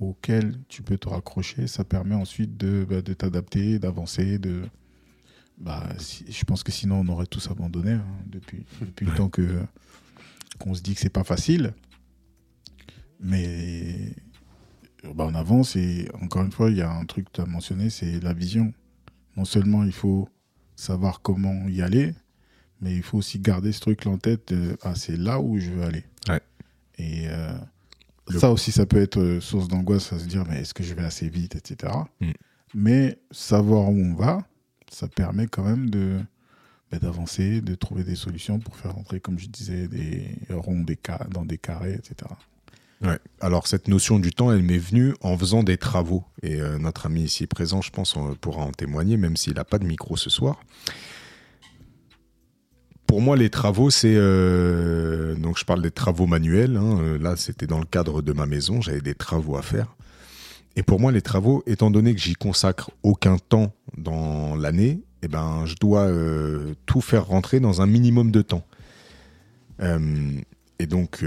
[0.00, 4.62] auquel tu peux te raccrocher, ça permet ensuite de, bah, de t'adapter, d'avancer, de...
[5.58, 9.28] Bah, si- je pense que sinon on aurait tous abandonné hein, depuis, depuis le temps
[9.28, 9.60] que
[10.58, 11.72] qu'on se dit que c'est pas facile.
[13.20, 14.14] Mais
[15.14, 17.46] bah, on avance et encore une fois, il y a un truc que tu as
[17.46, 18.72] mentionné, c'est la vision.
[19.36, 20.28] Non seulement il faut
[20.76, 22.14] savoir comment y aller,
[22.80, 24.52] mais il faut aussi garder ce truc-là en tête.
[24.52, 26.04] de, ah, c'est là où je veux aller.
[26.28, 26.40] Ouais.
[26.98, 27.52] Et euh,
[28.38, 30.94] ça aussi, ça peut être euh, source d'angoisse à se dire, mais est-ce que je
[30.94, 31.92] vais assez vite, etc.
[32.20, 32.30] Mm.
[32.74, 34.42] Mais savoir où on va,
[34.90, 36.20] ça permet quand même de
[36.90, 40.98] bah, d'avancer, de trouver des solutions pour faire rentrer, comme je disais, des ronds des
[41.30, 42.30] dans des carrés, etc.
[43.02, 43.18] Ouais.
[43.40, 46.24] Alors cette notion du temps, elle m'est venue en faisant des travaux.
[46.42, 49.64] Et euh, notre ami ici présent, je pense, on pourra en témoigner, même s'il n'a
[49.64, 50.60] pas de micro ce soir.
[53.10, 56.76] Pour moi, les travaux, c'est euh, donc je parle des travaux manuels.
[56.76, 57.00] hein.
[57.02, 59.96] Euh, Là, c'était dans le cadre de ma maison, j'avais des travaux à faire.
[60.76, 65.28] Et pour moi, les travaux, étant donné que j'y consacre aucun temps dans l'année, eh
[65.28, 68.64] ben, je dois euh, tout faire rentrer dans un minimum de temps.
[70.78, 71.24] Et donc,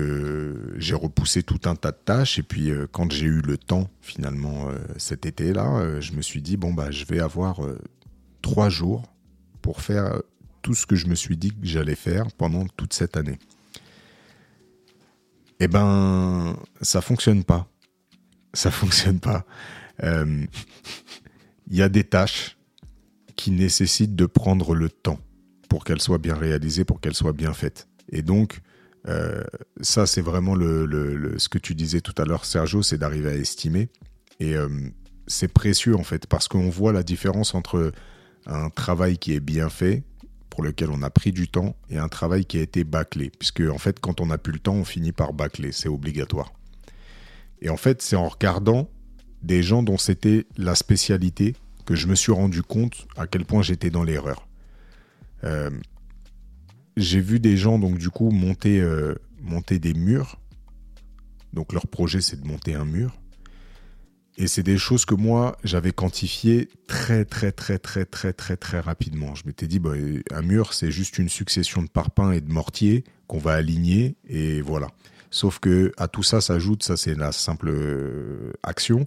[0.78, 2.40] j'ai repoussé tout un tas de tâches.
[2.40, 6.72] Et puis, quand j'ai eu le temps, finalement, cet été-là, je me suis dit, bon,
[6.72, 7.60] bah, je vais avoir
[8.42, 9.04] trois jours
[9.62, 10.22] pour faire
[10.64, 13.38] tout ce que je me suis dit que j'allais faire pendant toute cette année.
[15.60, 17.68] Eh ben, ça fonctionne pas.
[18.54, 19.46] Ça fonctionne pas.
[20.04, 20.46] Euh,
[21.70, 22.58] Il y a des tâches
[23.36, 25.20] qui nécessitent de prendre le temps
[25.70, 27.88] pour qu'elles soient bien réalisées, pour qu'elles soient bien faites.
[28.10, 28.62] Et donc,
[29.08, 29.44] euh,
[29.82, 33.90] ça, c'est vraiment ce que tu disais tout à l'heure, Sergio, c'est d'arriver à estimer.
[34.40, 34.70] Et euh,
[35.28, 37.92] c'est précieux, en fait, parce qu'on voit la différence entre
[38.46, 40.04] un travail qui est bien fait,
[40.54, 43.32] pour lequel on a pris du temps, et un travail qui a été bâclé.
[43.40, 45.72] Puisque, en fait, quand on n'a plus le temps, on finit par bâcler.
[45.72, 46.54] C'est obligatoire.
[47.64, 48.88] Et en fait, c'est en regardant
[49.42, 51.56] des gens dont c'était la spécialité
[51.88, 54.48] que je me suis rendu compte à quel point j'étais dans l'erreur.
[55.44, 55.72] Euh,
[56.98, 60.40] j'ai vu des gens donc du coup monter, euh, monter des murs.
[61.52, 63.20] Donc leur projet c'est de monter un mur.
[64.38, 68.80] Et c'est des choses que moi j'avais quantifiées très très très très très très très
[68.80, 69.36] rapidement.
[69.36, 69.92] Je m'étais dit bah,
[70.32, 74.62] un mur c'est juste une succession de parpaings et de mortiers qu'on va aligner et
[74.62, 74.88] voilà.
[75.30, 79.06] Sauf que à tout ça s'ajoute, ça c'est la simple euh, action,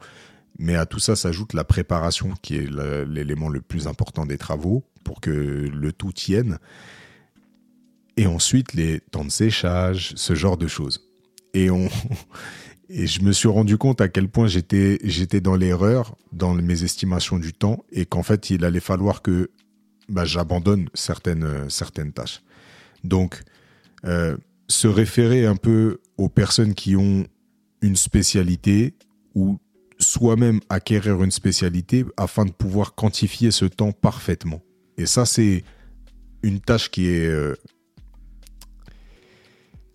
[0.59, 2.70] mais à tout ça s'ajoute la préparation qui est
[3.07, 6.59] l'élément le plus important des travaux pour que le tout tienne.
[8.16, 11.07] Et ensuite, les temps de séchage, ce genre de choses.
[11.55, 11.89] Et, on,
[12.89, 16.85] et je me suis rendu compte à quel point j'étais, j'étais dans l'erreur dans mes
[16.85, 19.51] estimations du temps et qu'en fait, il allait falloir que
[20.09, 22.43] bah, j'abandonne certaines, euh, certaines tâches.
[23.03, 23.43] Donc,
[24.05, 24.37] euh,
[24.69, 27.27] se référer un peu aux personnes qui ont
[27.83, 28.95] une spécialité
[29.35, 29.59] ou
[29.99, 34.63] soi-même acquérir une spécialité afin de pouvoir quantifier ce temps parfaitement.
[34.97, 35.65] Et ça, c'est
[36.43, 37.55] une tâche qui est euh,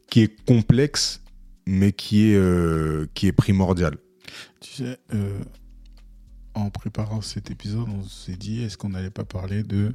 [0.10, 1.21] qui est complexe,
[1.66, 3.98] mais qui est, euh, qui est primordial.
[4.60, 5.44] Tu sais, euh,
[6.54, 9.94] en préparant cet épisode, on s'est dit est-ce qu'on n'allait pas parler de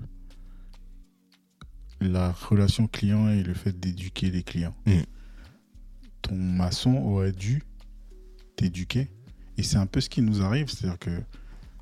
[2.00, 4.74] la relation client et le fait d'éduquer les clients?
[4.86, 5.02] Mm.
[6.22, 7.62] Ton maçon aurait dû
[8.56, 9.10] t'éduquer.
[9.58, 10.68] Et c'est un peu ce qui nous arrive.
[10.68, 11.22] C'est-à-dire que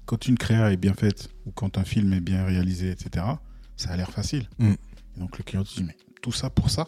[0.07, 3.27] quand une créa est bien faite ou quand un film est bien réalisé, etc.,
[3.77, 4.49] ça a l'air facile.
[4.59, 4.73] Mm.
[5.17, 6.87] Et donc le client te dit mais tout ça pour ça?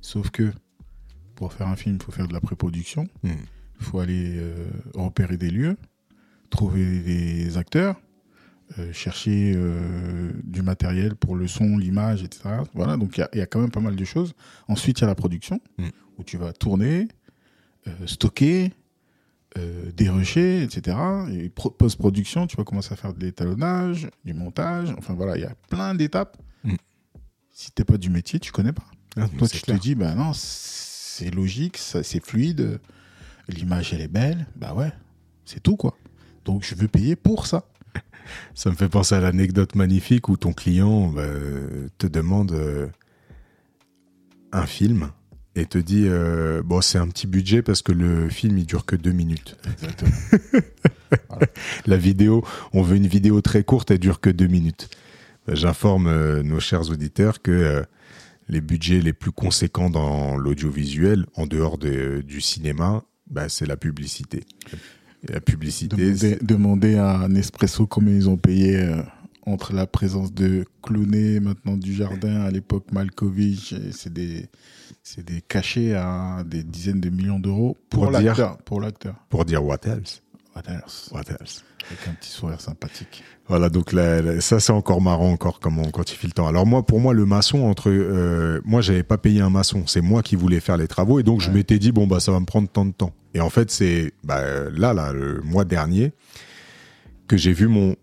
[0.00, 0.52] Sauf que
[1.40, 3.08] pour faire un film, il faut faire de la pré-production.
[3.24, 3.32] Il
[3.80, 5.76] faut aller euh, repérer des lieux,
[6.50, 7.98] trouver des acteurs,
[8.78, 12.50] euh, chercher euh, du matériel pour le son, l'image, etc.
[12.74, 14.34] Voilà, donc il y a- il y, a quand même pas mal de choses.
[14.68, 15.88] Ensuite, il y a la production, Mm.
[16.18, 17.08] où tu vas tourner,
[18.06, 18.72] stocker,
[19.56, 20.96] euh, dérocher, etc.
[21.32, 24.94] Et pro- post-production, tu vas commencer à faire de l'étalonnage, du montage.
[24.98, 26.36] Enfin voilà, il y a plein d'étapes.
[26.64, 26.74] Mm.
[27.50, 28.84] Si t'es pas du métier, tu connais pas.
[29.16, 29.76] Ah, Toi, tu clair.
[29.78, 30.32] te dis, bah non,
[31.20, 32.80] c'est logique, ça- c'est fluide,
[33.48, 34.92] l'image, elle est belle, bah ouais,
[35.44, 35.96] c'est tout, quoi.
[36.44, 37.64] Donc, je veux payer pour ça.
[38.54, 41.24] Ça me fait penser à l'anecdote magnifique où ton client bah,
[41.98, 42.86] te demande euh,
[44.52, 45.10] un film
[45.56, 48.86] et te dit euh, bon c'est un petit budget parce que le film il dure
[48.86, 49.56] que deux minutes.
[49.72, 50.12] Exactement.
[51.86, 54.90] La vidéo, on veut une vidéo très courte, elle dure que deux minutes.
[55.48, 57.84] J'informe euh, nos chers auditeurs que
[58.50, 63.76] les budgets les plus conséquents dans l'audiovisuel, en dehors de- du cinéma, bah, c'est la
[63.76, 64.42] publicité.
[65.28, 69.02] La publicité, demander, c'est- demander à Nespresso combien ils ont payé euh,
[69.46, 74.48] entre la présence de Clooney, maintenant du Jardin, à l'époque Malkovich, c'est des,
[75.02, 78.58] c'est des cachets à des dizaines de millions d'euros pour, l'acteur.
[78.58, 79.14] Pour l'acteur.
[79.28, 80.22] pour dire what else,
[80.56, 81.08] What else?
[81.12, 81.64] What else?
[81.86, 83.22] Avec un petit sourire sympathique.
[83.48, 86.46] Voilà, donc là, là, ça c'est encore marrant encore comment on quantifie le temps.
[86.46, 90.00] Alors moi, pour moi, le maçon entre, euh, moi j'avais pas payé un maçon, c'est
[90.00, 92.40] moi qui voulais faire les travaux et donc je m'étais dit bon bah ça va
[92.40, 93.12] me prendre tant de temps.
[93.34, 96.12] Et en fait c'est bah, là là le mois dernier
[97.26, 97.96] que j'ai vu mon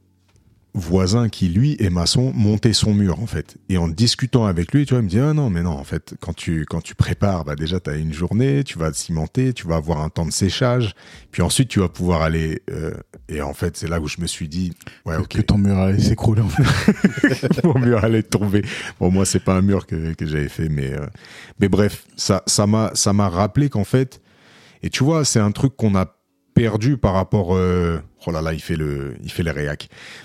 [0.77, 3.57] voisin qui lui est maçon monter son mur en fait.
[3.69, 5.83] Et en discutant avec lui, tu vois, il me dit ah non mais non en
[5.83, 9.53] fait quand tu quand tu prépares, bah déjà tu as une journée, tu vas cimenter,
[9.53, 10.93] tu vas avoir un temps de séchage,
[11.31, 12.93] puis ensuite tu vas pouvoir aller euh,
[13.29, 14.73] et en fait c'est là où je me suis dit
[15.05, 17.63] ouais Que- ok Que ton mur allait s'écrouler en fait.
[17.63, 18.63] mon mur allait tomber.
[18.99, 21.05] Bon, moi, c'est pas un mur que, que j'avais fait, mais, euh,
[21.59, 24.21] mais bref, ça, ça m'a, ça m'a rappelé qu'en fait,
[24.83, 26.05] et tu vois, c'est un truc qu'on a
[26.57, 29.43] perdu par rapport, euh, oh là là, il fait le, il fait.
[29.43, 29.59] Mais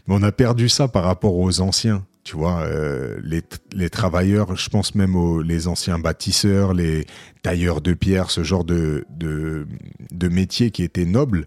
[0.08, 2.04] on a perdu ça par rapport aux anciens.
[2.24, 3.42] Tu vois, euh, les,
[3.72, 7.04] les travailleurs, je pense même aux les anciens bâtisseurs, les
[7.42, 9.66] tailleurs de pierre, ce genre de, de,
[10.12, 11.46] de métiers qui étaient nobles.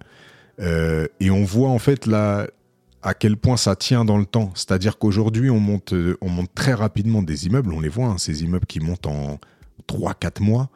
[0.59, 2.47] Euh, et on voit en fait là
[3.01, 4.51] à quel point ça tient dans le temps.
[4.55, 7.71] C'est-à-dire qu'aujourd'hui, on monte, on monte très rapidement des immeubles.
[7.71, 9.39] On les voit, hein, ces immeubles qui montent en
[9.87, 10.69] 3-4 mois.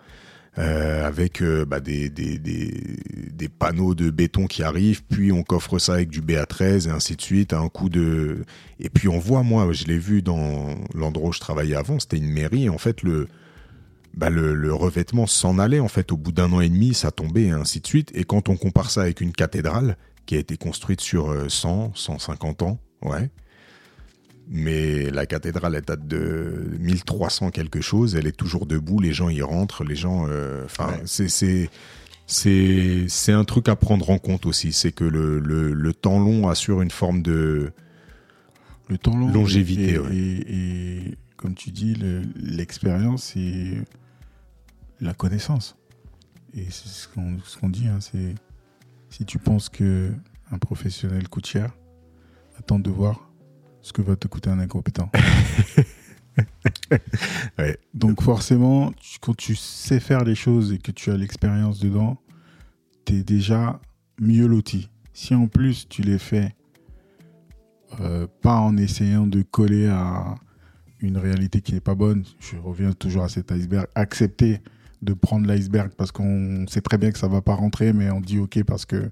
[0.58, 5.80] Euh, avec euh, bah, des, des, des, panneaux de béton qui arrivent, puis on coffre
[5.80, 8.46] ça avec du BA13 et ainsi de suite, un coup de...
[8.80, 12.18] Et puis on voit, moi, je l'ai vu dans l'endroit où je travaillais avant, c'était
[12.18, 13.28] une mairie, et en fait, le,
[14.14, 17.12] bah, le, le revêtement s'en allait, en fait, au bout d'un an et demi, ça
[17.12, 18.12] tombait, et ainsi de suite.
[18.16, 19.98] Et quand on compare ça avec une cathédrale,
[20.30, 23.32] qui a été construite sur euh, 100, 150 ans, ouais,
[24.52, 29.30] mais la cathédrale elle date de 1300 quelque chose, elle est toujours debout, les gens
[29.30, 31.02] y rentrent, les gens, euh, enfin, Ouais.
[31.06, 31.70] c'est c'est
[32.26, 36.20] c'est c'est un truc à prendre en compte aussi, c'est que le, le le temps
[36.20, 37.72] long assure une forme de
[38.88, 39.32] Le temps long.
[39.32, 40.16] Longévité, Et, ouais.
[40.16, 40.56] et-
[41.10, 43.78] et comme tu dis, le- l'expérience et
[45.00, 45.76] la connaissance.
[46.56, 48.34] Et c'est ce qu'on ce qu'on dit, hein, c'est
[49.10, 50.12] si tu penses que
[50.52, 51.72] un professionnel coûte cher,
[52.58, 53.29] attends de voir
[53.90, 55.11] ce que va te coûter un incompétent.
[57.57, 57.78] Ouais.
[57.94, 62.18] Donc forcément, tu- quand tu sais faire les choses et que tu as l'expérience dedans,
[63.06, 63.82] tu es déjà
[64.22, 64.90] mieux loti.
[65.11, 66.56] Si en plus tu les fais
[67.99, 70.36] euh, pas en essayant de coller à
[71.02, 74.61] une réalité qui n'est pas bonne, je reviens toujours à cet iceberg, accepter
[75.02, 78.22] de prendre l'iceberg parce qu'on sait très bien que ça va pas rentrer, mais on
[78.22, 79.11] dit ok parce que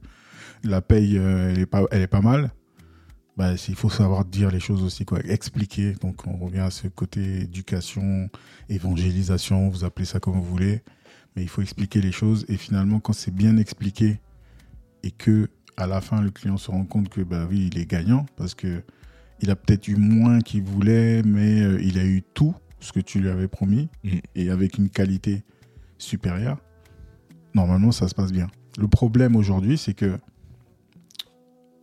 [0.64, 2.52] la paye, euh, elle, est pas, elle est pas mal.
[3.38, 5.20] Bah, il faut savoir dire les choses aussi, quoi.
[5.20, 5.94] Expliquer.
[6.02, 8.30] Donc, on revient à ce côté éducation,
[8.68, 10.82] évangélisation, vous appelez ça comme vous voulez.
[11.36, 12.46] Mais il faut expliquer les choses.
[12.50, 14.20] Et finalement, quand c'est bien expliqué
[15.04, 17.86] et que à la fin, le client se rend compte que, bah oui, il est
[17.86, 18.82] gagnant parce que
[19.42, 23.00] il a peut-être eu moins qu'il voulait, mais euh, il a eu tout ce que
[23.00, 24.10] tu lui avais promis Mm.
[24.34, 25.44] et avec une qualité
[26.00, 26.58] supérieure.
[27.54, 28.48] Normalement, ça se passe bien.
[28.80, 30.18] Le problème aujourd'hui, c'est que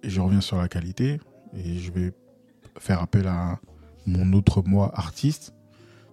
[0.03, 1.21] et je reviens sur la qualité
[1.57, 2.13] et je vais
[2.79, 3.61] faire appel à
[4.07, 5.55] mon autre moi artiste.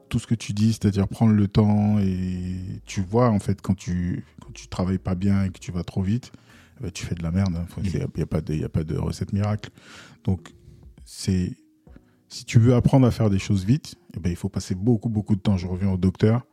[0.10, 3.76] tout ce que tu dis, c'est-à-dire prendre le temps et tu vois en fait quand
[3.76, 6.32] tu quand tu travailles pas bien et que tu vas trop vite,
[6.80, 7.56] eh ben, tu fais de la merde.
[7.84, 9.70] Il n'y a, pas de, y a pas de recette miracle.
[10.24, 10.54] Donc
[11.06, 11.56] c'est
[12.28, 15.10] si tu veux apprendre à faire des choses vite, eh ben, il faut passer beaucoup
[15.10, 15.58] beaucoup de temps.
[15.58, 16.46] Je reviens au docteur,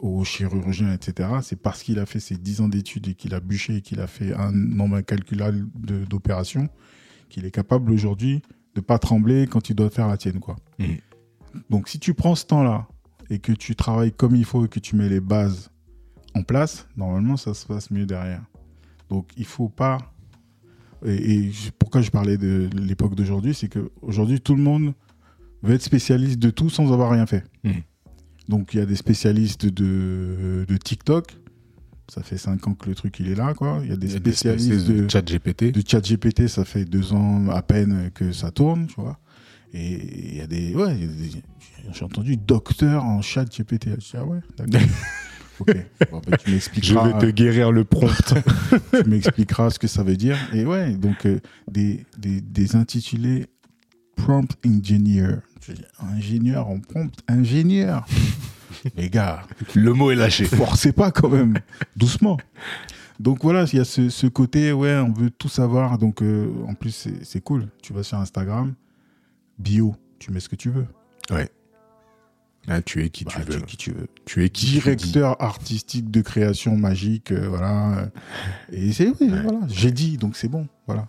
[0.00, 1.28] au chirurgien, etc.
[1.42, 4.00] C'est parce qu'il a fait ses 10 ans d'études et qu'il a bûché et qu'il
[4.00, 5.66] a fait un nombre incalculable
[6.08, 6.68] d'opérations
[7.30, 8.42] qu'il est capable aujourd'hui
[8.74, 10.56] de pas trembler quand il doit faire la tienne quoi.
[10.78, 10.98] Mhm.
[11.70, 12.86] Donc si tu prends ce temps-là
[13.30, 15.70] et que tu travailles comme il faut et que tu mets les bases
[16.34, 18.42] en place, normalement ça se passe mieux derrière.
[19.08, 19.98] Donc il faut pas.
[21.06, 24.92] Et, pourquoi je parlais de l'époque d'aujourd'hui, c'est que aujourd'hui tout le monde
[25.62, 27.44] veut être spécialiste de tout sans avoir rien fait.
[27.64, 27.82] Mhm.
[28.48, 31.36] Donc il y a des spécialistes de, de TikTok.
[32.10, 33.80] Ça fait 5 ans que le truc il est là, quoi.
[33.84, 35.64] Il y a des y a des spécialistes spécialistes de, de chat GPT.
[35.72, 39.18] de chat GPT, ça fait deux ans à peine que ça tourne, tu vois.
[39.72, 40.74] Et il y a des.
[40.74, 41.42] Ouais, des-
[41.92, 43.90] j'ai entendu docteur en chat GPT.
[43.90, 44.80] Je dis, ah ouais, d'accord.
[45.60, 45.76] ok.
[46.10, 47.12] Bon, bah, tu Je m'expliqueras.
[47.12, 48.34] vais te guérir le prompt.
[49.04, 50.36] tu m'expliqueras ce que ça veut dire.
[50.52, 51.38] Et ouais, donc euh,
[51.70, 53.46] des, des, des intitulés
[54.16, 55.36] prompt engineer.
[55.62, 58.06] Je ingénieur en prompt, ingénieur.
[58.96, 59.42] Les gars,
[59.74, 60.44] le mot est lâché.
[60.44, 61.58] forcez pas quand même,
[61.96, 62.36] doucement.
[63.18, 65.98] Donc voilà, il y a ce, ce côté, ouais, on veut tout savoir.
[65.98, 67.68] Donc euh, en plus, c'est cool.
[67.82, 68.74] Tu vas sur Instagram,
[69.58, 70.86] bio, tu mets ce que tu veux.
[72.68, 73.58] Ah, tu es qui Bah, tu veux.
[73.58, 74.06] es qui tu veux.
[74.26, 74.72] Tu es qui tu.
[74.72, 78.10] Directeur artistique de création magique, euh, voilà.
[78.70, 81.08] Et c'est, oui, voilà, j'ai dit, donc c'est bon, voilà.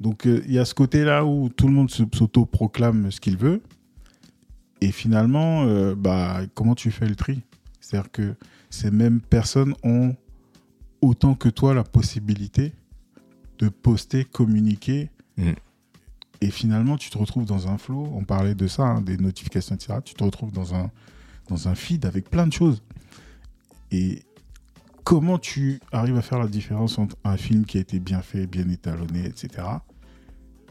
[0.00, 3.36] Donc euh, il y a ce côté-là où tout le monde se- s'auto-proclame ce qu'il
[3.38, 3.62] veut.
[4.82, 7.42] Et finalement, euh, bah, comment tu fais le tri?
[7.80, 8.34] C'est-à-dire que
[8.68, 10.16] ces mêmes personnes ont
[11.00, 12.72] autant que toi la possibilité
[13.60, 15.08] de poster, communiquer.
[15.36, 15.52] Mm.
[16.40, 18.10] Et finalement, tu te retrouves dans un flow.
[18.12, 20.00] On parlait de ça, hein, des notifications, etc.
[20.04, 20.90] Tu te retrouves dans un,
[21.46, 22.82] dans un feed avec plein de choses.
[23.92, 24.24] Et
[25.04, 28.48] comment tu arrives à faire la différence entre un film qui a été bien fait,
[28.48, 29.64] bien étalonné, etc.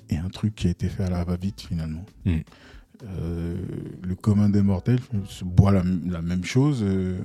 [0.09, 2.03] et un truc qui a été fait à la va-vite finalement?
[2.25, 2.39] Mm.
[3.03, 3.55] Euh,
[4.03, 7.19] Le commun des mortels se boit la, la même chose euh,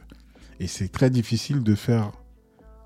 [0.60, 2.12] et c'est très difficile de faire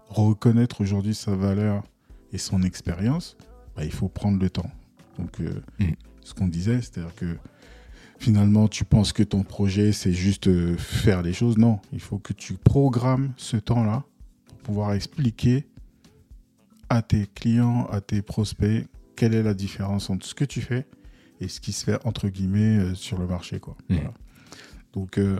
[0.08, 1.84] reconnaître aujourd'hui sa valeur
[2.32, 3.36] et son expérience.
[3.76, 4.70] Bah, il faut prendre le temps.
[5.18, 5.92] Donc, euh, Mm.
[6.22, 7.36] ce qu'on disait, c'est-à-dire que
[8.18, 10.48] finalement, tu penses que ton projet, c'est juste
[10.78, 11.58] faire les choses.
[11.58, 14.04] Non, il faut que tu programmes ce temps-là
[14.48, 15.66] pour pouvoir expliquer
[16.88, 18.86] à tes clients, à tes prospects,
[19.16, 20.86] quelle est la différence entre ce que tu fais
[21.40, 23.60] et ce qui se fait, entre guillemets, euh, sur le marché.
[23.60, 23.76] Quoi.
[23.88, 24.12] Voilà.
[24.92, 25.38] Donc, euh,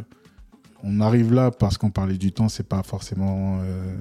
[0.83, 3.97] on arrive là parce qu'on parlait du temps, c'est pas forcément euh,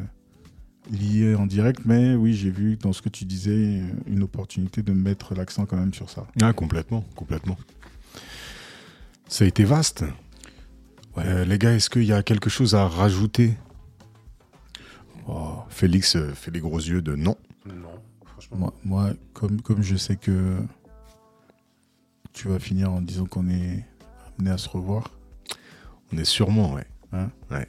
[0.92, 4.94] lié en direct, mais oui, j'ai vu dans ce que tu disais une opportunité de
[4.94, 6.26] mettre l'accent quand même sur ça.
[6.42, 7.58] Ah, complètement, complètement.
[9.28, 10.06] Ça a été vaste.
[11.18, 13.56] Euh, les gars, est-ce qu'il y a quelque chose à rajouter?
[15.28, 17.36] Oh, Félix fait des gros yeux de non.
[17.66, 17.74] Non,
[18.26, 18.58] franchement.
[18.58, 20.56] moi, moi, comme, comme je sais que
[22.34, 23.86] tu vas finir en disant qu'on est
[24.38, 25.12] amené à se revoir,
[26.14, 27.68] On est sûrement, ouais.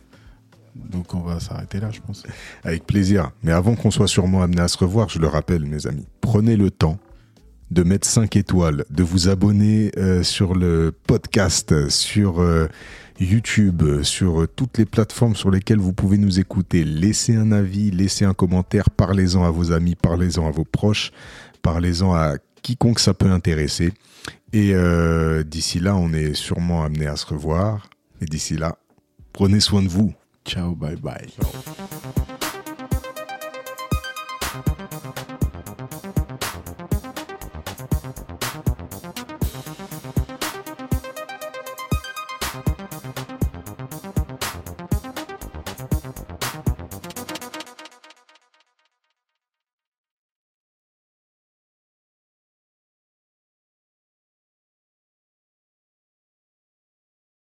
[0.75, 2.25] donc on va s'arrêter là, je pense.
[2.65, 3.33] Avec plaisir.
[3.43, 6.57] Mais avant qu'on soit sûrement amené à se revoir, je le rappelle, mes amis, prenez
[6.57, 6.99] le temps
[7.71, 12.67] de mettre 5 étoiles, de vous abonner euh, sur le podcast, sur euh,
[13.21, 16.85] YouTube, sur euh, toutes les plateformes sur lesquelles vous pouvez nous écouter.
[16.85, 21.13] Laissez un avis, laissez un commentaire, parlez-en à vos amis, parlez-en à vos proches,
[21.63, 23.93] parlez-en à quiconque ça peut intéresser.
[24.53, 27.89] Et euh, d'ici là, on est sûrement amené à se revoir.
[28.21, 28.77] Et d'ici là,
[29.33, 30.13] prenez soin de vous.
[30.45, 31.29] Ciao, bye bye.